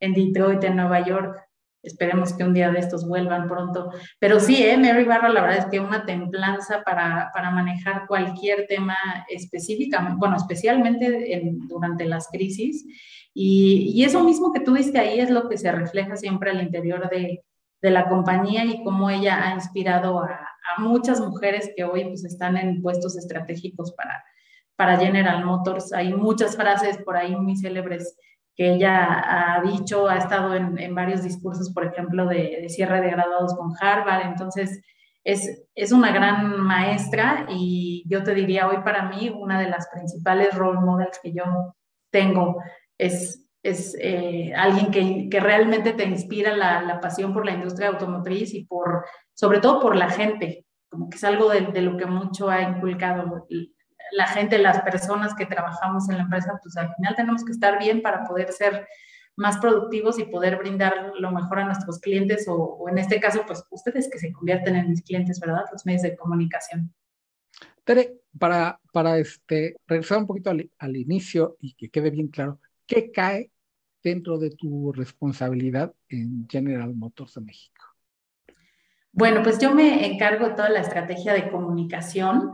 en 0.00 0.14
Detroit, 0.14 0.64
en 0.64 0.76
Nueva 0.76 1.06
York. 1.06 1.36
Esperemos 1.84 2.32
que 2.32 2.44
un 2.44 2.54
día 2.54 2.70
de 2.70 2.78
estos 2.78 3.06
vuelvan 3.06 3.48
pronto. 3.48 3.90
Pero 4.18 4.40
sí, 4.40 4.62
¿eh? 4.62 4.76
Mary 4.76 5.04
Barra, 5.04 5.28
la 5.28 5.42
verdad 5.42 5.58
es 5.58 5.66
que 5.66 5.80
una 5.80 6.04
templanza 6.04 6.82
para, 6.82 7.30
para 7.32 7.50
manejar 7.50 8.06
cualquier 8.06 8.66
tema 8.66 8.96
específicamente, 9.28 10.16
bueno, 10.18 10.36
especialmente 10.36 11.34
en, 11.34 11.68
durante 11.68 12.04
las 12.04 12.28
crisis. 12.28 12.84
Y, 13.34 13.92
y, 13.94 14.04
eso 14.04 14.22
mismo 14.22 14.52
que 14.52 14.60
tú 14.60 14.74
diste 14.74 14.98
ahí 14.98 15.18
es 15.20 15.28
lo 15.28 15.48
que 15.48 15.58
se 15.58 15.70
refleja 15.72 16.16
siempre 16.16 16.50
al 16.50 16.62
interior 16.62 17.10
de, 17.10 17.42
de 17.82 17.90
la 17.90 18.08
compañía 18.08 18.64
y 18.64 18.82
cómo 18.84 19.10
ella 19.10 19.46
ha 19.46 19.54
inspirado 19.54 20.20
a, 20.20 20.30
a, 20.30 20.80
muchas 20.80 21.20
mujeres 21.20 21.70
que 21.76 21.84
hoy 21.84 22.04
pues, 22.04 22.24
están 22.24 22.56
en 22.56 22.80
puestos 22.80 23.16
estratégicos 23.16 23.92
para, 23.92 24.24
para 24.76 24.96
General 24.96 25.44
Motors. 25.44 25.92
Hay 25.92 26.14
muchas 26.14 26.56
frases 26.56 26.98
por 26.98 27.16
ahí 27.16 27.34
muy 27.36 27.56
célebres 27.56 28.16
que 28.56 28.74
ella 28.74 29.56
ha 29.56 29.62
dicho, 29.62 30.08
ha 30.08 30.16
estado 30.16 30.54
en, 30.54 30.94
varios 30.94 31.22
discursos, 31.22 31.72
por 31.72 31.86
ejemplo, 31.86 32.26
de, 32.26 32.66
cierre 32.68 33.00
de 33.00 33.10
graduados 33.10 33.54
con 33.54 33.72
Harvard, 33.80 34.26
entonces 34.26 34.80
es, 35.24 35.64
es 35.74 35.90
una 35.90 36.12
gran 36.12 36.60
maestra 36.60 37.46
y 37.48 38.04
yo 38.06 38.22
te 38.22 38.34
diría 38.34 38.68
hoy 38.68 38.78
para 38.84 39.08
mí 39.08 39.30
una 39.30 39.58
de 39.58 39.68
las 39.68 39.88
principales 39.88 40.54
role 40.54 40.80
models 40.80 41.18
que 41.22 41.32
yo 41.32 41.74
tengo 42.10 42.62
es, 42.98 43.48
es 43.62 43.96
eh, 44.00 44.52
alguien 44.54 44.90
que, 44.90 45.28
que, 45.28 45.40
realmente 45.40 45.92
te 45.92 46.04
inspira 46.04 46.54
la, 46.54 46.82
la, 46.82 47.00
pasión 47.00 47.32
por 47.32 47.44
la 47.44 47.54
industria 47.54 47.88
automotriz 47.88 48.54
y 48.54 48.66
por, 48.66 49.04
sobre 49.32 49.58
todo 49.58 49.80
por 49.80 49.96
la 49.96 50.10
gente, 50.10 50.66
como 50.88 51.08
que 51.10 51.16
es 51.16 51.24
algo 51.24 51.48
de, 51.48 51.62
de 51.62 51.82
lo 51.82 51.96
que 51.96 52.06
mucho 52.06 52.50
ha 52.50 52.62
inculcado 52.62 53.46
la 54.14 54.26
gente, 54.28 54.58
las 54.58 54.80
personas 54.82 55.34
que 55.34 55.46
trabajamos 55.46 56.08
en 56.08 56.16
la 56.16 56.22
empresa, 56.22 56.58
pues 56.62 56.76
al 56.76 56.94
final 56.94 57.14
tenemos 57.16 57.44
que 57.44 57.52
estar 57.52 57.78
bien 57.78 58.02
para 58.02 58.24
poder 58.24 58.52
ser 58.52 58.86
más 59.36 59.58
productivos 59.58 60.18
y 60.18 60.24
poder 60.24 60.56
brindar 60.56 61.12
lo 61.18 61.32
mejor 61.32 61.58
a 61.58 61.64
nuestros 61.64 61.98
clientes 61.98 62.46
o, 62.48 62.86
en 62.88 62.98
este 62.98 63.18
caso, 63.18 63.42
pues 63.46 63.64
ustedes 63.70 64.08
que 64.08 64.18
se 64.18 64.32
convierten 64.32 64.76
en 64.76 64.88
mis 64.88 65.02
clientes, 65.02 65.40
¿verdad? 65.40 65.64
Los 65.72 65.84
medios 65.84 66.02
de 66.02 66.16
comunicación. 66.16 66.94
Tere, 67.82 68.20
para, 68.38 68.80
para 68.92 69.18
este, 69.18 69.76
regresar 69.86 70.18
un 70.18 70.26
poquito 70.26 70.50
al, 70.50 70.70
al 70.78 70.96
inicio 70.96 71.56
y 71.60 71.74
que 71.74 71.90
quede 71.90 72.10
bien 72.10 72.28
claro, 72.28 72.60
¿qué 72.86 73.10
cae 73.10 73.50
dentro 74.02 74.38
de 74.38 74.50
tu 74.50 74.92
responsabilidad 74.92 75.92
en 76.08 76.46
General 76.48 76.94
Motors 76.94 77.34
de 77.34 77.40
México? 77.40 77.84
Bueno, 79.10 79.42
pues 79.42 79.58
yo 79.58 79.74
me 79.74 80.06
encargo 80.06 80.48
de 80.48 80.54
toda 80.54 80.68
la 80.70 80.80
estrategia 80.80 81.34
de 81.34 81.50
comunicación 81.50 82.52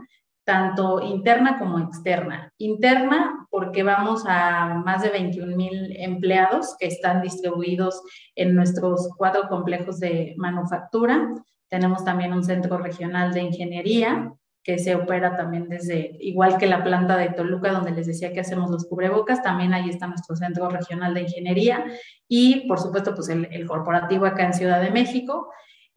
tanto 0.51 1.01
interna 1.01 1.57
como 1.57 1.79
externa. 1.79 2.51
Interna 2.57 3.47
porque 3.49 3.83
vamos 3.83 4.25
a 4.27 4.81
más 4.85 5.01
de 5.01 5.07
21 5.07 5.55
mil 5.55 5.95
empleados 5.95 6.75
que 6.77 6.87
están 6.87 7.21
distribuidos 7.21 8.01
en 8.35 8.53
nuestros 8.53 9.11
cuatro 9.17 9.47
complejos 9.47 10.01
de 10.01 10.33
manufactura. 10.35 11.29
Tenemos 11.69 12.03
también 12.03 12.33
un 12.33 12.43
centro 12.43 12.77
regional 12.79 13.31
de 13.31 13.43
ingeniería 13.43 14.33
que 14.61 14.77
se 14.77 14.93
opera 14.93 15.37
también 15.37 15.69
desde, 15.69 16.17
igual 16.19 16.57
que 16.57 16.67
la 16.67 16.83
planta 16.83 17.15
de 17.15 17.29
Toluca, 17.29 17.71
donde 17.71 17.91
les 17.91 18.07
decía 18.07 18.33
que 18.33 18.41
hacemos 18.41 18.69
los 18.69 18.85
cubrebocas, 18.85 19.41
también 19.41 19.73
ahí 19.73 19.89
está 19.89 20.07
nuestro 20.07 20.35
centro 20.35 20.69
regional 20.69 21.13
de 21.13 21.21
ingeniería 21.21 21.85
y, 22.27 22.67
por 22.67 22.77
supuesto, 22.77 23.15
pues 23.15 23.29
el, 23.29 23.47
el 23.51 23.65
corporativo 23.65 24.25
acá 24.25 24.47
en 24.47 24.53
Ciudad 24.53 24.81
de 24.81 24.91
México. 24.91 25.49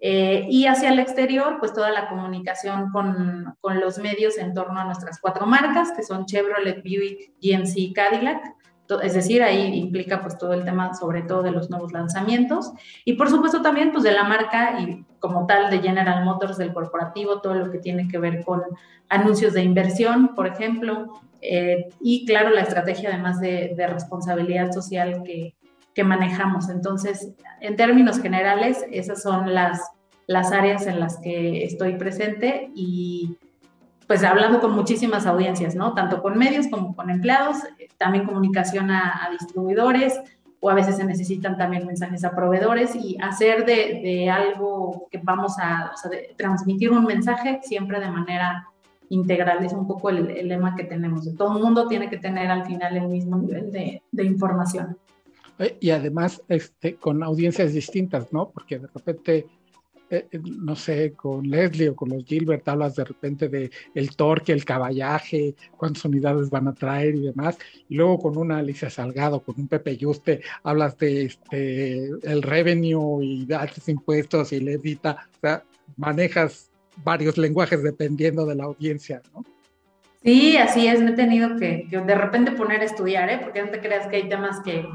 Eh, 0.07 0.47
y 0.51 0.67
hacia 0.67 0.91
el 0.91 0.99
exterior, 0.99 1.57
pues 1.59 1.73
toda 1.73 1.91
la 1.91 2.11
comunicación 2.11 2.91
con, 2.91 3.55
con, 3.63 3.81
los 3.81 3.97
medios 3.99 4.37
en 4.37 4.53
torno 4.53 4.79
a 4.79 4.85
nuestras 4.85 5.19
cuatro 5.19 5.47
marcas, 5.47 5.93
que 5.93 6.03
son 6.03 6.27
Chevrolet, 6.27 6.83
Buick, 6.83 7.33
GMC 7.41 7.73
y 7.79 7.93
Cadillac. 7.95 8.55
Es 9.03 9.15
decir, 9.15 9.43
ahí 9.43 9.75
implica 9.79 10.21
pues 10.21 10.37
todo 10.37 10.53
el 10.53 10.63
tema 10.63 10.93
sobre 10.93 11.23
todo 11.23 11.43
de 11.43 11.53
los 11.53 11.71
nuevos 11.71 11.95
lanzamientos 11.95 12.71
y 13.07 13.15
por 13.15 13.31
supuesto 13.31 13.63
también 13.63 13.93
pues 13.93 14.05
de 14.05 14.13
la 14.13 14.25
marca 14.25 14.79
y 14.79 15.07
como 15.21 15.47
tal 15.47 15.71
de 15.71 15.79
General 15.79 16.23
Motors 16.23 16.59
del 16.59 16.75
corporativo, 16.75 17.41
todo 17.41 17.55
lo 17.55 17.71
que 17.71 17.79
tiene 17.79 18.07
que 18.07 18.19
ver 18.19 18.45
con 18.45 18.61
anuncios 19.09 19.55
de 19.55 19.63
inversión, 19.63 20.35
por 20.35 20.47
ejemplo, 20.47 21.15
eh, 21.41 21.89
y 22.03 22.27
claro, 22.27 22.51
la 22.51 22.61
estrategia 22.61 23.09
además 23.09 23.41
de, 23.41 23.73
de 23.75 23.87
responsabilidad 23.87 24.71
social 24.71 25.23
que, 25.25 25.55
que 25.95 26.05
manejamos. 26.05 26.69
Entonces, 26.69 27.33
en 27.61 27.77
términos 27.77 28.21
generales, 28.21 28.85
esas 28.91 29.23
son 29.23 29.55
las, 29.55 29.94
las 30.27 30.53
áreas 30.53 30.87
en 30.87 31.01
las 31.01 31.19
que 31.19 31.65
estoy 31.65 31.97
presente 31.97 32.71
y 32.75 33.37
pues 34.07 34.23
hablando 34.23 34.61
con 34.61 34.73
muchísimas 34.73 35.27
audiencias, 35.27 35.75
¿no? 35.75 35.95
Tanto 35.95 36.23
con 36.23 36.39
medios 36.39 36.69
como 36.69 36.95
con 36.95 37.11
empleados, 37.11 37.59
también 37.97 38.27
comunicación 38.27 38.91
a, 38.91 39.29
distribuidores 39.31 40.21
o 40.61 40.71
a 40.71 40.75
veces 40.75 40.97
se 40.97 41.05
necesitan 41.05 41.57
también 41.57 41.87
mensajes 41.87 42.25
a 42.25 42.35
proveedores 42.35 42.95
y 42.97 43.17
hacer 43.21 43.65
de, 43.65 44.01
de 44.03 44.31
algo 44.31 45.09
que 45.11 45.19
vamos 45.23 45.59
a, 45.59 45.93
o 45.95 45.97
sea, 45.97 46.11
transmitir 46.37 46.91
un 46.91 47.05
mensaje 47.05 47.61
siempre 47.63 48.01
de 48.01 48.11
manera 48.11 48.69
integral. 49.09 49.65
Es 49.65 49.73
un 49.73 49.87
poco 49.87 50.11
el, 50.11 50.31
el, 50.31 50.49
lema 50.49 50.75
que 50.75 50.85
tenemos. 50.85 51.29
Todo 51.37 51.57
el 51.57 51.63
mundo 51.63 51.87
tiene 51.89 52.09
que 52.09 52.19
tener 52.19 52.51
al 52.51 52.65
final 52.65 52.97
el 52.97 53.09
mismo 53.09 53.37
nivel 53.39 53.73
de, 53.73 54.03
de 54.11 54.25
información. 54.25 54.99
Eh, 55.59 55.77
y 55.81 55.91
además 55.91 56.43
este, 56.49 56.97
con 56.97 57.23
audiencias 57.23 57.73
distintas, 57.73 58.33
¿no? 58.33 58.51
Porque 58.51 58.79
de 58.79 58.89
repente, 58.89 59.47
eh, 60.15 60.29
eh, 60.31 60.41
no 60.45 60.77
sé, 60.77 61.13
con 61.13 61.49
Leslie 61.49 61.91
o 61.91 61.97
con 61.97 62.11
los 62.11 62.25
Gilbert 62.25 62.67
hablas 62.69 62.97
de 62.97 63.05
repente 63.05 63.49
de 63.49 63.71
el 63.95 64.15
torque, 64.17 64.53
el 64.53 64.65
caballaje, 64.65 65.55
cuántas 65.77 66.05
unidades 66.05 66.51
van 66.51 66.69
a 66.69 66.75
traer 66.75 67.15
y 67.15 67.21
demás, 67.21 67.59
y 67.89 67.97
luego 67.97 68.19
con 68.19 68.37
una 68.37 68.59
Alicia 68.59 68.91
Salgado, 68.91 69.41
con 69.41 69.57
un 69.59 69.69
Pepe 69.69 69.97
Yuste, 69.97 70.41
hablas 70.63 70.97
de 70.99 71.25
este, 71.25 72.09
el 72.23 72.43
revenue 72.43 73.23
y 73.23 73.47
datos 73.47 73.89
impuestos 73.89 74.53
y 74.53 74.61
le 74.61 74.75
edita, 74.75 75.29
o 75.37 75.41
sea, 75.41 75.65
manejas 75.97 76.71
varios 77.05 77.37
lenguajes 77.37 77.83
dependiendo 77.83 78.47
de 78.47 78.55
la 78.55 78.65
audiencia, 78.65 79.21
¿no? 79.33 79.45
Sí, 80.25 80.57
así 80.57 80.87
es, 80.87 81.03
me 81.03 81.11
he 81.11 81.15
tenido 81.15 81.57
que, 81.57 81.87
de 81.91 82.15
repente 82.15 82.53
poner 82.53 82.81
a 82.81 82.85
estudiar, 82.85 83.29
¿eh? 83.29 83.41
porque 83.43 83.63
no 83.63 83.71
te 83.71 83.81
creas 83.81 84.07
que 84.07 84.17
hay 84.17 84.29
temas 84.29 84.59
que, 84.61 84.87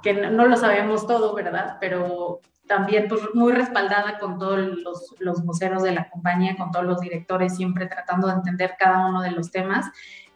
que 0.00 0.14
no, 0.14 0.46
lo 0.46 0.56
sabemos 0.56 1.08
todo, 1.08 1.34
¿verdad? 1.34 1.78
Pero 1.80 2.40
también 2.66 3.06
pues, 3.08 3.22
muy 3.34 3.52
respaldada 3.52 4.18
con 4.18 4.38
todos 4.38 4.58
los, 4.58 5.14
los 5.18 5.44
voceros 5.44 5.82
de 5.82 5.92
la 5.92 6.08
compañía, 6.10 6.56
con 6.56 6.70
todos 6.70 6.84
los 6.84 7.00
directores, 7.00 7.56
siempre 7.56 7.86
tratando 7.86 8.26
de 8.28 8.34
entender 8.34 8.74
cada 8.78 9.06
uno 9.06 9.22
de 9.22 9.30
los 9.30 9.50
temas. 9.50 9.86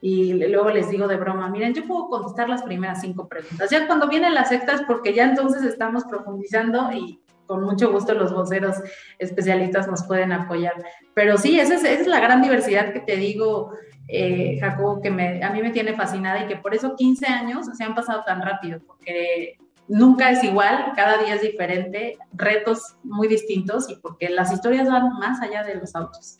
Y 0.02 0.32
luego 0.32 0.70
les 0.70 0.88
digo 0.88 1.08
de 1.08 1.16
broma, 1.16 1.48
miren, 1.50 1.74
yo 1.74 1.86
puedo 1.86 2.08
contestar 2.08 2.48
las 2.48 2.62
primeras 2.62 3.02
cinco 3.02 3.28
preguntas. 3.28 3.70
Ya 3.70 3.86
cuando 3.86 4.08
vienen 4.08 4.34
las 4.34 4.48
sextas, 4.48 4.82
porque 4.86 5.12
ya 5.12 5.24
entonces 5.24 5.62
estamos 5.62 6.04
profundizando 6.04 6.90
y 6.92 7.20
con 7.46 7.64
mucho 7.64 7.90
gusto 7.90 8.14
los 8.14 8.32
voceros 8.32 8.76
especialistas 9.18 9.88
nos 9.88 10.04
pueden 10.04 10.32
apoyar. 10.32 10.74
Pero 11.14 11.36
sí, 11.36 11.58
esa 11.58 11.74
es, 11.74 11.84
esa 11.84 12.00
es 12.02 12.06
la 12.06 12.20
gran 12.20 12.40
diversidad 12.40 12.92
que 12.92 13.00
te 13.00 13.16
digo, 13.16 13.72
eh, 14.08 14.56
Jacobo, 14.60 15.02
que 15.02 15.10
me, 15.10 15.42
a 15.42 15.50
mí 15.50 15.60
me 15.60 15.70
tiene 15.70 15.94
fascinada 15.94 16.44
y 16.44 16.46
que 16.46 16.56
por 16.56 16.74
eso 16.74 16.94
15 16.96 17.26
años 17.26 17.66
se 17.76 17.84
han 17.84 17.94
pasado 17.94 18.22
tan 18.24 18.40
rápido, 18.40 18.80
porque 18.86 19.58
nunca 19.90 20.30
es 20.30 20.42
igual, 20.44 20.92
cada 20.94 21.22
día 21.22 21.34
es 21.34 21.42
diferente, 21.42 22.16
retos 22.32 22.96
muy 23.02 23.26
distintos 23.26 23.90
y 23.90 23.96
porque 23.96 24.30
las 24.30 24.52
historias 24.52 24.88
van 24.88 25.18
más 25.18 25.42
allá 25.42 25.64
de 25.64 25.74
los 25.74 25.94
autos. 25.94 26.38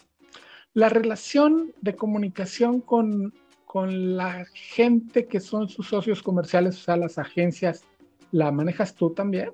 La 0.73 0.89
relación 0.89 1.73
de 1.81 1.97
comunicación 1.97 2.81
con, 2.81 3.35
con 3.67 4.17
la 4.17 4.45
gente 4.55 5.27
que 5.27 5.41
son 5.41 5.69
sus 5.69 5.89
socios 5.89 6.23
comerciales, 6.23 6.79
o 6.79 6.81
sea, 6.81 6.97
las 6.97 7.19
agencias, 7.19 7.83
¿la 8.31 8.53
manejas 8.53 8.95
tú 8.95 9.11
también? 9.11 9.53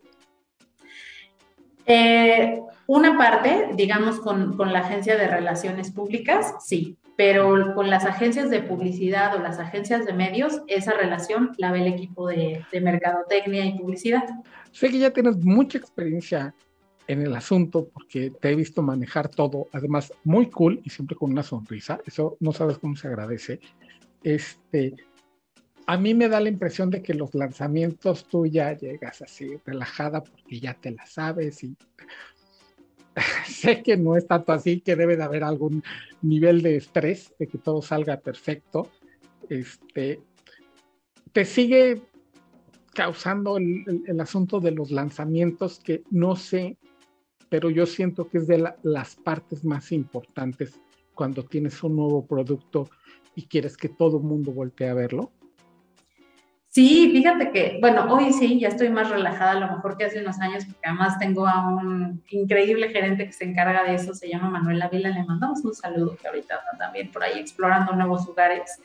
Eh, 1.87 2.61
una 2.87 3.17
parte, 3.17 3.71
digamos, 3.75 4.21
con, 4.21 4.59
con, 4.59 4.73
la 4.75 4.81
agencia 4.81 5.17
de 5.17 5.27
relaciones 5.27 5.91
públicas, 5.91 6.55
sí, 6.61 6.99
pero 7.17 7.75
con 7.75 7.89
las 7.89 8.05
agencias 8.05 8.51
de 8.51 8.63
publicidad 8.63 9.35
o 9.35 9.39
las 9.41 9.59
agencias 9.59 10.05
de 10.05 10.13
medios, 10.13 10.63
esa 10.69 10.93
relación 10.93 11.53
la 11.57 11.73
ve 11.73 11.81
el 11.81 11.95
equipo 11.95 12.29
de, 12.29 12.65
mercadotecnia 12.81 13.65
y 13.65 13.79
publicidad. 13.79 14.25
Sé 14.71 14.91
que 14.91 14.99
ya 14.99 15.11
tienes 15.11 15.39
mucha 15.39 15.79
experiencia 15.79 16.55
en 17.09 17.23
el 17.23 17.35
asunto 17.35 17.89
porque 17.89 18.31
te 18.31 18.51
he 18.51 18.55
visto 18.55 18.83
manejar 18.83 19.29
todo, 19.29 19.69
además 19.73 20.13
muy 20.25 20.51
cool 20.51 20.81
y 20.85 20.91
siempre 20.91 21.17
con 21.17 21.33
una 21.33 21.43
sonrisa, 21.43 21.99
eso 22.05 22.37
no 22.41 22.53
sabes 22.53 22.79
cómo 22.79 22.97
se 22.97 23.09
agradece. 23.09 23.61
Este, 24.23 24.95
a 25.87 25.97
mí 25.97 26.15
me 26.15 26.29
da 26.29 26.41
la 26.41 26.49
impresión 26.49 26.91
de 26.91 27.03
que 27.03 27.15
los 27.15 27.35
lanzamientos 27.35 28.27
tú 28.29 28.45
ya 28.45 28.77
llegas 28.77 29.23
así 29.23 29.57
relajada 29.65 30.23
porque 30.23 30.61
ya 30.61 30.75
te 30.75 30.91
la 30.91 31.07
sabes 31.07 31.63
y 31.65 31.77
sé 33.47 33.83
que 33.83 33.97
no 33.97 34.17
es 34.17 34.27
tanto 34.27 34.53
así, 34.53 34.81
que 34.81 34.97
debe 34.97 35.17
de 35.17 35.23
haber 35.23 35.45
algún 35.45 35.83
nivel 36.23 36.63
de 36.63 36.77
estrés, 36.77 37.33
de 37.39 37.47
que 37.47 37.59
todo 37.59 37.83
salga 37.83 38.19
perfecto. 38.19 38.91
Este, 39.49 40.21
te 41.33 41.45
sigue 41.45 42.03
causando 42.95 43.59
el, 43.59 44.21
asunto 44.21 44.61
de 44.61 44.71
los 44.71 44.91
lanzamientos 44.91 45.79
que 45.79 46.03
no 46.11 46.37
sé, 46.37 46.79
pero 47.49 47.71
yo 47.71 47.87
siento 47.87 48.29
que 48.29 48.39
es 48.39 48.47
de 48.47 48.59
la, 48.59 48.77
las 48.83 49.17
partes 49.17 49.65
más 49.65 49.93
importantes 49.93 50.81
cuando 51.15 51.45
tienes 51.45 51.83
un 51.83 51.97
nuevo 51.97 52.27
producto 52.27 52.89
y 53.35 53.47
quieres 53.47 53.77
que 53.77 53.89
todo 53.89 54.19
el 54.19 54.25
mundo 54.25 54.53
voltee 54.53 54.89
a 54.89 54.95
verlo. 54.95 55.31
Sí, 56.77 57.09
fíjate 57.11 57.53
que, 57.53 57.79
bueno, 57.81 58.07
hoy 58.13 58.35
sí, 58.35 58.61
ya 58.61 58.69
estoy 58.69 58.91
más 58.91 59.09
relajada 59.09 59.53
a 59.53 59.61
lo 59.61 59.77
mejor 59.77 59.97
que 59.97 60.05
hace 60.05 60.21
unos 60.21 60.39
años, 60.41 60.67
porque 60.67 60.87
además 60.87 61.19
tengo 61.19 61.47
a 61.47 61.67
un 61.69 62.23
increíble 62.29 62.91
gerente 62.91 63.25
que 63.25 63.33
se 63.33 63.45
encarga 63.45 63.83
de 63.85 63.95
eso, 63.95 64.13
se 64.13 64.29
llama 64.29 64.51
Manuel 64.51 64.83
Ávila, 64.83 65.09
le 65.09 65.25
mandamos 65.25 65.65
un 65.65 65.73
saludo 65.73 66.19
que 66.21 66.29
ahorita 66.29 66.55
anda 66.55 66.85
también 66.85 67.11
por 67.11 67.23
ahí 67.23 67.39
explorando 67.39 67.95
nuevos 67.95 68.27
lugares. 68.27 68.79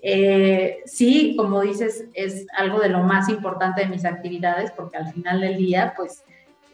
Eh, 0.00 0.78
sí, 0.84 1.34
como 1.36 1.60
dices, 1.60 2.04
es 2.14 2.46
algo 2.56 2.78
de 2.78 2.90
lo 2.90 3.00
más 3.00 3.28
importante 3.28 3.80
de 3.80 3.88
mis 3.88 4.04
actividades, 4.04 4.70
porque 4.70 4.96
al 4.96 5.12
final 5.12 5.40
del 5.40 5.56
día, 5.56 5.92
pues 5.96 6.22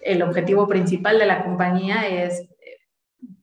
el 0.03 0.21
objetivo 0.21 0.69
principal 0.69 1.19
de 1.19 1.25
la 1.25 1.43
compañía 1.43 2.07
es 2.07 2.39
eh, 2.39 2.77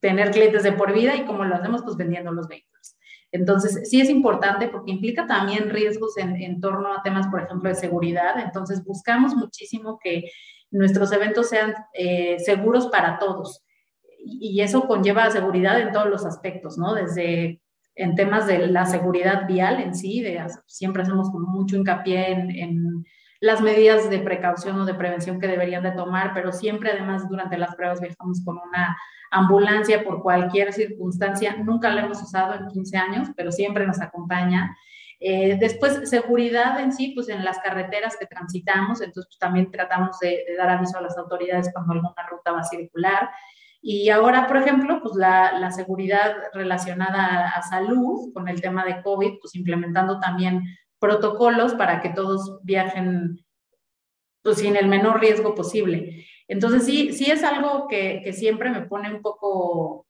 tener 0.02 0.30
clientes 0.30 0.62
de 0.62 0.74
por 0.74 0.94
vida 0.94 1.16
y 1.16 1.26
como 1.26 1.46
lo 1.46 1.56
hacemos, 1.56 1.82
pues 1.82 1.98
vendiendo 1.98 2.32
los 2.32 2.48
vehículos. 2.48 2.96
Entonces, 3.38 3.90
sí 3.90 4.02
es 4.02 4.10
importante 4.10 4.68
porque 4.68 4.92
implica 4.92 5.28
también 5.28 5.70
riesgos 5.70 6.18
en, 6.18 6.36
en, 6.36 6.60
torno 6.60 6.94
a 6.94 7.04
temas, 7.04 7.28
por 7.28 7.42
ejemplo, 7.42 7.70
de 7.70 7.76
seguridad. 7.76 8.40
Entonces, 8.40 8.84
buscamos 8.84 9.36
muchísimo 9.36 10.00
que 10.04 10.32
nuestros 10.72 11.12
eventos 11.12 11.50
sean 11.50 11.74
eh, 11.94 12.38
seguros 12.40 12.88
para 12.88 13.20
todos. 13.20 13.64
Y, 14.26 14.60
y, 14.60 14.62
eso 14.62 14.88
conlleva 14.88 15.30
seguridad 15.32 15.80
en 15.80 15.92
todos 15.92 16.08
los 16.08 16.26
aspectos, 16.26 16.78
¿no? 16.78 16.94
Desde 16.94 17.62
en 17.96 18.16
temas 18.16 18.48
de 18.48 18.68
la 18.68 18.86
seguridad 18.86 19.48
vial 19.48 19.80
en 19.80 19.96
sí, 19.96 20.22
de, 20.22 20.44
siempre 20.66 21.04
hacemos 21.04 21.30
mucho 21.32 21.76
hincapié 21.76 22.32
en, 22.32 22.52
en 22.52 23.06
las 23.40 23.62
medidas 23.62 24.10
de 24.10 24.20
precaución 24.20 24.80
o 24.80 24.86
de 24.86 24.94
prevención 24.94 25.40
que 25.40 25.48
deberían 25.48 25.84
de 25.84 25.92
tomar, 25.92 26.34
pero 26.34 26.52
siempre 26.52 26.92
además 26.92 27.28
durante 27.30 27.58
las 27.58 27.76
pruebas 27.76 28.02
viajamos 28.02 28.44
con 28.44 28.58
una 28.58 28.98
ambulancia 29.32 30.04
por 30.04 30.22
cualquier 30.22 30.74
circunstancia. 30.74 31.56
Nunca 31.58 31.90
la 31.90 32.02
hemos 32.02 32.22
usado 32.22 32.56
en 32.56 32.68
15 32.68 32.98
años, 32.98 33.28
pero 33.36 33.52
siempre 33.52 33.86
nos 33.86 34.02
acompaña. 34.02 34.76
Eh, 35.20 35.58
después, 35.60 36.10
seguridad 36.10 36.80
en 36.80 36.94
sí, 36.94 37.12
pues 37.16 37.30
en 37.30 37.44
las 37.44 37.60
carreteras 37.60 38.16
que 38.18 38.28
transitamos, 38.28 39.02
entonces 39.02 39.28
pues, 39.28 39.40
también 39.40 39.72
tratamos 39.72 40.20
de, 40.20 40.44
dar 40.58 40.70
aviso 40.70 40.98
a 40.98 41.02
las 41.02 41.18
autoridades 41.18 41.72
cuando 41.74 41.94
alguna 41.94 42.28
ruta 42.30 42.52
va 42.52 42.60
a 42.60 42.64
circular. 42.64 43.30
Y 43.82 44.10
ahora, 44.10 44.48
por 44.48 44.58
ejemplo, 44.58 45.00
pues 45.02 45.16
la, 45.16 45.60
la 45.60 45.72
seguridad 45.72 46.36
relacionada 46.54 47.46
a, 47.46 47.50
a, 47.50 47.62
salud 47.62 48.34
con 48.34 48.48
el 48.48 48.60
tema 48.62 48.84
de 48.84 49.02
COVID, 49.02 49.40
pues 49.40 49.56
implementando 49.56 50.20
también 50.20 50.64
protocolos 51.00 51.74
para 51.74 52.02
que 52.02 52.10
todos 52.10 52.60
viajen 52.64 53.46
pues, 54.42 54.58
sin 54.58 54.76
el 54.76 54.88
menor 54.88 55.20
riesgo 55.20 55.56
posible. 55.56 56.26
Entonces, 56.48 56.86
sí, 56.86 57.14
sí 57.14 57.30
es 57.30 57.44
algo 57.44 57.88
que, 57.88 58.22
que 58.24 58.34
siempre 58.34 58.70
me 58.70 58.82
pone 58.82 59.14
un 59.14 59.22
poco 59.22 60.08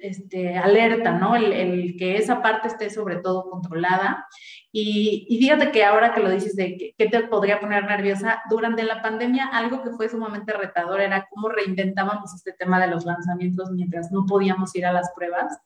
este, 0.00 0.56
alerta, 0.56 1.12
¿no? 1.12 1.36
El, 1.36 1.96
que 1.98 2.16
esa 2.16 2.42
parte 2.42 2.68
esté 2.68 2.90
sobre 2.90 3.16
todo 3.16 3.50
controlada. 3.50 4.26
Y, 4.72 5.26
fíjate 5.38 5.70
que 5.72 5.84
ahora 5.84 6.14
que 6.14 6.20
lo 6.20 6.30
dices 6.30 6.56
de 6.56 6.94
qué 6.96 7.06
te 7.08 7.20
podría 7.24 7.60
poner 7.60 7.84
nerviosa, 7.84 8.42
durante 8.48 8.82
la 8.82 9.02
pandemia 9.02 9.46
algo 9.46 9.82
que 9.82 9.90
fue 9.90 10.08
sumamente 10.08 10.52
retador 10.52 11.00
era 11.00 11.26
cómo 11.28 11.48
reinventábamos 11.48 12.34
este 12.34 12.52
tema 12.52 12.80
de 12.80 12.86
los 12.86 13.04
lanzamientos 13.04 13.70
mientras 13.72 14.10
no 14.10 14.24
podíamos 14.26 14.74
ir 14.74 14.86
a 14.86 14.92
las 14.92 15.10
pruebas. 15.14 15.58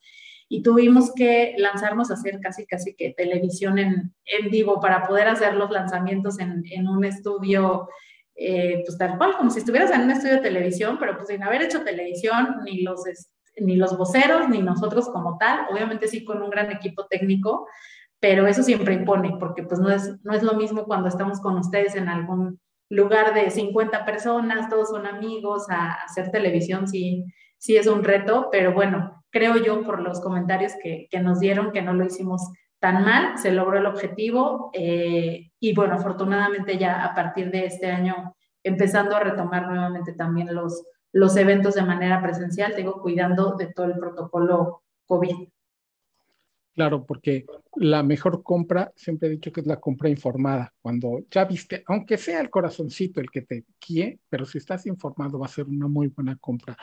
Y 0.55 0.63
tuvimos 0.63 1.13
que 1.15 1.55
lanzarnos 1.59 2.11
a 2.11 2.15
hacer 2.15 2.39
casi, 2.41 2.65
casi 2.67 2.95
que 2.95 3.15
televisión 3.17 3.79
en, 3.79 4.15
en 4.25 4.51
vivo 4.51 4.81
para 4.81 5.07
poder 5.07 5.29
hacer 5.29 5.55
los 5.55 5.71
lanzamientos 5.71 6.39
en, 6.39 6.63
en 6.71 6.89
un 6.89 7.05
estudio 7.05 7.89
eh, 8.37 8.83
pues 8.85 8.99
tal 8.99 9.17
cual, 9.17 9.37
como 9.37 9.51
si 9.51 9.61
estuvieras 9.61 9.93
en 9.93 10.03
un 10.03 10.11
estudio 10.11 10.35
de 10.35 10.41
televisión, 10.41 10.97
pero 10.99 11.17
pues 11.17 11.29
sin 11.29 11.43
haber 11.43 11.63
hecho 11.63 11.85
televisión, 11.85 12.63
ni 12.65 12.83
los, 12.83 13.05
ni 13.57 13.77
los 13.77 13.97
voceros, 13.97 14.49
ni 14.49 14.61
nosotros 14.61 15.09
como 15.09 15.39
tal, 15.39 15.67
obviamente 15.71 16.09
sí 16.09 16.25
con 16.25 16.43
un 16.43 16.51
gran 16.51 16.73
equipo 16.73 17.07
técnico, 17.07 17.69
pero 18.19 18.47
eso 18.47 18.63
siempre 18.63 18.95
impone, 18.95 19.37
porque 19.39 19.63
pues 19.63 19.79
no 19.79 19.91
es, 19.91 20.19
no 20.25 20.33
es 20.33 20.43
lo 20.43 20.55
mismo 20.55 20.85
cuando 20.85 21.09
estamos 21.09 21.41
con 21.41 21.57
ustedes 21.59 21.95
en 21.95 22.09
algún 22.09 22.61
lugar 22.89 23.35
de 23.35 23.51
50 23.51 24.05
personas, 24.05 24.69
todos 24.69 24.89
son 24.89 25.07
amigos, 25.07 25.67
a, 25.71 25.93
hacer 26.05 26.31
televisión 26.33 26.89
sí, 26.89 27.25
sí 27.65 27.79
es 27.79 27.87
un 27.87 28.05
reto, 28.05 28.51
pero 28.53 28.75
bueno, 28.75 29.25
creo 29.31 29.57
yo 29.57 29.83
por 29.85 30.03
los 30.03 30.21
comentarios 30.21 30.73
que, 30.83 31.09
nos 31.23 31.41
dieron 31.41 31.73
que 31.73 31.81
no 31.81 31.95
lo 31.95 32.05
hicimos 32.05 32.53
tan 32.79 33.03
mal, 33.03 33.39
se 33.39 33.53
logró 33.53 33.79
el 33.79 33.87
objetivo 33.87 34.69
eh, 34.75 35.51
y 35.59 35.75
bueno, 35.75 35.95
afortunadamente 35.95 36.77
ya 36.77 37.03
a 37.03 37.15
partir 37.15 37.51
de 37.51 37.65
este 37.65 37.91
año 37.91 38.37
empezando 38.63 39.17
a 39.17 39.21
retomar 39.21 39.67
nuevamente 39.67 40.13
también 40.13 40.55
los, 40.55 40.85
los 41.13 41.39
eventos 41.39 41.75
de 41.75 41.85
manera 41.85 42.21
presencial, 42.21 42.77
digo, 42.77 43.01
cuidando 43.01 43.57
de 43.57 43.73
todo 43.73 43.87
el 43.87 43.99
protocolo 43.99 44.83
COVID. 45.07 45.49
Claro, 46.75 47.07
porque 47.07 47.47
la 47.77 48.03
mejor 48.03 48.43
compra, 48.43 48.93
siempre 48.95 49.29
he 49.29 49.31
dicho 49.31 49.53
que 49.53 49.63
es 49.63 49.67
la 49.67 49.81
compra 49.81 50.11
informada. 50.11 50.75
Cuando 50.83 51.21
ya 51.31 51.47
viste, 51.47 51.83
aunque 51.87 52.19
sea 52.19 52.43
el 52.43 52.51
corazoncito 52.51 53.23
el 53.23 53.31
que 53.31 53.41
te 53.41 53.65
quiere, 53.79 54.19
pero 54.29 54.45
si 54.45 54.59
estás 54.59 54.85
informado 54.85 55.39
va 55.39 55.47
a 55.47 55.49
ser 55.49 55.65
una 55.65 55.89
muy 55.89 56.09
buena 56.09 56.37
compra. 56.37 56.77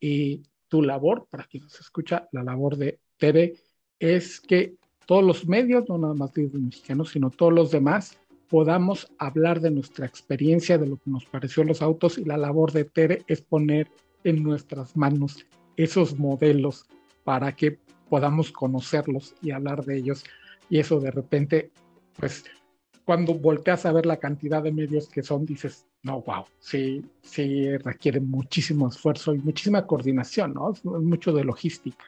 Y 0.00 0.42
tu 0.68 0.82
labor, 0.82 1.26
para 1.30 1.44
quien 1.44 1.64
nos 1.64 1.78
escucha, 1.78 2.28
la 2.32 2.42
labor 2.42 2.76
de 2.76 2.98
TV 3.18 3.54
es 3.98 4.40
que 4.40 4.74
todos 5.06 5.22
los 5.22 5.46
medios, 5.46 5.88
no 5.88 5.98
nada 5.98 6.14
más 6.14 6.32
de 6.32 6.48
mexicanos, 6.52 7.10
sino 7.10 7.30
todos 7.30 7.52
los 7.52 7.70
demás, 7.70 8.18
podamos 8.48 9.12
hablar 9.18 9.60
de 9.60 9.70
nuestra 9.70 10.06
experiencia, 10.06 10.78
de 10.78 10.86
lo 10.86 10.96
que 10.96 11.10
nos 11.10 11.24
pareció 11.24 11.62
los 11.64 11.82
autos 11.82 12.18
y 12.18 12.24
la 12.24 12.36
labor 12.36 12.72
de 12.72 12.84
Tere 12.84 13.22
es 13.28 13.42
poner 13.42 13.88
en 14.24 14.42
nuestras 14.42 14.96
manos 14.96 15.46
esos 15.76 16.18
modelos 16.18 16.86
para 17.24 17.54
que 17.54 17.78
podamos 18.08 18.50
conocerlos 18.50 19.34
y 19.40 19.52
hablar 19.52 19.84
de 19.84 19.98
ellos. 19.98 20.24
Y 20.68 20.78
eso 20.78 21.00
de 21.00 21.10
repente, 21.10 21.70
pues 22.18 22.44
cuando 23.10 23.34
volteas 23.34 23.86
a 23.86 23.92
ver 23.92 24.06
la 24.06 24.18
cantidad 24.18 24.62
de 24.62 24.70
medios 24.70 25.08
que 25.08 25.24
son, 25.24 25.44
dices, 25.44 25.84
no, 26.04 26.22
wow, 26.22 26.44
sí, 26.60 27.04
sí 27.22 27.76
requiere 27.78 28.20
muchísimo 28.20 28.86
esfuerzo 28.86 29.34
y 29.34 29.38
muchísima 29.38 29.84
coordinación, 29.84 30.54
¿no? 30.54 30.70
Es 30.70 30.84
mucho 30.84 31.32
de 31.32 31.42
logística. 31.42 32.04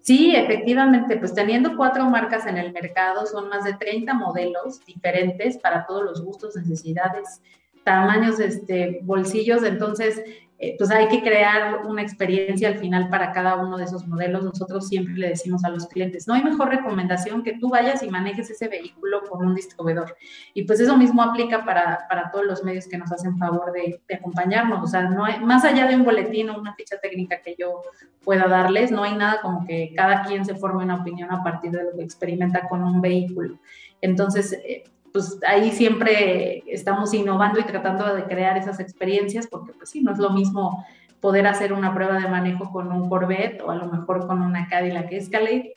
Sí, 0.00 0.34
efectivamente, 0.34 1.18
pues 1.18 1.34
teniendo 1.34 1.76
cuatro 1.76 2.08
marcas 2.08 2.46
en 2.46 2.56
el 2.56 2.72
mercado, 2.72 3.26
son 3.26 3.50
más 3.50 3.64
de 3.64 3.74
30 3.74 4.14
modelos 4.14 4.82
diferentes 4.86 5.58
para 5.58 5.84
todos 5.84 6.04
los 6.04 6.24
gustos, 6.24 6.56
necesidades, 6.56 7.42
tamaños, 7.84 8.40
este, 8.40 9.00
bolsillos. 9.02 9.62
Entonces, 9.62 10.22
eh, 10.58 10.74
pues 10.78 10.90
hay 10.90 11.08
que 11.08 11.20
crear 11.20 11.84
una 11.84 12.00
experiencia 12.00 12.68
al 12.68 12.78
final 12.78 13.10
para 13.10 13.32
cada 13.32 13.56
uno 13.56 13.76
de 13.76 13.84
esos 13.84 14.06
modelos. 14.06 14.42
Nosotros 14.42 14.88
siempre 14.88 15.14
le 15.14 15.28
decimos 15.28 15.64
a 15.64 15.68
los 15.68 15.86
clientes, 15.86 16.26
no 16.26 16.32
hay 16.32 16.42
mejor 16.42 16.70
recomendación 16.70 17.42
que 17.42 17.58
tú 17.58 17.68
vayas 17.68 18.02
y 18.02 18.08
manejes 18.08 18.48
ese 18.48 18.68
vehículo 18.68 19.22
con 19.28 19.46
un 19.46 19.54
distribuidor. 19.54 20.16
Y 20.54 20.62
pues 20.62 20.80
eso 20.80 20.96
mismo 20.96 21.22
aplica 21.22 21.64
para, 21.64 22.06
para 22.08 22.30
todos 22.30 22.46
los 22.46 22.64
medios 22.64 22.86
que 22.88 22.96
nos 22.96 23.12
hacen 23.12 23.36
favor 23.36 23.72
de, 23.72 24.00
de, 24.08 24.14
acompañarnos. 24.14 24.82
O 24.82 24.86
sea, 24.86 25.02
no 25.02 25.24
hay, 25.26 25.40
más 25.40 25.64
allá 25.64 25.86
de 25.86 25.96
un 25.96 26.04
boletín 26.04 26.48
o 26.48 26.58
una 26.58 26.74
ficha 26.74 26.96
técnica 27.02 27.42
que 27.42 27.54
yo 27.58 27.82
pueda 28.24 28.48
darles, 28.48 28.90
no 28.90 29.04
hay 29.04 29.14
nada 29.14 29.40
como 29.42 29.66
que 29.66 29.92
cada 29.94 30.24
quien 30.24 30.44
se 30.44 30.54
forme 30.54 30.84
una 30.84 30.96
opinión 30.96 31.30
a 31.30 31.44
partir 31.44 31.70
de 31.70 31.84
lo 31.84 31.92
que 31.96 32.02
experimenta 32.02 32.66
con 32.66 32.82
un 32.82 33.00
vehículo. 33.02 33.58
Entonces, 34.00 34.52
eh, 34.52 34.84
pues 35.16 35.38
ahí 35.48 35.70
siempre 35.70 36.62
estamos 36.66 37.14
innovando 37.14 37.58
y 37.58 37.64
tratando 37.64 38.14
de 38.14 38.24
crear 38.24 38.58
esas 38.58 38.80
experiencias, 38.80 39.46
porque 39.46 39.72
pues 39.72 39.88
sí, 39.88 40.02
no 40.02 40.12
es 40.12 40.18
lo 40.18 40.28
mismo 40.28 40.84
poder 41.20 41.46
hacer 41.46 41.72
una 41.72 41.94
prueba 41.94 42.20
de 42.20 42.28
manejo 42.28 42.70
con 42.70 42.92
un 42.92 43.08
Corvette 43.08 43.62
o 43.62 43.70
a 43.70 43.76
lo 43.76 43.90
mejor 43.90 44.26
con 44.26 44.42
una 44.42 44.68
Cadillac 44.68 45.10
Escalade 45.10 45.72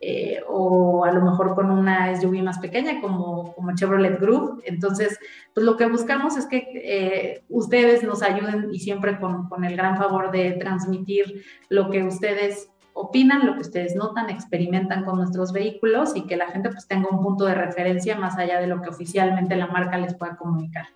eh, 0.00 0.40
o 0.46 1.04
a 1.04 1.10
lo 1.10 1.22
mejor 1.22 1.56
con 1.56 1.72
una 1.72 2.14
SUV 2.14 2.40
más 2.44 2.60
pequeña 2.60 3.00
como, 3.00 3.52
como 3.54 3.74
Chevrolet 3.74 4.20
Groove. 4.20 4.62
Entonces, 4.64 5.18
pues 5.52 5.66
lo 5.66 5.76
que 5.76 5.86
buscamos 5.86 6.36
es 6.36 6.46
que 6.46 6.68
eh, 6.74 7.42
ustedes 7.48 8.04
nos 8.04 8.22
ayuden 8.22 8.68
y 8.72 8.78
siempre 8.78 9.18
con, 9.18 9.48
con 9.48 9.64
el 9.64 9.76
gran 9.76 9.96
favor 9.96 10.30
de 10.30 10.52
transmitir 10.52 11.42
lo 11.68 11.90
que 11.90 12.04
ustedes 12.04 12.70
opinan, 12.94 13.44
lo 13.44 13.54
que 13.54 13.60
ustedes 13.60 13.94
notan, 13.94 14.30
experimentan 14.30 15.04
con 15.04 15.16
nuestros 15.16 15.52
vehículos 15.52 16.16
y 16.16 16.26
que 16.26 16.36
la 16.36 16.48
gente 16.50 16.70
pues 16.70 16.86
tenga 16.86 17.08
un 17.10 17.22
punto 17.22 17.44
de 17.44 17.54
referencia 17.54 18.16
más 18.16 18.38
allá 18.38 18.60
de 18.60 18.68
lo 18.68 18.80
que 18.80 18.88
oficialmente 18.88 19.56
la 19.56 19.66
marca 19.66 19.98
les 19.98 20.14
pueda 20.14 20.36
comunicar. 20.36 20.86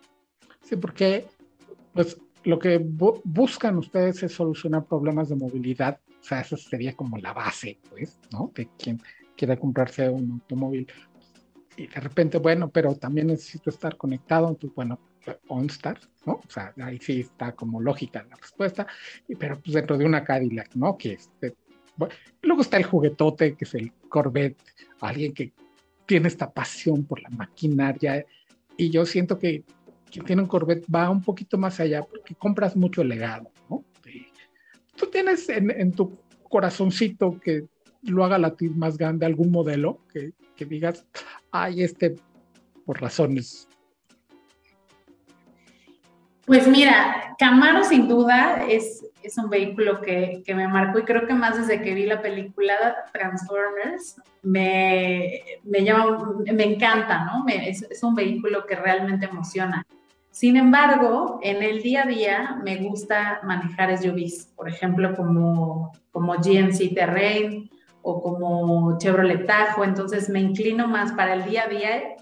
Sí, 0.62 0.76
porque 0.76 1.26
pues 1.92 2.18
lo 2.44 2.58
que 2.58 2.78
buscan 2.78 3.76
ustedes 3.78 4.22
es 4.22 4.32
solucionar 4.32 4.84
problemas 4.84 5.28
de 5.28 5.36
movilidad, 5.36 6.00
o 6.08 6.24
sea, 6.24 6.40
eso 6.40 6.56
sería 6.56 6.94
como 6.94 7.18
la 7.18 7.32
base, 7.32 7.78
pues, 7.90 8.18
¿no? 8.32 8.52
De 8.54 8.68
quien 8.78 9.00
quiera 9.36 9.56
comprarse 9.56 10.08
un 10.08 10.32
automóvil. 10.32 10.90
Y 11.76 11.86
de 11.86 12.00
repente, 12.00 12.38
bueno, 12.38 12.70
pero 12.70 12.94
también 12.94 13.28
necesito 13.28 13.70
estar 13.70 13.96
conectado, 13.96 14.48
entonces, 14.48 14.74
bueno, 14.74 15.00
OnStar, 15.48 15.98
¿no? 16.26 16.34
O 16.34 16.50
sea, 16.50 16.72
ahí 16.82 16.98
sí 16.98 17.20
está 17.20 17.52
como 17.52 17.80
lógica 17.80 18.24
la 18.28 18.36
respuesta, 18.36 18.86
pero 19.38 19.60
pues 19.60 19.74
dentro 19.74 19.98
de 19.98 20.04
una 20.04 20.24
Cadillac, 20.24 20.74
¿no? 20.74 20.96
Que 20.96 21.18
luego 22.42 22.62
está 22.62 22.76
el 22.76 22.84
juguetote, 22.84 23.54
que 23.54 23.64
es 23.64 23.74
el 23.74 23.92
Corvette, 24.08 24.62
alguien 25.00 25.32
que 25.32 25.52
tiene 26.06 26.28
esta 26.28 26.50
pasión 26.50 27.04
por 27.04 27.20
la 27.22 27.28
maquinaria. 27.30 28.24
Y 28.76 28.90
yo 28.90 29.04
siento 29.04 29.38
que 29.38 29.64
quien 30.10 30.24
tiene 30.24 30.42
un 30.42 30.48
Corvette 30.48 30.86
va 30.92 31.10
un 31.10 31.22
poquito 31.22 31.58
más 31.58 31.80
allá 31.80 32.02
porque 32.02 32.34
compras 32.34 32.76
mucho 32.76 33.04
legado, 33.04 33.50
¿no? 33.68 33.84
Tú 34.96 35.06
tienes 35.06 35.48
en, 35.48 35.92
tu 35.92 36.18
corazoncito 36.48 37.38
que 37.38 37.66
lo 38.02 38.24
haga 38.24 38.36
latir 38.36 38.74
más 38.74 38.98
grande 38.98 39.26
algún 39.26 39.50
modelo 39.50 40.00
que, 40.12 40.32
que 40.56 40.64
digas, 40.64 41.06
ay, 41.52 41.82
este, 41.82 42.16
por 42.84 43.00
razones 43.00 43.67
pues 46.48 46.66
mira, 46.66 47.36
Camaro 47.38 47.84
sin 47.84 48.08
duda 48.08 48.64
es, 48.66 49.04
es 49.22 49.36
un 49.36 49.50
vehículo 49.50 50.00
que, 50.00 50.42
me 50.48 50.66
marcó 50.66 50.98
y 50.98 51.02
creo 51.02 51.26
que 51.26 51.34
más 51.34 51.58
desde 51.58 51.82
que 51.82 51.92
vi 51.92 52.06
la 52.06 52.22
película 52.22 52.74
Transformers 53.12 54.16
me, 54.42 55.42
me, 55.62 55.84
llama, 55.84 56.36
me 56.50 56.64
encanta, 56.64 57.26
¿no? 57.26 57.44
es, 57.48 57.86
un 58.02 58.14
vehículo 58.14 58.64
que 58.66 58.76
realmente 58.76 59.26
emociona. 59.26 59.86
Sin 60.30 60.56
embargo, 60.56 61.38
en 61.42 61.62
el 61.62 61.82
día 61.82 62.04
a 62.04 62.06
día 62.06 62.58
me 62.64 62.76
gusta 62.76 63.40
manejar 63.44 63.96
SUVs, 63.98 64.46
por 64.56 64.70
ejemplo, 64.70 65.14
como, 65.14 65.92
como 66.10 66.34
GMC 66.36 66.94
Terrain 66.94 67.68
o 68.00 68.22
como 68.22 68.96
Chevrolet 68.96 69.44
Tahoe, 69.44 69.84
entonces 69.84 70.30
me 70.30 70.40
inclino 70.40 70.88
más 70.88 71.12
para 71.12 71.34
el 71.34 71.44
día 71.44 71.64
a 71.64 71.68
día 71.68 72.16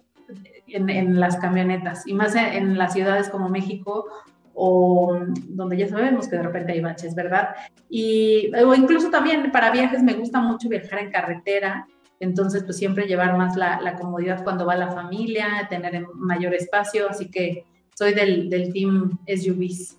en, 0.67 1.21
las 1.21 1.37
camionetas 1.37 2.07
y 2.07 2.15
más 2.15 2.35
en, 2.35 2.77
las 2.79 2.93
ciudades 2.93 3.29
como 3.29 3.49
México 3.49 4.07
o 4.55 5.19
donde 5.49 5.77
ya 5.77 5.89
sabemos 5.89 6.29
que 6.29 6.37
de 6.37 6.43
repente 6.43 6.73
hay 6.73 6.81
baches, 6.81 7.15
¿verdad? 7.15 7.51
Y, 7.91 8.51
o 8.55 8.75
incluso 8.75 9.11
también 9.11 9.51
para 9.53 9.71
viajes 9.71 10.03
me 10.03 10.15
gusta 10.15 10.41
mucho 10.41 10.69
viajar 10.69 11.01
en 11.01 11.11
carretera, 11.11 11.87
entonces 12.21 12.65
pues 12.65 12.79
siempre 12.79 13.07
llevar 13.07 13.37
más 13.37 13.57
la, 13.57 13.81
la 13.81 13.97
comodidad 13.97 14.43
cuando 14.43 14.65
va 14.65 14.75
la 14.77 14.91
familia, 14.93 15.67
tener 15.69 16.07
mayor 16.15 16.55
espacio, 16.55 17.09
así 17.11 17.31
que 17.31 17.65
soy 17.95 18.15
del, 18.15 18.49
del 18.49 18.73
team 18.73 19.19
SUVs. 19.27 19.99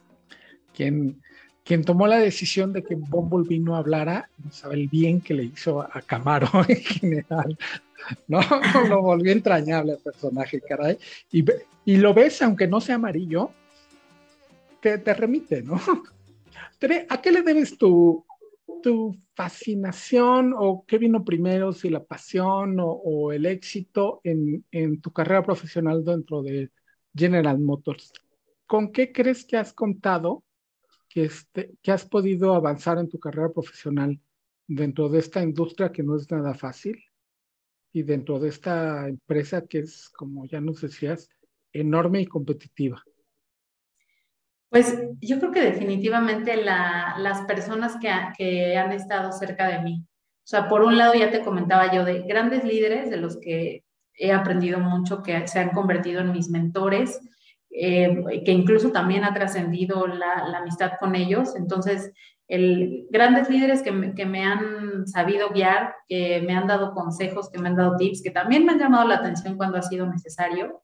Quien, 0.74 1.22
quien 1.64 1.84
tomó 1.84 2.08
la 2.08 2.18
decisión 2.18 2.72
de 2.74 2.84
que 2.84 2.96
Bumblebee 2.96 3.60
no 3.60 3.76
hablara, 3.76 4.30
sabe 4.52 4.76
el 4.76 4.88
bien 4.88 5.20
que 5.22 5.34
le 5.34 5.44
hizo 5.44 5.82
a 5.82 6.02
Camaro 6.02 6.50
en 6.68 6.78
general. 6.78 7.58
¿no? 8.28 8.40
lo 8.90 9.02
volvió 9.02 9.32
entrañable 9.32 9.94
el 9.94 10.00
personaje, 10.00 10.62
caray. 10.62 10.98
Y, 11.32 11.98
lo 11.98 12.14
ves, 12.14 12.42
aunque 12.42 12.68
no 12.68 12.82
sea 12.82 12.96
amarillo, 12.96 13.52
te, 14.82 14.98
te 14.98 15.14
remite, 15.14 15.62
¿no? 15.62 15.80
¿A 17.10 17.22
qué 17.22 17.32
le 17.32 17.42
debes 17.42 17.78
tu, 17.78 18.26
tu 18.84 19.18
fascinación 19.34 20.54
o 20.56 20.86
qué 20.86 20.98
vino 20.98 21.24
primero, 21.24 21.74
si 21.74 21.90
la 21.90 22.04
pasión 22.04 22.78
o, 22.80 23.32
el 23.32 23.46
éxito 23.46 24.22
en, 24.24 24.64
en, 24.72 25.02
tu 25.02 25.12
carrera 25.12 25.44
profesional 25.44 26.04
dentro 26.06 26.44
de 26.44 26.72
General 27.16 27.58
Motors? 27.60 28.14
¿Con 28.68 28.92
qué 28.92 29.12
crees 29.12 29.46
que 29.46 29.58
has 29.58 29.74
contado 29.74 30.44
que, 31.10 31.26
este, 31.26 31.74
que 31.82 31.92
has 31.92 32.06
podido 32.06 32.54
avanzar 32.54 33.00
en 33.00 33.10
tu 33.10 33.18
carrera 33.18 33.50
profesional 33.50 34.20
dentro 34.68 35.10
de 35.10 35.20
esta 35.20 35.42
industria 35.42 35.92
que 35.92 36.04
no 36.04 36.18
es 36.18 36.30
nada 36.30 36.54
fácil 36.54 37.02
y 37.92 38.04
dentro 38.04 38.40
de 38.40 38.50
esta 38.50 39.08
empresa 39.08 39.66
que 39.66 39.80
es, 39.80 40.10
como 40.10 40.46
ya 40.46 40.62
nos 40.62 40.82
decías, 40.82 41.30
enorme 41.72 42.22
y 42.22 42.26
competitiva? 42.26 43.04
Pues 44.70 45.00
yo 45.22 45.40
creo 45.40 45.52
que 45.52 45.62
definitivamente 45.62 46.58
las 46.58 47.42
personas 47.48 47.96
que, 48.02 48.10
que 48.38 48.78
han 48.78 48.92
estado 48.92 49.32
cerca 49.32 49.68
de 49.68 49.82
mí. 49.82 50.04
O 50.04 50.50
sea, 50.50 50.68
por 50.68 50.82
un 50.82 50.98
lado 50.98 51.14
ya 51.14 51.32
te 51.32 51.44
comentaba 51.44 51.94
yo 51.94 52.06
de 52.06 52.24
grandes 52.24 52.64
líderes 52.64 53.10
de 53.10 53.18
los 53.18 53.38
que 53.38 53.84
he 54.14 54.32
aprendido 54.32 54.80
mucho, 54.80 55.24
que 55.24 55.48
se 55.48 55.60
han 55.60 55.70
convertido 55.70 56.22
en 56.22 56.32
mis 56.32 56.50
mentores, 56.50 57.20
eh, 57.80 58.42
que 58.44 58.52
incluso 58.52 58.92
también 58.92 59.24
ha 59.24 59.34
trascendido 59.34 60.08
la, 60.08 60.48
la, 60.48 60.58
amistad 60.60 60.94
con 61.00 61.14
ellos. 61.14 61.56
Entonces, 61.56 62.12
el, 62.48 63.06
grandes 63.12 63.50
líderes 63.50 63.84
que 63.84 63.92
me, 63.92 64.16
que 64.16 64.26
me, 64.26 64.44
han 64.44 65.08
sabido 65.08 65.50
guiar, 65.50 65.94
que 66.08 66.42
me 66.42 66.56
han 66.56 66.66
dado 66.66 66.94
consejos, 66.94 67.52
que 67.52 67.60
me 67.60 67.70
han 67.70 67.76
dado 67.76 67.96
tips, 67.96 68.24
que 68.24 68.32
también 68.32 68.66
me 68.66 68.72
han 68.72 68.80
llamado 68.80 69.08
la 69.08 69.16
atención 69.16 69.58
cuando 69.58 69.78
ha 69.78 69.84
sido 69.84 70.08
necesario. 70.08 70.82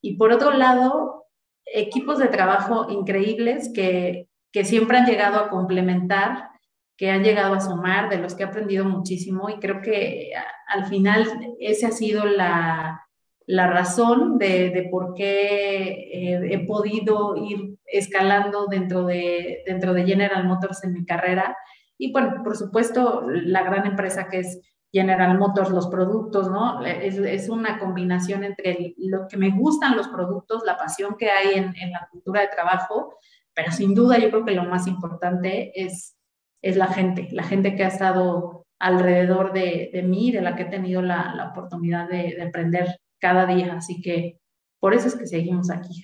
Y 0.00 0.16
por 0.16 0.30
otro 0.30 0.52
lado, 0.52 1.24
equipos 1.64 2.18
de 2.18 2.28
trabajo 2.28 2.90
increíbles 2.90 3.72
que, 3.74 4.28
que 4.52 4.64
siempre 4.64 4.98
han 4.98 5.06
llegado 5.06 5.40
a 5.40 5.48
complementar, 5.48 6.50
que 6.96 7.10
han 7.10 7.24
llegado 7.24 7.54
a 7.54 7.60
sumar, 7.60 8.08
de 8.08 8.18
los 8.18 8.36
que 8.36 8.44
he 8.44 8.46
aprendido 8.46 8.84
muchísimo 8.84 9.50
y 9.50 9.58
creo 9.58 9.82
que 9.82 10.30
al 10.68 10.86
final 10.86 11.26
esa 11.58 11.88
ha 11.88 11.92
sido 11.92 12.24
la, 12.24 13.05
la 13.46 13.68
razón 13.68 14.38
de, 14.38 14.70
de, 14.70 14.88
por 14.90 15.14
qué 15.14 15.90
eh, 16.12 16.48
he 16.50 16.66
podido 16.66 17.36
ir 17.36 17.78
escalando 17.86 18.66
dentro 18.66 19.06
de, 19.06 19.62
dentro 19.64 19.94
de 19.94 20.04
General 20.04 20.44
Motors 20.44 20.82
en 20.82 20.92
mi 20.92 21.04
carrera. 21.04 21.56
Y 21.96 22.12
bueno, 22.12 22.42
por 22.42 22.56
supuesto, 22.56 23.24
la 23.28 23.62
gran 23.62 23.86
empresa 23.86 24.28
que 24.28 24.40
es 24.40 24.60
General 24.92 25.38
Motors, 25.38 25.70
los 25.70 25.86
productos, 25.86 26.50
¿no? 26.50 26.84
Es, 26.84 27.18
es 27.18 27.48
una 27.48 27.78
combinación 27.78 28.42
entre 28.42 28.94
lo 28.98 29.28
que 29.28 29.36
me 29.36 29.50
gustan 29.50 29.96
los 29.96 30.08
productos, 30.08 30.62
la 30.64 30.76
pasión 30.76 31.16
que 31.16 31.30
hay 31.30 31.54
en, 31.54 31.74
en, 31.76 31.92
la 31.92 32.08
cultura 32.10 32.40
de 32.40 32.48
trabajo, 32.48 33.16
pero 33.54 33.70
sin 33.70 33.94
duda 33.94 34.18
yo 34.18 34.30
creo 34.30 34.44
que 34.44 34.52
lo 34.52 34.64
más 34.64 34.86
importante 34.86 35.72
es, 35.74 36.16
es 36.62 36.76
la 36.76 36.88
gente, 36.88 37.28
la 37.30 37.44
gente 37.44 37.76
que 37.76 37.84
ha 37.84 37.88
estado 37.88 38.66
alrededor 38.78 39.52
de, 39.52 39.90
de 39.92 40.02
mí, 40.02 40.32
de 40.32 40.40
la 40.40 40.56
que 40.56 40.64
he 40.64 40.70
tenido 40.70 41.02
la, 41.02 41.32
la 41.34 41.50
oportunidad 41.50 42.08
de, 42.08 42.34
de 42.34 42.42
aprender 42.42 42.98
cada 43.26 43.46
día. 43.46 43.74
Así 43.74 44.00
que 44.00 44.38
por 44.78 44.94
eso 44.94 45.08
es 45.08 45.16
que 45.16 45.26
seguimos 45.26 45.68
aquí. 45.70 46.00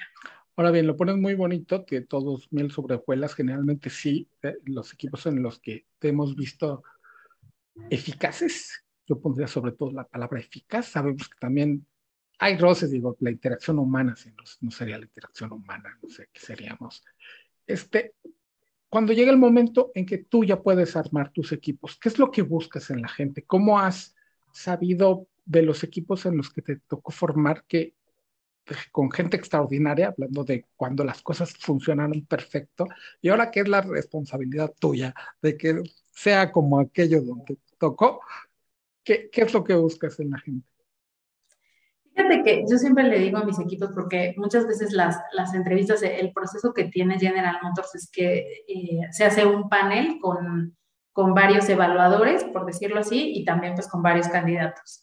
Ahora 0.57 0.73
bien, 0.73 0.89
lo 0.89 0.97
pones 0.97 1.17
muy 1.17 1.35
bonito, 1.35 1.85
que 1.87 2.01
todos 2.01 2.49
miel 2.51 2.73
sobre 2.73 3.01
generalmente 3.37 3.91
sí, 3.91 4.29
eh, 4.43 4.57
los 4.65 4.93
equipos 4.93 5.25
en 5.27 5.41
los 5.41 5.61
que 5.61 5.87
te 6.01 6.09
hemos 6.09 6.35
visto 6.35 6.83
eficaces, 7.91 8.85
yo 9.07 9.21
pondría 9.21 9.47
sobre 9.47 9.73
todo 9.73 9.93
la 9.93 10.05
palabra 10.05 10.41
eficaz, 10.41 10.87
sabemos 10.87 11.29
que 11.29 11.39
también 11.39 11.87
hay 12.39 12.59
roces, 12.59 12.91
digo, 12.91 13.17
la 13.21 13.31
interacción 13.31 13.79
humana, 13.79 14.17
si 14.17 14.31
no, 14.31 14.43
no 14.61 14.71
sería 14.71 14.99
la 14.99 15.05
interacción 15.05 15.53
humana, 15.53 15.97
no 16.03 16.09
sé 16.09 16.29
qué 16.33 16.41
seríamos. 16.41 17.05
Este, 17.67 18.15
cuando 18.89 19.13
llega 19.13 19.31
el 19.31 19.39
momento 19.39 19.93
en 19.95 20.05
que 20.05 20.19
tú 20.19 20.45
ya 20.45 20.61
puedes 20.61 20.97
armar 20.97 21.31
tus 21.31 21.53
equipos, 21.53 21.99
¿qué 21.99 22.09
es 22.09 22.19
lo 22.19 22.31
que 22.31 22.43
buscas 22.43 22.91
en 22.91 23.01
la 23.01 23.09
gente? 23.09 23.45
¿Cómo 23.45 23.79
has 23.79 24.15
sabido 24.53 25.29
de 25.45 25.63
los 25.63 25.83
equipos 25.85 26.27
en 26.27 26.37
los 26.37 26.51
que 26.51 26.63
te 26.63 26.77
tocó 26.77 27.13
formar 27.13 27.65
que 27.65 27.95
con 28.91 29.11
gente 29.11 29.37
extraordinaria, 29.37 30.09
hablando 30.09 30.45
de 30.45 30.67
cuando 30.77 31.05
las 31.05 31.23
cosas 31.23 31.53
funcionaron 31.55 32.25
perfecto, 32.27 32.87
y 33.21 33.29
ahora 33.29 33.51
que 33.51 33.61
es 33.61 33.69
la 33.69 33.81
responsabilidad 33.81 34.73
tuya 34.79 35.15
de 35.41 35.57
que 35.57 35.83
sea 36.11 36.53
como 36.53 36.79
aquello 36.79 37.23
donde 37.23 37.59
tocó, 37.79 38.21
¿qué, 39.03 39.29
¿qué, 39.31 39.43
es 39.43 39.53
lo 39.53 39.65
que 39.65 39.75
buscas 39.75 40.19
en 40.21 40.31
la 40.31 40.39
gente? 40.39 40.69
Fíjate 42.15 42.43
que 42.43 42.65
yo 42.71 42.77
siempre 42.77 43.05
le 43.05 43.19
digo 43.19 43.39
a 43.39 43.45
mis 43.45 43.59
equipos, 43.59 43.91
porque 43.95 44.35
muchas 44.37 44.67
veces 44.67 44.93
las, 44.93 45.19
las 45.33 45.55
entrevistas, 45.55 46.03
el 46.03 46.33
proceso 46.33 46.73
que 46.75 46.85
tiene 46.85 47.19
General 47.19 47.57
Motors 47.63 47.95
es 47.95 48.11
que 48.11 48.65
eh, 48.69 49.01
se 49.11 49.25
hace 49.25 49.47
un 49.47 49.69
panel 49.69 50.19
con, 50.21 50.77
con 51.13 51.35
varios 51.35 51.69
evaluadores, 51.69 52.45
por 52.45 52.67
decirlo 52.67 53.01
así, 53.01 53.33
y 53.35 53.45
también 53.45 53.75
pues 53.75 53.89
con 53.89 54.03
varios 54.03 54.29
candidatos. 54.29 55.03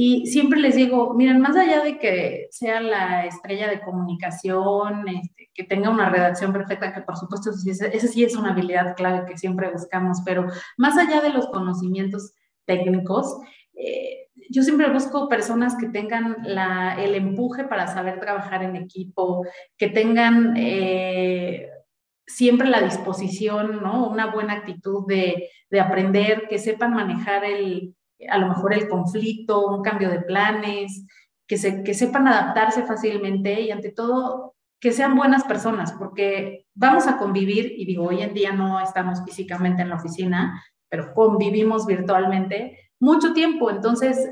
Y 0.00 0.28
siempre 0.28 0.60
les 0.60 0.76
digo, 0.76 1.12
miren, 1.14 1.40
más 1.40 1.56
allá 1.56 1.82
de 1.82 1.98
que 1.98 2.46
sea 2.52 2.80
la 2.80 3.26
estrella 3.26 3.68
de 3.68 3.80
comunicación, 3.80 5.08
este, 5.08 5.50
que 5.52 5.64
tenga 5.64 5.90
una 5.90 6.08
redacción 6.08 6.52
perfecta, 6.52 6.94
que 6.94 7.00
por 7.00 7.16
supuesto 7.16 7.50
esa 7.50 8.06
sí 8.06 8.22
es 8.22 8.36
una 8.36 8.52
habilidad 8.52 8.94
clave 8.94 9.26
que 9.26 9.36
siempre 9.36 9.72
buscamos, 9.72 10.18
pero 10.24 10.46
más 10.76 10.96
allá 10.96 11.20
de 11.20 11.30
los 11.30 11.48
conocimientos 11.48 12.32
técnicos, 12.64 13.40
eh, 13.74 14.28
yo 14.48 14.62
siempre 14.62 14.88
busco 14.88 15.28
personas 15.28 15.74
que 15.74 15.88
tengan 15.88 16.36
la, 16.44 16.94
el 17.02 17.16
empuje 17.16 17.64
para 17.64 17.88
saber 17.88 18.20
trabajar 18.20 18.62
en 18.62 18.76
equipo, 18.76 19.44
que 19.76 19.88
tengan 19.88 20.54
eh, 20.56 21.70
siempre 22.24 22.68
la 22.68 22.82
disposición, 22.82 23.82
¿no? 23.82 24.08
Una 24.08 24.26
buena 24.26 24.52
actitud 24.52 25.08
de, 25.08 25.50
de 25.70 25.80
aprender, 25.80 26.46
que 26.48 26.60
sepan 26.60 26.94
manejar 26.94 27.44
el, 27.44 27.96
a 28.28 28.38
lo 28.38 28.48
mejor 28.48 28.74
el 28.74 28.88
conflicto, 28.88 29.66
un 29.66 29.82
cambio 29.82 30.10
de 30.10 30.20
planes, 30.20 31.04
que, 31.46 31.56
se, 31.56 31.82
que 31.82 31.94
sepan 31.94 32.28
adaptarse 32.28 32.82
fácilmente 32.84 33.60
y 33.60 33.70
ante 33.70 33.90
todo 33.90 34.54
que 34.80 34.92
sean 34.92 35.16
buenas 35.16 35.44
personas, 35.44 35.92
porque 35.92 36.66
vamos 36.74 37.08
a 37.08 37.16
convivir, 37.18 37.74
y 37.76 37.84
digo, 37.84 38.04
hoy 38.04 38.22
en 38.22 38.32
día 38.32 38.52
no 38.52 38.80
estamos 38.80 39.24
físicamente 39.24 39.82
en 39.82 39.88
la 39.88 39.96
oficina, 39.96 40.62
pero 40.88 41.12
convivimos 41.14 41.84
virtualmente 41.84 42.78
mucho 43.00 43.32
tiempo, 43.32 43.70
entonces 43.70 44.30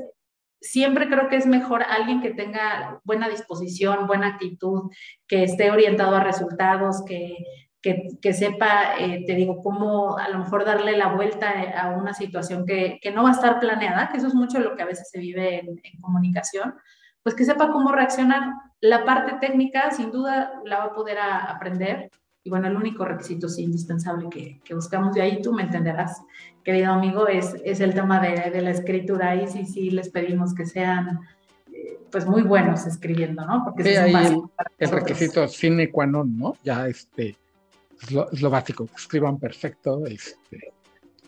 siempre 0.61 1.07
creo 1.07 1.27
que 1.27 1.35
es 1.35 1.45
mejor 1.45 1.83
alguien 1.83 2.21
que 2.21 2.33
tenga 2.33 3.01
buena 3.03 3.29
disposición, 3.29 4.07
buena 4.07 4.27
actitud, 4.27 4.89
que 5.27 5.43
esté 5.43 5.69
orientado 5.69 6.15
a 6.15 6.23
resultados, 6.23 7.03
que, 7.05 7.37
que, 7.81 8.33
sepa, 8.33 8.97
eh, 8.99 9.23
te 9.25 9.33
digo, 9.35 9.61
cómo 9.61 10.17
a 10.17 10.29
lo 10.29 10.39
mejor 10.39 10.65
darle 10.65 10.97
la 10.97 11.13
vuelta 11.13 11.49
a 11.79 11.91
una 11.91 12.13
situación 12.13 12.65
que, 12.65 12.99
que, 13.01 13.11
no 13.11 13.23
va 13.23 13.29
a 13.29 13.33
estar 13.33 13.59
planeada, 13.59 14.09
que 14.09 14.17
eso 14.17 14.27
es 14.27 14.33
mucho 14.33 14.59
lo 14.59 14.75
que 14.75 14.83
a 14.83 14.87
veces 14.87 15.09
se 15.09 15.19
vive 15.19 15.59
en, 15.59 15.69
en, 15.69 16.01
comunicación, 16.01 16.75
pues 17.23 17.35
que 17.35 17.45
sepa 17.45 17.71
cómo 17.71 17.91
reaccionar. 17.91 18.51
La 18.81 19.05
parte 19.05 19.33
técnica, 19.39 19.91
sin 19.91 20.11
duda, 20.11 20.53
la 20.65 20.79
va 20.79 20.83
a 20.85 20.93
poder 20.93 21.17
a, 21.17 21.45
aprender. 21.45 22.09
Y 22.43 22.49
bueno, 22.49 22.67
el 22.67 22.75
único 22.75 23.05
requisito 23.05 23.49
sí 23.49 23.63
indispensable 23.63 24.29
que, 24.29 24.59
que, 24.63 24.73
buscamos, 24.73 25.13
de 25.13 25.21
ahí 25.21 25.41
tú 25.41 25.53
me 25.53 25.63
entenderás, 25.63 26.21
querido 26.63 26.93
amigo, 26.93 27.27
es, 27.27 27.55
es 27.63 27.79
el 27.79 27.93
tema 27.93 28.19
de, 28.19 28.51
de 28.51 28.61
la 28.61 28.71
escritura. 28.71 29.31
Ahí 29.31 29.47
sí, 29.47 29.65
sí 29.65 29.91
les 29.91 30.09
pedimos 30.09 30.53
que 30.53 30.65
sean 30.65 31.19
eh, 31.73 31.99
pues 32.11 32.25
muy 32.25 32.43
buenos 32.43 32.85
escribiendo, 32.85 33.45
¿no? 33.45 33.63
Porque 33.63 33.83
sí, 33.83 33.89
es 33.89 33.99
ahí 33.99 34.41
el, 34.77 34.89
requisito 34.89 35.47
sine 35.47 35.91
qua 35.91 36.05
non, 36.05 36.37
¿no? 36.37 36.55
Ya 36.63 36.87
este 36.87 37.35
es 38.01 38.11
lo, 38.11 38.31
es 38.31 38.41
lo 38.41 38.49
básico, 38.49 38.87
escriban 38.95 39.39
perfecto. 39.39 40.05
Este, 40.05 40.73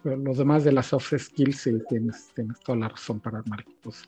pero 0.04 0.18
los 0.18 0.38
demás 0.38 0.64
de 0.64 0.72
las 0.72 0.88
soft 0.88 1.14
skills 1.18 1.58
sí 1.58 1.72
tienes, 1.90 2.30
tienes 2.34 2.60
toda 2.60 2.78
la 2.78 2.90
razón 2.90 3.20
para 3.20 3.40
armar 3.40 3.62
equipos 3.62 4.08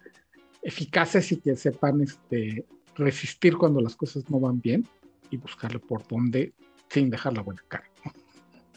eficaces 0.62 1.32
y 1.32 1.38
que 1.38 1.56
sepan 1.56 2.02
este, 2.02 2.66
resistir 2.96 3.58
cuando 3.58 3.82
las 3.82 3.96
cosas 3.96 4.30
no 4.30 4.40
van 4.40 4.62
bien 4.62 4.88
y 5.30 5.38
buscarle 5.38 5.80
por 5.80 6.08
dónde 6.08 6.54
sin 6.90 7.10
dejar 7.10 7.34
la 7.34 7.42
buena 7.42 7.64
cara. 7.68 7.86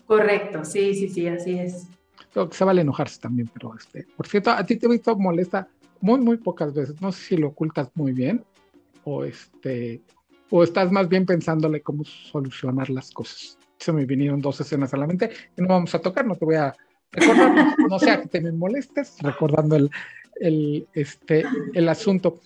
Correcto, 0.07 0.64
sí, 0.64 0.94
sí, 0.94 1.09
sí, 1.09 1.27
así 1.29 1.59
es. 1.59 1.88
Creo 2.33 2.49
que 2.49 2.57
se 2.57 2.64
vale 2.64 2.83
enojarse 2.83 3.20
también, 3.20 3.51
pero 3.53 3.75
este, 3.77 4.07
por 4.16 4.27
cierto, 4.27 4.51
a 4.51 4.64
ti 4.64 4.77
te 4.77 4.87
he 4.87 4.90
visto 4.90 5.16
molesta 5.16 5.68
muy, 6.01 6.20
muy 6.20 6.37
pocas 6.37 6.73
veces. 6.75 7.01
No 7.01 7.12
sé 7.12 7.23
si 7.23 7.37
lo 7.37 7.49
ocultas 7.49 7.90
muy 7.94 8.12
bien 8.12 8.44
o 9.05 9.25
este, 9.25 10.03
o 10.51 10.62
estás 10.62 10.90
más 10.90 11.09
bien 11.09 11.27
pensándole 11.27 11.81
cómo 11.81 12.05
solucionar 12.05 12.90
las 12.90 13.11
cosas 13.11 13.59
se 13.78 13.92
me 13.92 14.04
vinieron 14.04 14.40
dos 14.40 14.60
escenas 14.60 14.92
a 14.94 14.96
la 14.96 15.06
mente 15.06 15.28
que 15.28 15.62
no 15.62 15.68
vamos 15.68 15.94
a 15.94 15.98
tocar, 15.98 16.26
no 16.26 16.37
te 16.37 16.44
voy 16.44 16.56
a 16.56 16.74
recordar, 17.12 17.76
no 17.88 17.99
sea 17.99 18.20
que 18.20 18.28
te 18.28 18.40
me 18.40 18.53
molestes 18.53 19.16
recordando 19.20 19.76
el, 19.76 19.90
el, 20.40 20.86
este, 20.92 21.44
el 21.72 21.88
asunto. 21.88 22.40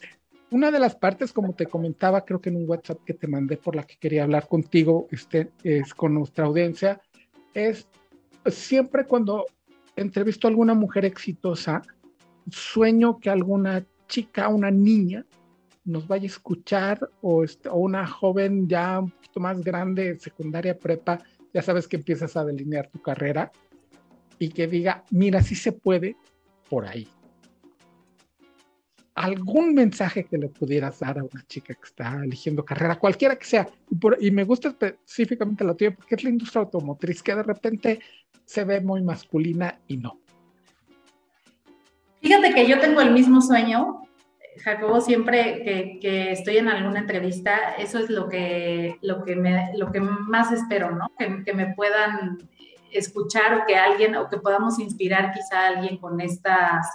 Una 0.50 0.70
de 0.70 0.78
las 0.78 0.94
partes, 0.94 1.32
como 1.32 1.52
te 1.52 1.66
comentaba, 1.66 2.24
creo 2.24 2.40
que 2.40 2.48
en 2.48 2.56
un 2.56 2.68
WhatsApp 2.68 3.00
que 3.04 3.12
te 3.12 3.26
mandé 3.26 3.58
por 3.58 3.76
la 3.76 3.82
que 3.82 3.96
quería 3.96 4.22
hablar 4.22 4.48
contigo, 4.48 5.06
este, 5.10 5.50
es 5.62 5.92
con 5.92 6.14
nuestra 6.14 6.46
audiencia, 6.46 7.02
es 7.52 7.86
siempre 8.46 9.04
cuando 9.04 9.44
entrevisto 9.96 10.46
a 10.46 10.50
alguna 10.50 10.74
mujer 10.74 11.04
exitosa, 11.04 11.82
sueño 12.50 13.18
que 13.18 13.28
alguna 13.28 13.84
chica, 14.06 14.48
una 14.48 14.70
niña, 14.70 15.26
nos 15.88 16.06
vaya 16.06 16.24
a 16.24 16.26
escuchar 16.26 17.10
o, 17.22 17.44
o 17.70 17.76
una 17.78 18.06
joven 18.06 18.68
ya 18.68 19.00
un 19.00 19.10
poquito 19.10 19.40
más 19.40 19.60
grande, 19.62 20.18
secundaria, 20.18 20.78
prepa, 20.78 21.18
ya 21.52 21.62
sabes 21.62 21.88
que 21.88 21.96
empiezas 21.96 22.36
a 22.36 22.44
delinear 22.44 22.88
tu 22.88 23.00
carrera 23.00 23.50
y 24.38 24.50
que 24.50 24.66
diga, 24.66 25.04
mira, 25.10 25.42
sí 25.42 25.54
se 25.54 25.72
puede 25.72 26.16
por 26.68 26.86
ahí. 26.86 27.08
algún 29.14 29.74
mensaje 29.74 30.26
que 30.26 30.38
le 30.38 30.48
pudieras 30.48 31.00
dar 31.00 31.18
a 31.18 31.24
una 31.24 31.44
chica 31.48 31.74
que 31.74 31.88
está 31.88 32.20
eligiendo 32.22 32.64
carrera, 32.64 33.00
cualquiera 33.00 33.36
que 33.36 33.46
sea. 33.46 33.68
Y, 34.20 34.30
me 34.30 34.44
gusta 34.44 34.68
específicamente 34.68 35.64
la 35.64 35.74
tuya 35.74 35.92
porque 35.92 36.14
es 36.14 36.22
la 36.22 36.30
industria 36.30 36.62
automotriz 36.62 37.20
que 37.20 37.34
de 37.34 37.42
repente 37.42 38.00
se 38.44 38.62
ve 38.62 38.80
muy 38.80 39.02
masculina 39.02 39.80
y 39.88 39.96
no. 39.96 40.20
Fíjate 42.20 42.54
que 42.54 42.68
yo 42.68 42.78
tengo 42.78 43.00
el 43.00 43.12
mismo 43.12 43.40
sueño, 43.40 44.02
Jacobo, 44.62 45.00
siempre 45.00 45.98
que, 46.00 46.32
estoy 46.32 46.58
en 46.58 46.68
alguna 46.68 47.00
entrevista, 47.00 47.74
eso 47.78 47.98
es 47.98 48.10
lo 48.10 48.28
que, 48.28 48.98
lo 49.02 49.24
que, 49.24 49.36
me, 49.36 49.70
lo 49.76 49.90
que 49.90 50.00
más 50.00 50.52
espero, 50.52 50.90
¿no? 50.90 51.10
Que, 51.18 51.52
me 51.52 51.74
puedan 51.74 52.38
escuchar 52.92 53.54
o 53.54 53.66
que 53.66 53.76
alguien, 53.76 54.16
o 54.16 54.28
que 54.28 54.38
podamos 54.38 54.78
inspirar 54.78 55.32
quizá 55.32 55.60
a 55.60 55.68
alguien 55.68 55.98
con 55.98 56.20
estas, 56.20 56.86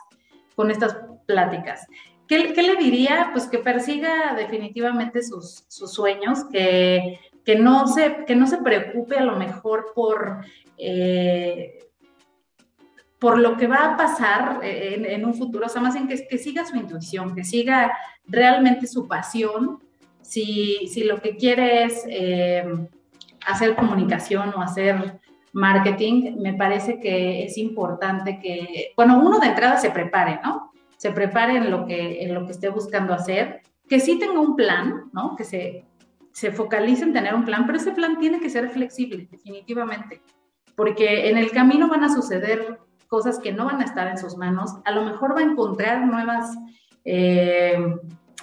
con 0.56 0.72
estas 0.72 0.98
pláticas. 1.26 1.88
¿Qué, 2.28 2.54
le 2.56 2.76
diría? 2.78 3.30
Pues 3.32 3.46
que 3.46 3.60
persiga 3.60 4.34
definitivamente 4.36 5.22
sus, 5.22 5.66
sueños, 5.68 6.46
que, 6.52 7.20
que, 7.46 7.56
no 7.58 7.88
se, 7.88 8.26
que 8.26 8.36
no 8.36 8.48
se 8.48 8.58
preocupe 8.58 9.18
a 9.18 9.24
lo 9.24 9.38
mejor 9.38 9.92
por, 9.94 10.44
eh, 10.78 11.80
por 13.24 13.40
lo 13.40 13.56
que 13.56 13.68
va 13.68 13.94
a 13.94 13.96
pasar 13.96 14.60
en, 14.64 15.24
un 15.24 15.34
futuro, 15.34 15.68
o 15.68 15.70
sea, 15.70 15.82
más 15.82 15.94
bien 15.94 16.10
que, 16.10 16.28
que 16.28 16.38
siga 16.38 16.66
su 16.66 16.76
intuición, 16.76 17.34
que 17.34 17.46
siga 17.46 17.98
realmente 18.28 18.86
su 18.86 19.08
pasión. 19.08 19.80
Si, 20.22 20.90
si 20.92 21.06
lo 21.06 21.22
que 21.22 21.38
quiere 21.38 21.86
es 21.86 22.04
eh, 22.10 22.66
hacer 23.48 23.78
comunicación 23.78 24.54
o 24.54 24.62
hacer 24.62 25.22
marketing, 25.54 26.36
me 26.42 26.54
parece 26.54 27.00
que 27.00 27.46
es 27.46 27.58
importante 27.58 28.42
que, 28.42 28.92
bueno, 28.98 29.22
uno 29.24 29.40
de 29.40 29.48
entrada 29.48 29.78
se 29.78 29.92
prepare, 29.92 30.42
¿no? 30.44 30.74
se 30.98 31.14
prepare 31.14 31.56
en 31.56 31.72
lo 31.72 31.86
que, 31.86 32.24
en 32.24 32.34
lo 32.34 32.46
que 32.46 32.52
esté 32.52 32.68
buscando 32.68 33.14
hacer, 33.14 33.62
que 33.88 34.02
sí 34.02 34.20
tenga 34.20 34.42
un 34.42 34.58
plan, 34.58 35.10
¿no? 35.14 35.38
Que 35.38 35.46
se, 35.46 35.86
se 36.34 36.52
focalice 36.52 37.04
en 37.06 37.14
tener 37.14 37.34
un 37.36 37.46
plan, 37.46 37.66
pero 37.66 37.78
ese 37.78 37.94
plan 37.94 38.20
tiene 38.20 38.42
que 38.42 38.50
ser 38.50 38.70
flexible, 38.70 39.30
definitivamente, 39.32 40.22
porque 40.76 41.30
en 41.30 41.38
el 41.38 41.52
camino 41.52 41.88
van 41.88 42.04
a 42.04 42.14
suceder 42.14 42.80
cosas 43.14 43.38
que 43.38 43.54
no 43.54 43.66
van 43.66 43.80
a 43.80 43.86
estar 43.86 44.08
en 44.08 44.18
sus 44.18 44.36
manos, 44.38 44.72
a 44.86 44.92
lo 44.92 45.04
mejor 45.04 45.36
va 45.36 45.42
a 45.42 45.44
encontrar 45.44 46.04
nuevas, 46.04 46.58
eh, 47.06 47.78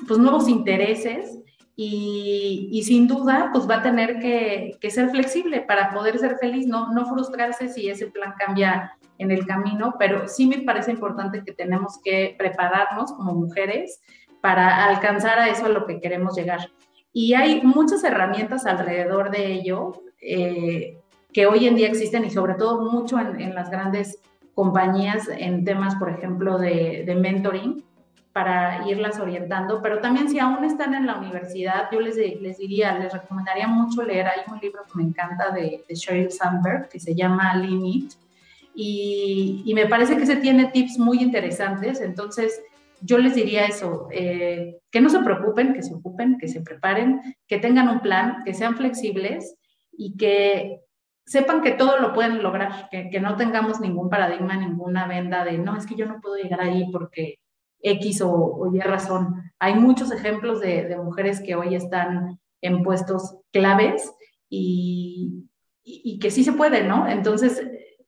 pues 0.06 0.16
nuevos 0.20 0.46
intereses 0.46 1.40
y, 1.74 2.68
y, 2.70 2.84
sin 2.84 3.08
duda 3.08 3.50
pues 3.52 3.68
va 3.68 3.78
a 3.78 3.82
tener 3.82 4.20
que, 4.20 4.76
que, 4.80 4.90
ser 4.92 5.08
flexible 5.10 5.62
para 5.62 5.90
poder 5.90 6.20
ser 6.20 6.36
feliz, 6.38 6.68
no, 6.68 6.92
no 6.92 7.04
frustrarse 7.04 7.68
si 7.68 7.88
ese 7.88 8.06
plan 8.06 8.34
cambia 8.38 8.96
en 9.18 9.32
el 9.32 9.44
camino, 9.44 9.96
pero 9.98 10.28
sí 10.28 10.46
me 10.46 10.58
parece 10.58 10.92
importante 10.92 11.42
que 11.44 11.52
tenemos 11.52 11.98
que 12.04 12.36
prepararnos 12.38 13.10
como 13.14 13.34
mujeres 13.34 14.00
para 14.40 14.84
alcanzar 14.84 15.40
a 15.40 15.48
eso 15.48 15.66
a 15.66 15.70
lo 15.70 15.84
que 15.84 16.00
queremos 16.00 16.36
llegar. 16.36 16.70
Y 17.12 17.34
hay 17.34 17.60
muchas 17.62 18.04
herramientas 18.04 18.66
alrededor 18.66 19.32
de 19.32 19.52
ello 19.52 20.04
eh, 20.20 20.96
que 21.32 21.46
hoy 21.48 21.66
en 21.66 21.74
día 21.74 21.88
existen 21.88 22.24
y 22.24 22.30
sobre 22.30 22.54
todo 22.54 22.88
mucho 22.88 23.18
en, 23.18 23.52
las 23.52 23.68
grandes 23.68 24.20
compañías 24.60 25.26
en 25.38 25.64
temas, 25.64 25.94
por 25.94 26.10
ejemplo, 26.10 26.58
de, 26.58 27.16
mentoring 27.18 27.82
para 28.30 28.86
irlas 28.86 29.18
orientando, 29.18 29.80
pero 29.80 30.00
también 30.02 30.28
si 30.28 30.38
aún 30.38 30.62
están 30.64 30.92
en 30.92 31.06
la 31.06 31.16
universidad, 31.16 31.88
yo 31.90 31.98
les, 31.98 32.18
les 32.18 32.58
diría, 32.58 32.98
les 32.98 33.10
recomendaría 33.10 33.66
mucho 33.66 34.02
leer, 34.02 34.26
hay 34.26 34.42
un 34.52 34.58
libro 34.60 34.82
que 34.82 34.98
me 34.98 35.04
encanta 35.04 35.50
de, 35.50 35.82
de 35.88 35.94
Sheryl 35.94 36.30
Sandberg 36.30 36.90
que 36.90 37.00
se 37.00 37.14
llama 37.14 37.54
Limit, 37.54 38.12
y, 38.74 39.72
me 39.74 39.86
parece 39.86 40.18
que 40.18 40.26
se 40.26 40.36
tiene 40.36 40.66
tips 40.66 40.98
muy 40.98 41.22
interesantes, 41.22 42.02
entonces 42.02 42.60
yo 43.00 43.16
les 43.16 43.34
diría 43.34 43.64
eso, 43.64 44.08
eh, 44.12 44.76
que 44.90 45.00
no 45.00 45.08
se 45.08 45.20
preocupen, 45.20 45.72
que 45.72 45.82
se 45.82 45.94
ocupen, 45.94 46.36
que 46.36 46.48
se 46.48 46.60
preparen, 46.60 47.18
que 47.48 47.56
tengan 47.56 47.88
un 47.88 48.00
plan, 48.00 48.42
que 48.44 48.52
sean 48.52 48.76
flexibles 48.76 49.54
y 49.90 50.18
que 50.18 50.82
sepan 51.30 51.62
que 51.62 51.70
todo 51.70 51.98
lo 51.98 52.12
pueden 52.12 52.42
lograr, 52.42 52.88
que, 52.90 53.20
no 53.20 53.36
tengamos 53.36 53.80
ningún 53.80 54.10
paradigma, 54.10 54.56
ninguna 54.56 55.06
venda 55.06 55.44
de, 55.44 55.58
no, 55.58 55.76
es 55.76 55.86
que 55.86 55.94
yo 55.94 56.04
no 56.04 56.20
puedo 56.20 56.34
llegar 56.34 56.60
ahí 56.60 56.90
porque 56.90 57.36
X 57.80 58.20
o, 58.22 58.68
Y 58.74 58.80
razón. 58.80 59.52
Hay 59.60 59.76
muchos 59.76 60.10
ejemplos 60.10 60.60
de, 60.60 60.88
de, 60.88 60.96
mujeres 60.96 61.40
que 61.40 61.54
hoy 61.54 61.76
están 61.76 62.40
en 62.60 62.82
puestos 62.82 63.36
claves 63.52 64.12
y, 64.48 65.46
y, 65.84 66.18
que 66.18 66.32
sí 66.32 66.42
se 66.42 66.52
puede, 66.52 66.82
¿no? 66.82 67.06
Entonces, 67.06 67.64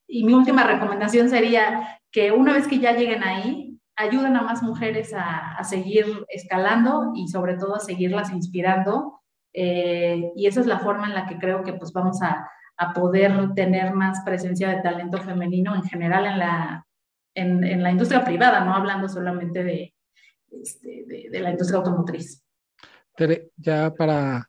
y 0.08 0.24
mi 0.24 0.34
última 0.34 0.64
recomendación 0.64 1.30
sería 1.30 2.00
que 2.10 2.32
una 2.32 2.54
vez 2.54 2.66
que 2.66 2.80
ya 2.80 2.90
lleguen 2.90 3.22
ahí, 3.22 3.78
ayuden 3.94 4.36
a 4.36 4.42
más 4.42 4.64
mujeres 4.64 5.14
a, 5.16 5.62
seguir 5.62 6.06
escalando 6.28 7.12
y 7.14 7.28
sobre 7.28 7.56
todo 7.56 7.76
a 7.76 7.80
seguirlas 7.80 8.32
inspirando. 8.32 9.20
Eh, 9.52 10.32
y 10.34 10.48
esa 10.48 10.58
es 10.58 10.66
la 10.66 10.80
forma 10.80 11.06
en 11.06 11.14
la 11.14 11.26
que 11.26 11.38
creo 11.38 11.62
que 11.62 11.74
pues 11.74 11.92
vamos 11.92 12.20
a, 12.20 12.48
poder 12.92 13.54
tener 13.54 13.94
más 13.94 14.20
presencia 14.24 14.70
de 14.70 14.82
talento 14.82 15.18
femenino 15.18 15.74
en 15.74 15.82
general 15.82 16.26
en 16.26 16.38
la, 16.38 16.86
en, 17.34 17.82
la 17.82 17.90
industria 17.90 18.24
privada, 18.24 18.64
no 18.64 18.74
hablando 18.74 19.08
solamente 19.08 19.62
de, 19.62 19.94
este, 20.50 21.04
de, 21.06 21.28
de, 21.30 21.40
la 21.40 21.50
industria 21.50 21.78
automotriz. 21.78 22.42
Tere, 23.14 23.50
ya 23.56 23.94
para 23.94 24.48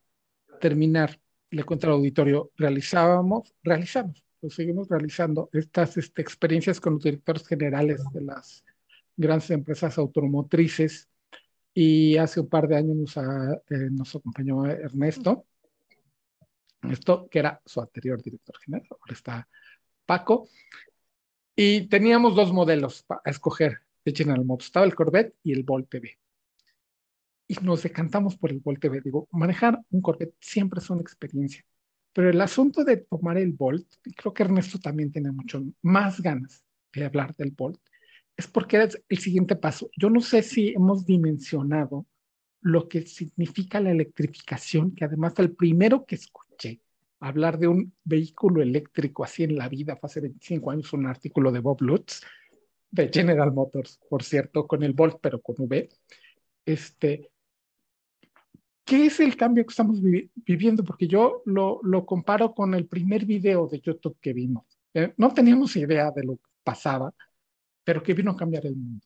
terminar, 0.60 1.18
le 1.52 1.64
cuento 1.64 1.88
al 1.88 1.94
auditorio, 1.94 2.52
realizábamos, 2.56 3.54
realizamos 3.62 4.24
seguimos 4.50 4.88
realizando 4.90 5.50
estas 5.54 5.98
este, 5.98 6.22
experiencias 6.22 6.80
con 6.80 6.94
los 6.94 7.04
directores 7.04 7.48
generales 7.48 8.02
de 8.14 8.22
las 8.22 8.64
grandes 9.16 9.50
empresas 9.52 9.98
automotrices 9.98 11.10
y 11.74 12.18
hace 12.18 12.40
un 12.40 12.50
par 12.50 12.68
de 12.68 12.78
años 12.78 12.96
nos, 12.96 13.18
eh, 13.18 13.90
nos 13.92 14.16
acompañó 14.16 14.66
Ernesto, 14.66 15.46
esto 16.92 17.28
que 17.30 17.40
era 17.40 17.62
su 17.66 17.82
anterior 17.82 18.22
director 18.22 18.58
general, 18.60 18.88
ahora 18.90 19.14
está 19.14 19.48
Paco, 20.06 20.50
y 21.56 21.88
teníamos 21.88 22.36
dos 22.36 22.52
modelos 22.52 23.06
a 23.10 23.30
escoger 23.30 23.80
de 24.04 24.14
General 24.14 24.44
Motors, 24.44 24.66
estaba 24.66 24.86
el 24.86 24.96
Corvette 24.96 25.36
y 25.44 25.54
el 25.54 25.64
Volt 25.64 25.90
TV. 25.90 26.18
Y 27.48 27.56
nos 27.62 27.84
decantamos 27.84 28.36
por 28.38 28.52
el 28.52 28.60
Volt 28.60 28.80
TV. 28.80 29.02
Digo, 29.02 29.28
manejar 29.32 29.80
un 29.92 30.02
Corvette 30.02 30.36
siempre 30.40 30.80
es 30.80 30.90
una 30.90 31.02
experiencia. 31.02 31.64
Pero 32.12 32.30
el 32.30 32.42
asunto 32.42 32.84
de 32.84 32.98
tomar 32.98 33.38
el 33.38 33.54
Volt, 33.54 33.88
y 34.06 34.14
creo 34.14 34.34
que 34.34 34.44
Ernesto 34.44 34.80
también 34.80 35.12
tiene 35.12 35.32
mucho 35.32 35.64
más 35.82 36.22
ganas 36.22 36.64
de 36.92 37.06
hablar 37.06 37.36
del 37.36 37.52
Volt, 37.52 37.80
es 38.36 38.48
porque 38.48 38.82
es 38.82 39.02
el 39.08 39.18
siguiente 39.20 39.56
paso. 39.56 39.90
Yo 39.98 40.10
no 40.10 40.22
sé 40.22 40.42
si 40.42 40.70
hemos 40.70 41.06
dimensionado 41.06 42.08
lo 42.62 42.88
que 42.88 43.02
significa 43.02 43.80
la 43.80 43.92
electrificación, 43.92 44.96
que 44.96 45.06
además 45.06 45.34
el 45.38 45.54
primero 45.54 46.06
que 46.06 46.16
escuché 46.16 46.53
hablar 47.24 47.57
de 47.57 47.67
un 47.67 47.93
vehículo 48.03 48.61
eléctrico 48.61 49.24
así 49.24 49.43
en 49.43 49.57
la 49.57 49.69
vida, 49.69 49.95
fue 49.95 50.07
hace 50.07 50.21
25 50.21 50.71
años 50.71 50.93
un 50.93 51.07
artículo 51.07 51.51
de 51.51 51.59
Bob 51.59 51.82
Lutz, 51.82 52.21
de 52.91 53.09
General 53.11 53.51
Motors, 53.51 53.99
por 54.09 54.24
cierto, 54.24 54.67
con 54.67 54.84
el 54.84 54.93
Volt, 54.93 55.17
pero 55.21 55.41
con 55.41 55.55
V, 55.57 55.89
este, 56.65 57.32
¿Qué 58.86 59.05
es 59.05 59.19
el 59.21 59.38
cambio 59.38 59.65
que 59.65 59.71
estamos 59.71 60.01
viviendo? 60.01 60.84
Porque 60.84 61.07
yo 61.07 61.41
lo, 61.45 61.80
lo, 61.84 62.05
comparo 62.05 62.53
con 62.53 62.74
el 62.74 62.86
primer 62.86 63.26
video 63.26 63.67
de 63.67 63.80
YouTube 63.80 64.17
que 64.19 64.34
vimos. 64.34 64.65
Eh, 64.93 65.13
no 65.15 65.34
teníamos 65.34 65.76
idea 65.78 66.11
de 66.11 66.24
lo 66.24 66.36
que 66.36 66.49
pasaba, 66.63 67.13
pero 67.84 68.03
que 68.03 68.13
vino 68.13 68.32
a 68.32 68.36
cambiar 68.36 68.65
el 68.65 68.76
mundo. 68.76 69.05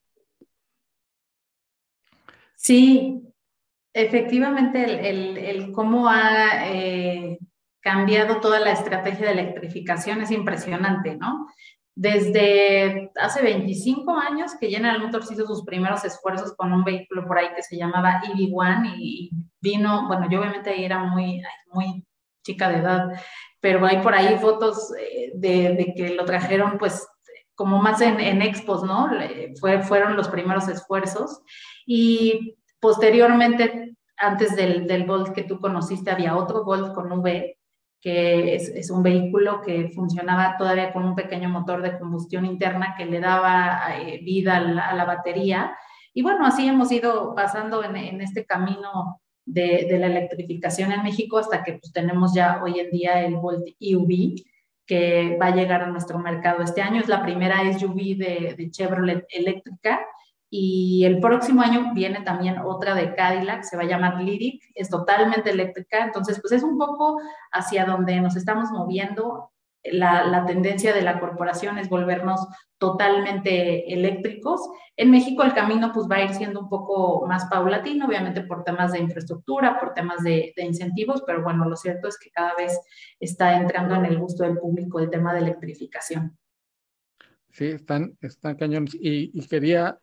Sí, 2.56 3.22
efectivamente, 3.94 5.10
el, 5.10 5.38
el, 5.38 5.72
cómo 5.72 6.10
ha 6.10 6.74
eh, 6.74 7.38
cambiado 7.88 8.42
toda 8.42 8.60
la 8.60 8.72
estrategia 8.72 9.28
de 9.28 9.32
electrificación 9.32 10.22
es 10.22 10.32
impresionante, 10.32 11.16
¿no? 11.16 11.48
desde 12.00 13.12
hace 13.16 13.42
25 13.42 14.16
años 14.20 14.52
que 14.60 14.70
General 14.70 15.02
Motors 15.02 15.32
hizo 15.32 15.48
sus 15.48 15.66
primeros 15.66 16.06
esfuerzos 16.06 16.54
con 16.56 16.72
un 16.72 16.84
vehículo 16.84 17.26
por 17.26 17.40
ahí 17.40 17.48
que 17.56 17.64
se 17.64 17.76
llamaba 17.76 18.22
EV1 18.22 18.98
y 19.00 19.32
vino, 19.60 20.06
bueno, 20.08 20.28
yo 20.30 20.40
obviamente 20.40 20.70
ahí 20.70 20.86
era 20.86 21.00
muy, 21.00 21.42
muy 21.74 22.06
chica 22.44 22.70
de 22.70 22.78
edad, 22.78 23.08
pero 23.60 23.84
hay 23.84 23.98
por 24.04 24.14
ahí 24.14 24.38
fotos 24.38 24.94
eh, 25.00 25.32
de, 25.34 25.94
que 25.98 26.10
lo 26.10 26.24
trajeron 26.24 26.78
pues 26.78 27.08
como 27.56 27.82
más 27.82 28.00
en, 28.02 28.20
en 28.20 28.44
expos, 28.44 28.84
¿no? 28.84 29.10
Fue, 29.60 29.82
fueron 29.82 30.16
los 30.16 30.30
primeros 30.30 30.68
esfuerzos 30.68 31.42
y 31.88 32.58
posteriormente, 32.80 33.96
antes 34.18 34.56
del, 34.56 34.86
del 34.86 35.06
Volt 35.06 35.34
que 35.34 35.46
tú 35.46 35.60
conociste, 35.60 36.12
había 36.12 36.38
otro 36.38 36.64
Volt 36.64 36.94
con 36.94 37.12
V 37.12 37.58
que 38.00 38.56
es, 38.56 38.92
un 38.92 39.04
vehículo 39.04 39.62
que 39.62 39.90
funcionaba 39.90 40.56
todavía 40.58 40.94
con 40.94 41.04
un 41.04 41.16
pequeño 41.16 41.50
motor 41.50 41.82
de 41.82 41.98
combustión 41.98 42.46
interna 42.46 42.96
que 42.98 43.06
le 43.06 43.20
daba 43.20 43.80
eh, 44.00 44.20
vida 44.24 44.58
a 44.58 44.94
la, 44.94 45.06
batería. 45.06 45.76
Y 46.14 46.22
bueno, 46.22 46.46
así 46.46 46.68
hemos 46.68 46.92
ido 46.92 47.34
pasando 47.36 47.84
en, 47.84 48.22
este 48.22 48.46
camino 48.46 49.22
de, 49.46 49.88
la 50.00 50.08
electrificación 50.08 50.92
en 50.92 51.04
México 51.04 51.38
hasta 51.38 51.64
que 51.64 51.74
pues, 51.74 51.92
tenemos 51.92 52.34
ya 52.34 52.62
hoy 52.64 52.80
en 52.80 52.92
día 52.92 53.24
el 53.24 53.36
Volt 53.36 53.68
EUV, 53.80 54.36
que 54.86 55.38
va 55.42 55.48
a 55.48 55.56
llegar 55.56 55.82
a 55.82 55.90
nuestro 55.90 56.20
mercado 56.20 56.64
este 56.64 56.82
año. 56.82 57.02
Es 57.02 57.10
la 57.10 57.24
primera 57.24 57.62
SUV 57.78 58.18
de, 58.18 58.56
de 58.58 58.72
Chevrolet 58.72 59.26
eléctrica 59.30 60.00
Y 60.50 61.04
el 61.04 61.20
próximo 61.20 61.62
año 61.62 61.94
viene 61.94 62.22
también 62.22 62.60
otra 62.60 62.96
de 62.96 63.14
Cadillac, 63.14 63.64
se 63.64 63.76
va 63.76 63.84
a 63.84 63.88
llamar 63.88 64.22
Lyric, 64.22 64.64
es 64.76 64.90
totalmente 64.90 65.50
eléctrica, 65.50 66.06
entonces 66.06 66.40
pues 66.40 66.54
es 66.54 66.64
un 66.64 66.78
poco 66.78 67.20
hacia 67.52 67.86
donde 67.86 68.22
nos 68.22 68.36
estamos 68.38 68.70
moviendo. 68.72 69.52
La, 69.84 70.26
la, 70.26 70.46
tendencia 70.46 70.94
de 70.94 71.02
la 71.02 71.20
corporación 71.20 71.78
es 71.78 71.88
volvernos 71.88 72.46
totalmente 72.78 73.94
eléctricos. 73.94 74.60
En 74.98 75.12
México 75.12 75.44
el 75.44 75.54
camino 75.54 75.92
pues 75.94 76.08
va 76.12 76.18
a 76.18 76.24
ir 76.24 76.34
siendo 76.34 76.62
un 76.62 76.68
poco 76.68 77.26
más 77.26 77.46
paulatino, 77.46 78.06
obviamente 78.06 78.42
por 78.42 78.64
temas 78.64 78.92
de 78.92 79.00
infraestructura, 79.00 79.80
por 79.80 79.94
temas 79.94 80.24
de, 80.24 80.52
de 80.58 80.66
incentivos, 80.66 81.24
pero 81.26 81.42
bueno, 81.42 81.70
lo 81.70 81.76
cierto 81.78 82.10
es 82.10 82.18
que 82.18 82.32
cada 82.32 82.54
vez 82.56 82.78
está 83.20 83.56
entrando 83.56 83.96
en 83.96 84.06
el 84.06 84.18
gusto 84.18 84.44
del 84.44 84.58
público 84.58 85.00
el 85.00 85.10
tema 85.10 85.34
de 85.34 85.40
electrificación. 85.40 86.38
Sí, 87.52 87.68
están, 87.68 88.18
están 88.22 88.56
cañones. 88.56 88.94
Y, 88.96 89.32
y 89.34 89.48
quería 89.48 89.98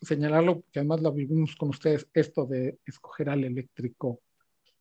señalarlo, 0.00 0.62
que 0.72 0.80
además 0.80 1.00
lo 1.00 1.12
vivimos 1.12 1.56
con 1.56 1.70
ustedes, 1.70 2.08
esto 2.14 2.46
de 2.46 2.78
escoger 2.86 3.30
al 3.30 3.44
eléctrico 3.44 4.20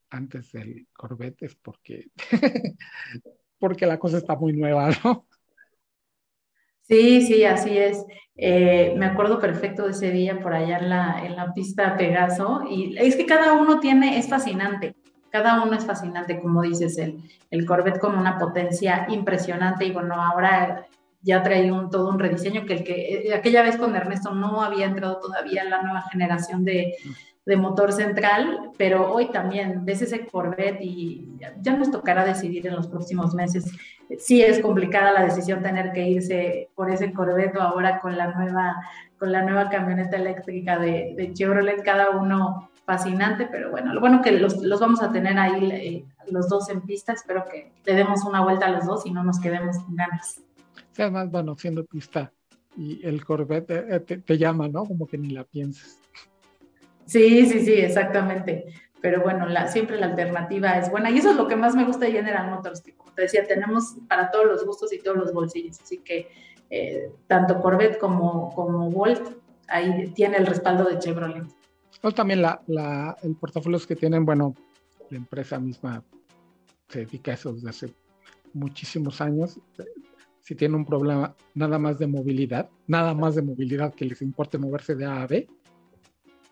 antes 0.09 0.51
del 0.51 0.87
Corvette 0.93 1.43
es 1.43 1.55
porque, 1.55 2.09
porque 3.59 3.85
la 3.85 3.99
cosa 3.99 4.17
está 4.17 4.35
muy 4.35 4.53
nueva, 4.53 4.89
¿no? 5.03 5.25
Sí, 6.83 7.21
sí, 7.21 7.43
así 7.43 7.77
es. 7.77 8.05
Eh, 8.37 8.93
me 8.95 9.07
acuerdo 9.07 9.39
perfecto 9.39 9.85
de 9.85 9.91
ese 9.91 10.11
día 10.11 10.39
por 10.39 10.53
allá 10.53 10.77
en 10.77 10.89
la, 10.89 11.25
en 11.25 11.35
la 11.35 11.53
pista 11.53 11.97
Pegaso 11.97 12.63
y 12.69 12.95
es 12.97 13.17
que 13.17 13.25
cada 13.25 13.53
uno 13.53 13.79
tiene, 13.79 14.17
es 14.17 14.29
fascinante. 14.29 14.95
Cada 15.29 15.61
uno 15.61 15.73
es 15.73 15.85
fascinante, 15.85 16.39
como 16.39 16.61
dices, 16.61 16.97
el, 16.97 17.21
el 17.51 17.65
Corvette 17.65 17.99
como 17.99 18.17
una 18.17 18.37
potencia 18.37 19.05
impresionante 19.09 19.85
y 19.85 19.91
bueno, 19.91 20.15
ahora 20.15 20.87
ya 21.21 21.43
trae 21.43 21.71
un, 21.71 21.89
todo 21.89 22.09
un 22.09 22.19
rediseño 22.19 22.65
que 22.65 22.73
el 22.73 22.83
que 22.83 23.27
eh, 23.27 23.33
aquella 23.33 23.63
vez 23.63 23.77
con 23.77 23.95
Ernesto 23.95 24.31
no 24.33 24.61
había 24.61 24.85
entrado 24.85 25.19
todavía 25.19 25.63
la 25.63 25.81
nueva 25.81 26.03
generación 26.11 26.63
de, 26.63 26.95
de 27.47 27.55
motor 27.55 27.93
central, 27.93 28.71
pero 28.77 29.09
hoy 29.09 29.31
también 29.31 29.85
ves 29.85 30.01
ese 30.01 30.25
Corvette 30.25 30.81
y 30.81 31.29
ya 31.61 31.77
nos 31.77 31.89
tocará 31.89 32.25
decidir 32.25 32.67
en 32.67 32.75
los 32.75 32.87
próximos 32.87 33.33
meses. 33.33 33.71
Sí 34.19 34.41
es 34.41 34.59
complicada 34.59 35.13
la 35.13 35.23
decisión 35.23 35.63
tener 35.63 35.93
que 35.93 36.09
irse 36.09 36.69
por 36.75 36.91
ese 36.91 37.13
Corvette 37.13 37.55
o 37.55 37.61
ahora 37.61 37.99
con 37.99 38.17
la 38.17 38.33
nueva, 38.33 38.75
con 39.17 39.31
la 39.31 39.43
nueva 39.43 39.69
camioneta 39.69 40.17
eléctrica 40.17 40.77
de, 40.77 41.13
de 41.15 41.33
Chevrolet, 41.33 41.83
cada 41.83 42.09
uno 42.09 42.69
fascinante, 42.85 43.47
pero 43.49 43.71
bueno, 43.71 43.93
lo 43.93 44.01
bueno 44.01 44.21
que 44.21 44.33
los, 44.33 44.57
los 44.57 44.81
vamos 44.81 45.01
a 45.01 45.11
tener 45.13 45.39
ahí 45.39 45.71
eh, 45.71 46.05
los 46.29 46.49
dos 46.49 46.69
en 46.69 46.81
pista, 46.81 47.13
espero 47.13 47.45
que 47.45 47.71
le 47.85 47.93
demos 47.93 48.25
una 48.25 48.41
vuelta 48.41 48.65
a 48.65 48.71
los 48.71 48.85
dos 48.85 49.05
y 49.05 49.11
no 49.11 49.23
nos 49.23 49.39
quedemos 49.39 49.77
con 49.79 49.95
ganas 49.95 50.41
además, 51.03 51.31
bueno, 51.31 51.55
siendo 51.57 51.85
pista 51.85 52.31
y 52.77 53.05
el 53.05 53.25
Corvette 53.25 53.71
eh, 53.71 53.99
te, 53.99 54.37
llama, 54.37 54.67
¿no? 54.67 54.85
Como 54.85 55.07
que 55.07 55.17
ni 55.17 55.29
la 55.29 55.43
pienses. 55.43 55.99
Sí, 57.05 57.45
sí, 57.45 57.65
sí, 57.65 57.73
exactamente. 57.73 58.65
Pero 59.01 59.21
bueno, 59.21 59.47
la, 59.47 59.67
siempre 59.67 59.97
la 59.99 60.07
alternativa 60.07 60.77
es 60.77 60.89
buena. 60.91 61.09
Y 61.09 61.17
eso 61.17 61.31
es 61.31 61.37
lo 61.37 61.47
que 61.47 61.55
más 61.55 61.75
me 61.75 61.85
gusta 61.85 62.05
de 62.05 62.11
General 62.11 62.49
Motors, 62.49 62.81
que 62.81 62.93
como 62.93 63.11
te 63.13 63.23
decía, 63.23 63.47
tenemos 63.47 63.95
para 64.07 64.29
todos 64.31 64.45
los 64.45 64.65
gustos 64.65 64.93
y 64.93 64.99
todos 64.99 65.17
los 65.17 65.33
bolsillos. 65.33 65.79
Así 65.81 65.99
que 65.99 66.29
eh, 66.69 67.11
tanto 67.27 67.61
Corvette 67.61 67.97
como, 67.97 68.53
como 68.53 68.89
Volt, 68.91 69.37
ahí 69.67 70.11
tiene 70.13 70.37
el 70.37 70.45
respaldo 70.45 70.83
de 70.83 70.99
Chevrolet. 70.99 71.45
O 72.01 72.11
también 72.11 72.41
la, 72.41 72.61
la, 72.67 73.17
el 73.23 73.35
portafolio 73.35 73.79
que 73.87 73.95
tienen, 73.95 74.23
bueno, 74.23 74.53
la 75.09 75.17
empresa 75.17 75.59
misma 75.59 76.03
se 76.89 76.99
dedica 76.99 77.31
a 77.31 77.33
eso 77.33 77.53
desde 77.53 77.69
hace 77.69 77.93
muchísimos 78.53 79.19
años 79.21 79.59
si 80.47 80.55
tienen 80.55 80.75
un 80.75 80.85
problema 80.85 81.35
nada 81.55 81.77
más 81.77 81.99
de 81.99 82.07
movilidad, 82.07 82.69
nada 82.87 83.13
más 83.13 83.35
de 83.35 83.41
movilidad 83.41 83.93
que 83.93 84.05
les 84.05 84.21
importe 84.21 84.57
moverse 84.57 84.95
de 84.95 85.03
A 85.03 85.23
a 85.23 85.27
B, 85.27 85.45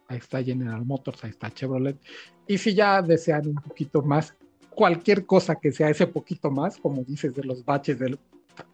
ahí 0.09 0.17
está 0.17 0.43
General 0.43 0.83
Motors, 0.85 1.23
ahí 1.23 1.29
está 1.29 1.49
Chevrolet. 1.49 1.97
Y 2.45 2.57
si 2.57 2.73
ya 2.73 3.01
desean 3.01 3.47
un 3.47 3.55
poquito 3.55 4.01
más, 4.01 4.35
cualquier 4.71 5.25
cosa 5.25 5.55
que 5.55 5.71
sea 5.71 5.89
ese 5.89 6.07
poquito 6.07 6.51
más, 6.51 6.75
como 6.77 7.05
dices, 7.05 7.33
de 7.33 7.45
los 7.45 7.63
baches, 7.63 7.97
del, 7.97 8.19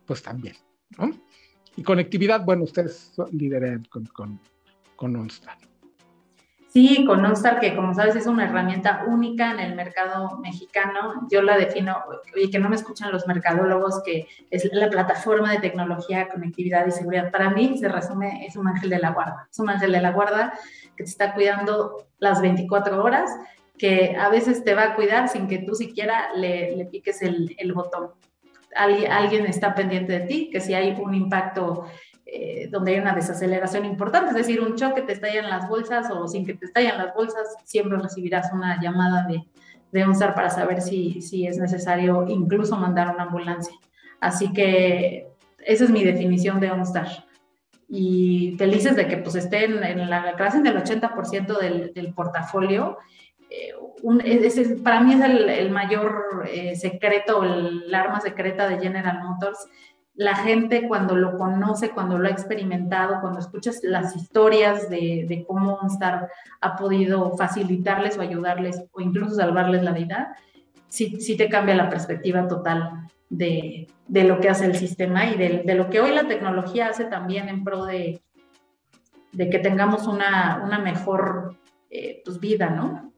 pues 0.07 0.23
también. 0.23 0.55
Y 1.75 1.83
conectividad, 1.83 2.43
bueno, 2.43 2.63
ustedes 2.63 3.13
lideran 3.31 3.83
con, 3.91 4.05
con, 4.07 4.39
con 4.95 5.15
OnStar. 5.15 5.59
Sí, 6.71 7.03
con 7.05 7.25
OnStar, 7.25 7.59
que 7.59 7.75
como 7.75 7.93
sabes 7.93 8.15
es 8.15 8.27
una 8.27 8.45
herramienta 8.45 9.03
única 9.05 9.51
en 9.51 9.59
el 9.59 9.75
mercado 9.75 10.37
mexicano. 10.37 11.27
Yo 11.29 11.41
la 11.41 11.57
defino, 11.57 11.97
y 12.33 12.49
que 12.49 12.59
no 12.59 12.69
me 12.69 12.77
escuchan 12.77 13.11
los 13.11 13.27
mercadólogos, 13.27 14.01
que 14.03 14.27
es 14.49 14.69
la 14.71 14.89
plataforma 14.89 15.51
de 15.51 15.59
tecnología, 15.59 16.29
conectividad 16.29 16.87
y 16.87 16.91
seguridad. 16.91 17.29
Para 17.29 17.49
mí 17.49 17.77
se 17.77 17.89
resume, 17.89 18.45
es 18.45 18.55
un 18.55 18.69
ángel 18.69 18.89
de 18.89 18.99
la 18.99 19.11
guarda. 19.11 19.49
Es 19.51 19.59
un 19.59 19.69
ángel 19.69 19.91
de 19.91 19.99
la 19.99 20.11
guarda 20.11 20.53
que 20.95 21.03
te 21.03 21.09
está 21.09 21.33
cuidando 21.33 22.07
las 22.19 22.41
24 22.41 23.03
horas, 23.03 23.29
que 23.77 24.15
a 24.17 24.29
veces 24.29 24.63
te 24.63 24.73
va 24.73 24.83
a 24.83 24.95
cuidar 24.95 25.27
sin 25.27 25.49
que 25.49 25.57
tú 25.57 25.75
siquiera 25.75 26.33
le, 26.35 26.77
le 26.77 26.85
piques 26.85 27.21
el, 27.21 27.53
el 27.57 27.73
botón. 27.73 28.11
Alguien, 28.77 29.11
alguien 29.11 29.45
está 29.45 29.75
pendiente 29.75 30.19
de 30.19 30.25
ti, 30.25 30.49
que 30.49 30.61
si 30.61 30.73
hay 30.73 30.97
un 30.97 31.15
impacto 31.15 31.87
eh, 32.33 32.69
donde 32.71 32.93
hay 32.93 32.99
una 32.99 33.13
desaceleración 33.13 33.83
importante, 33.83 34.29
es 34.29 34.37
decir, 34.37 34.61
un 34.61 34.75
choque 34.75 35.01
te 35.01 35.11
estallan 35.11 35.49
las 35.49 35.67
bolsas 35.67 36.09
o 36.11 36.29
sin 36.29 36.45
que 36.45 36.53
te 36.53 36.65
estallan 36.65 36.97
las 36.97 37.13
bolsas, 37.13 37.57
siempre 37.65 37.97
recibirás 37.97 38.53
una 38.53 38.81
llamada 38.81 39.27
de, 39.27 39.43
de 39.91 40.03
OnStar 40.05 40.33
para 40.33 40.49
saber 40.49 40.81
si, 40.81 41.21
si 41.21 41.45
es 41.45 41.57
necesario 41.57 42.25
incluso 42.29 42.77
mandar 42.77 43.13
una 43.13 43.23
ambulancia. 43.23 43.75
Así 44.21 44.53
que 44.53 45.27
esa 45.59 45.83
es 45.83 45.89
mi 45.89 46.05
definición 46.05 46.61
de 46.61 46.71
OnStar. 46.71 47.25
Y 47.89 48.55
felices 48.57 48.95
de 48.95 49.07
que 49.07 49.17
pues 49.17 49.35
estén 49.35 49.83
en 49.83 50.09
la 50.09 50.33
clase 50.37 50.61
del 50.61 50.77
80% 50.77 51.59
del, 51.59 51.93
del 51.93 52.13
portafolio. 52.13 52.97
Eh, 53.49 53.73
un, 54.03 54.23
para 54.81 55.01
mí 55.01 55.15
es 55.15 55.21
el, 55.21 55.49
el 55.49 55.69
mayor 55.69 56.45
eh, 56.49 56.77
secreto, 56.77 57.43
el 57.43 57.93
arma 57.93 58.21
secreta 58.21 58.69
de 58.69 58.79
General 58.79 59.21
Motors, 59.21 59.67
la 60.21 60.35
gente 60.35 60.87
cuando 60.87 61.15
lo 61.15 61.35
conoce, 61.35 61.89
cuando 61.89 62.19
lo 62.19 62.27
ha 62.27 62.31
experimentado, 62.31 63.19
cuando 63.21 63.39
escuchas 63.39 63.79
las 63.81 64.15
historias 64.15 64.87
de, 64.87 65.43
cómo 65.47 65.79
OnStar 65.81 66.29
ha 66.61 66.75
podido 66.75 67.35
facilitarles 67.35 68.19
o 68.19 68.21
ayudarles 68.21 68.83
o 68.91 69.01
incluso 69.01 69.33
salvarles 69.33 69.81
la 69.81 69.93
vida, 69.93 70.37
sí, 70.89 71.19
sí 71.19 71.35
te 71.35 71.49
cambia 71.49 71.73
la 71.73 71.89
perspectiva 71.89 72.47
total 72.47 73.07
de, 73.29 73.87
lo 74.07 74.39
que 74.39 74.49
hace 74.49 74.65
el 74.65 74.75
sistema 74.75 75.25
y 75.25 75.37
de, 75.37 75.73
lo 75.73 75.89
que 75.89 76.01
hoy 76.01 76.11
la 76.11 76.27
tecnología 76.27 76.89
hace 76.89 77.05
también 77.05 77.49
en 77.49 77.63
pro 77.63 77.85
de, 77.85 78.21
de 79.31 79.49
que 79.49 79.57
tengamos 79.57 80.05
una, 80.05 80.61
una 80.63 80.77
mejor 80.77 81.55
eh, 81.89 82.21
pues, 82.23 82.39
vida, 82.39 82.69
¿no? 82.69 83.11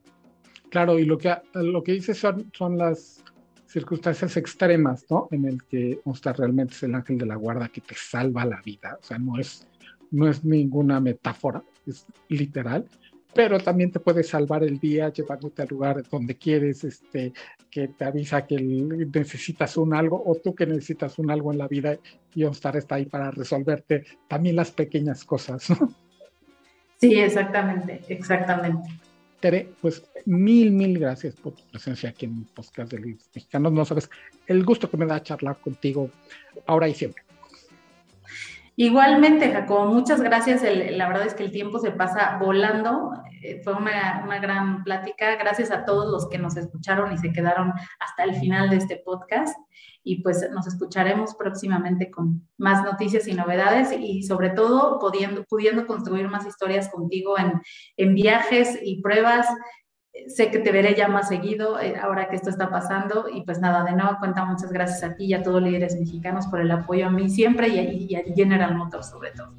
Claro, 0.70 0.98
y 0.98 1.04
lo 1.04 1.18
que, 1.18 1.36
lo 1.54 1.84
que 1.84 1.92
dices 1.92 2.18
son, 2.18 2.50
son 2.54 2.78
las 2.78 3.23
circunstancias 3.74 4.38
extremas, 4.38 5.06
¿no? 5.10 5.28
En 5.32 5.46
el 5.46 5.64
que 5.64 6.00
OnStar 6.06 6.38
realmente 6.38 6.76
es 6.76 6.84
el 6.84 6.94
ángel 6.94 7.18
de 7.18 7.26
la 7.26 7.36
guarda 7.36 7.70
que 7.70 7.82
te 7.82 7.96
salva 7.96 8.46
la 8.46 8.62
vida. 8.62 9.00
O 9.02 9.04
sea, 9.04 9.18
no 9.18 9.40
es, 9.40 9.68
no 10.12 10.30
es 10.30 10.46
ninguna 10.46 11.00
metáfora, 11.00 11.64
es 11.88 12.06
literal. 12.30 12.86
Pero 13.34 13.60
también 13.60 13.92
te 13.92 14.00
puede 14.00 14.22
salvar 14.22 14.64
el 14.64 14.78
día 14.78 15.12
llevándote 15.12 15.64
al 15.64 15.68
lugar 15.70 16.04
donde 16.08 16.38
quieres, 16.38 16.84
este, 16.84 17.34
que 17.72 17.88
te 17.88 18.06
avisa 18.06 18.46
que 18.46 18.58
necesitas 18.58 19.76
un 19.76 19.96
algo 19.96 20.22
o 20.24 20.36
tú 20.36 20.54
que 20.54 20.68
necesitas 20.68 21.18
un 21.18 21.32
algo 21.32 21.52
en 21.52 21.58
la 21.58 21.68
vida 21.68 21.98
y 22.36 22.44
OnStar 22.44 22.78
está 22.78 22.96
ahí 22.96 23.08
para 23.08 23.32
resolverte 23.32 24.04
también 24.28 24.56
las 24.56 24.70
pequeñas 24.70 25.24
cosas, 25.26 25.68
¿no? 25.72 25.90
Sí, 26.98 27.16
exactamente, 27.16 28.02
exactamente. 28.08 28.88
Tere, 29.44 29.74
pues 29.82 30.02
mil, 30.26 30.72
mil 30.72 30.98
gracias 30.98 31.36
por 31.36 31.52
tu 31.52 31.64
presencia 31.66 32.12
aquí 32.12 32.28
en 32.28 32.38
el 32.38 32.46
podcast 32.46 32.90
de 32.90 32.98
Líderes 32.98 33.30
Mexicanos. 33.36 33.74
No 33.74 33.84
sabes 33.84 34.10
el 34.48 34.64
gusto 34.64 34.90
que 34.90 34.96
me 34.96 35.06
da 35.06 35.22
charlar 35.22 35.58
contigo 35.58 36.10
ahora 36.66 36.88
y 36.88 36.94
siempre. 36.94 37.24
Igualmente, 38.78 39.52
Jacobo, 39.52 39.88
muchas 39.88 40.22
gracias. 40.22 40.64
la 40.64 41.10
verdad 41.10 41.28
es 41.28 41.34
que 41.34 41.44
el 41.44 41.52
tiempo 41.52 41.80
se 41.80 41.92
pasa 41.92 42.38
volando. 42.40 43.12
Eh, 43.44 43.62
fue 43.62 43.74
una, 43.74 44.22
una, 44.24 44.40
gran 44.40 44.84
plática. 44.86 45.36
Gracias 45.36 45.70
a 45.70 45.84
todos 45.84 46.10
los 46.10 46.30
que 46.30 46.38
nos 46.38 46.56
escucharon 46.56 47.12
y 47.12 47.18
se 47.18 47.34
quedaron 47.34 47.74
hasta 48.00 48.24
el 48.24 48.36
final 48.36 48.70
de 48.70 48.78
este 48.78 49.02
podcast 49.04 49.58
y 50.02 50.22
pues 50.22 50.50
nos 50.52 50.66
escucharemos 50.66 51.36
próximamente 51.36 52.10
con 52.10 52.48
más 52.58 52.84
noticias 52.84 53.28
y 53.28 53.34
novedades 53.34 53.92
y 53.92 54.24
sobre 54.24 54.50
todo 54.50 54.98
pudiendo, 54.98 55.44
pudiendo 55.44 55.86
construir 55.86 56.30
más 56.30 56.46
historias 56.46 56.90
contigo 56.90 57.38
en, 57.38 57.62
en 57.98 58.16
viajes 58.16 58.80
y 58.82 59.02
pruebas. 59.02 59.48
Sé 60.28 60.50
que 60.50 60.60
te 60.60 60.72
veré 60.72 60.96
ya 60.96 61.10
más 61.10 61.28
seguido 61.28 61.82
eh, 61.82 61.96
ahora 62.02 62.30
que 62.30 62.38
esto 62.38 62.50
está 62.50 62.70
pasando 62.70 63.28
y 63.28 63.42
pues 63.42 63.60
nada, 63.60 63.84
de 63.84 63.94
nuevo 63.94 64.20
cuenta 64.20 64.46
muchas 64.46 64.72
gracias 64.72 65.04
a 65.04 65.16
ti 65.16 65.26
y 65.26 65.34
a 65.34 65.44
todos 65.44 65.62
líderes 65.62 66.00
mexicanos 66.00 66.48
por 66.48 66.62
el 66.62 66.72
apoyo 66.72 67.08
a 67.08 67.10
mí 67.10 67.30
siempre 67.30 67.68
y 67.68 67.80
a, 67.80 67.84
y 67.84 68.16
a 68.16 68.36
General 68.36 68.74
Motors 68.76 69.10
sobre 69.10 69.32
todo. 69.32 69.54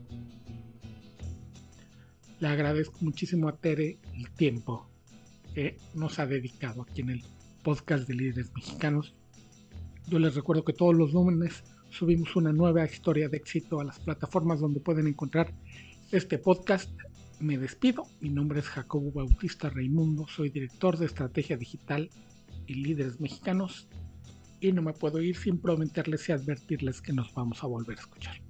Le 2.44 2.50
agradezco 2.50 2.98
muchísimo 3.00 3.48
a 3.48 3.56
Tere 3.56 3.96
el 4.12 4.30
tiempo 4.32 4.86
que 5.54 5.78
nos 5.94 6.18
ha 6.18 6.26
dedicado 6.26 6.82
aquí 6.82 7.00
en 7.00 7.08
el 7.08 7.24
podcast 7.62 8.06
de 8.06 8.12
líderes 8.12 8.52
mexicanos 8.54 9.14
yo 10.08 10.18
les 10.18 10.34
recuerdo 10.34 10.62
que 10.62 10.74
todos 10.74 10.94
los 10.94 11.14
lunes 11.14 11.64
subimos 11.88 12.36
una 12.36 12.52
nueva 12.52 12.84
historia 12.84 13.30
de 13.30 13.38
éxito 13.38 13.80
a 13.80 13.84
las 13.84 13.98
plataformas 13.98 14.60
donde 14.60 14.80
pueden 14.80 15.06
encontrar 15.06 15.54
este 16.12 16.36
podcast 16.36 16.90
me 17.40 17.56
despido. 17.56 18.04
Mi 18.20 18.28
nombre 18.28 18.60
es 18.60 18.68
Jacobo 18.68 19.10
Bautista 19.10 19.70
Raimundo, 19.70 20.26
soy 20.28 20.50
director 20.50 20.98
de 20.98 21.06
estrategia 21.06 21.56
digital 21.56 22.10
y 22.66 22.74
líderes 22.74 23.20
mexicanos 23.20 23.88
y 24.60 24.70
no 24.70 24.82
me 24.82 24.92
puedo 24.92 25.22
ir 25.22 25.34
sin 25.34 25.56
prometerles 25.56 26.28
y 26.28 26.32
advertirles 26.32 27.00
que 27.00 27.14
nos 27.14 27.32
vamos 27.32 27.64
a 27.64 27.68
volver 27.68 27.96
a 27.96 28.02
escuchar. 28.02 28.43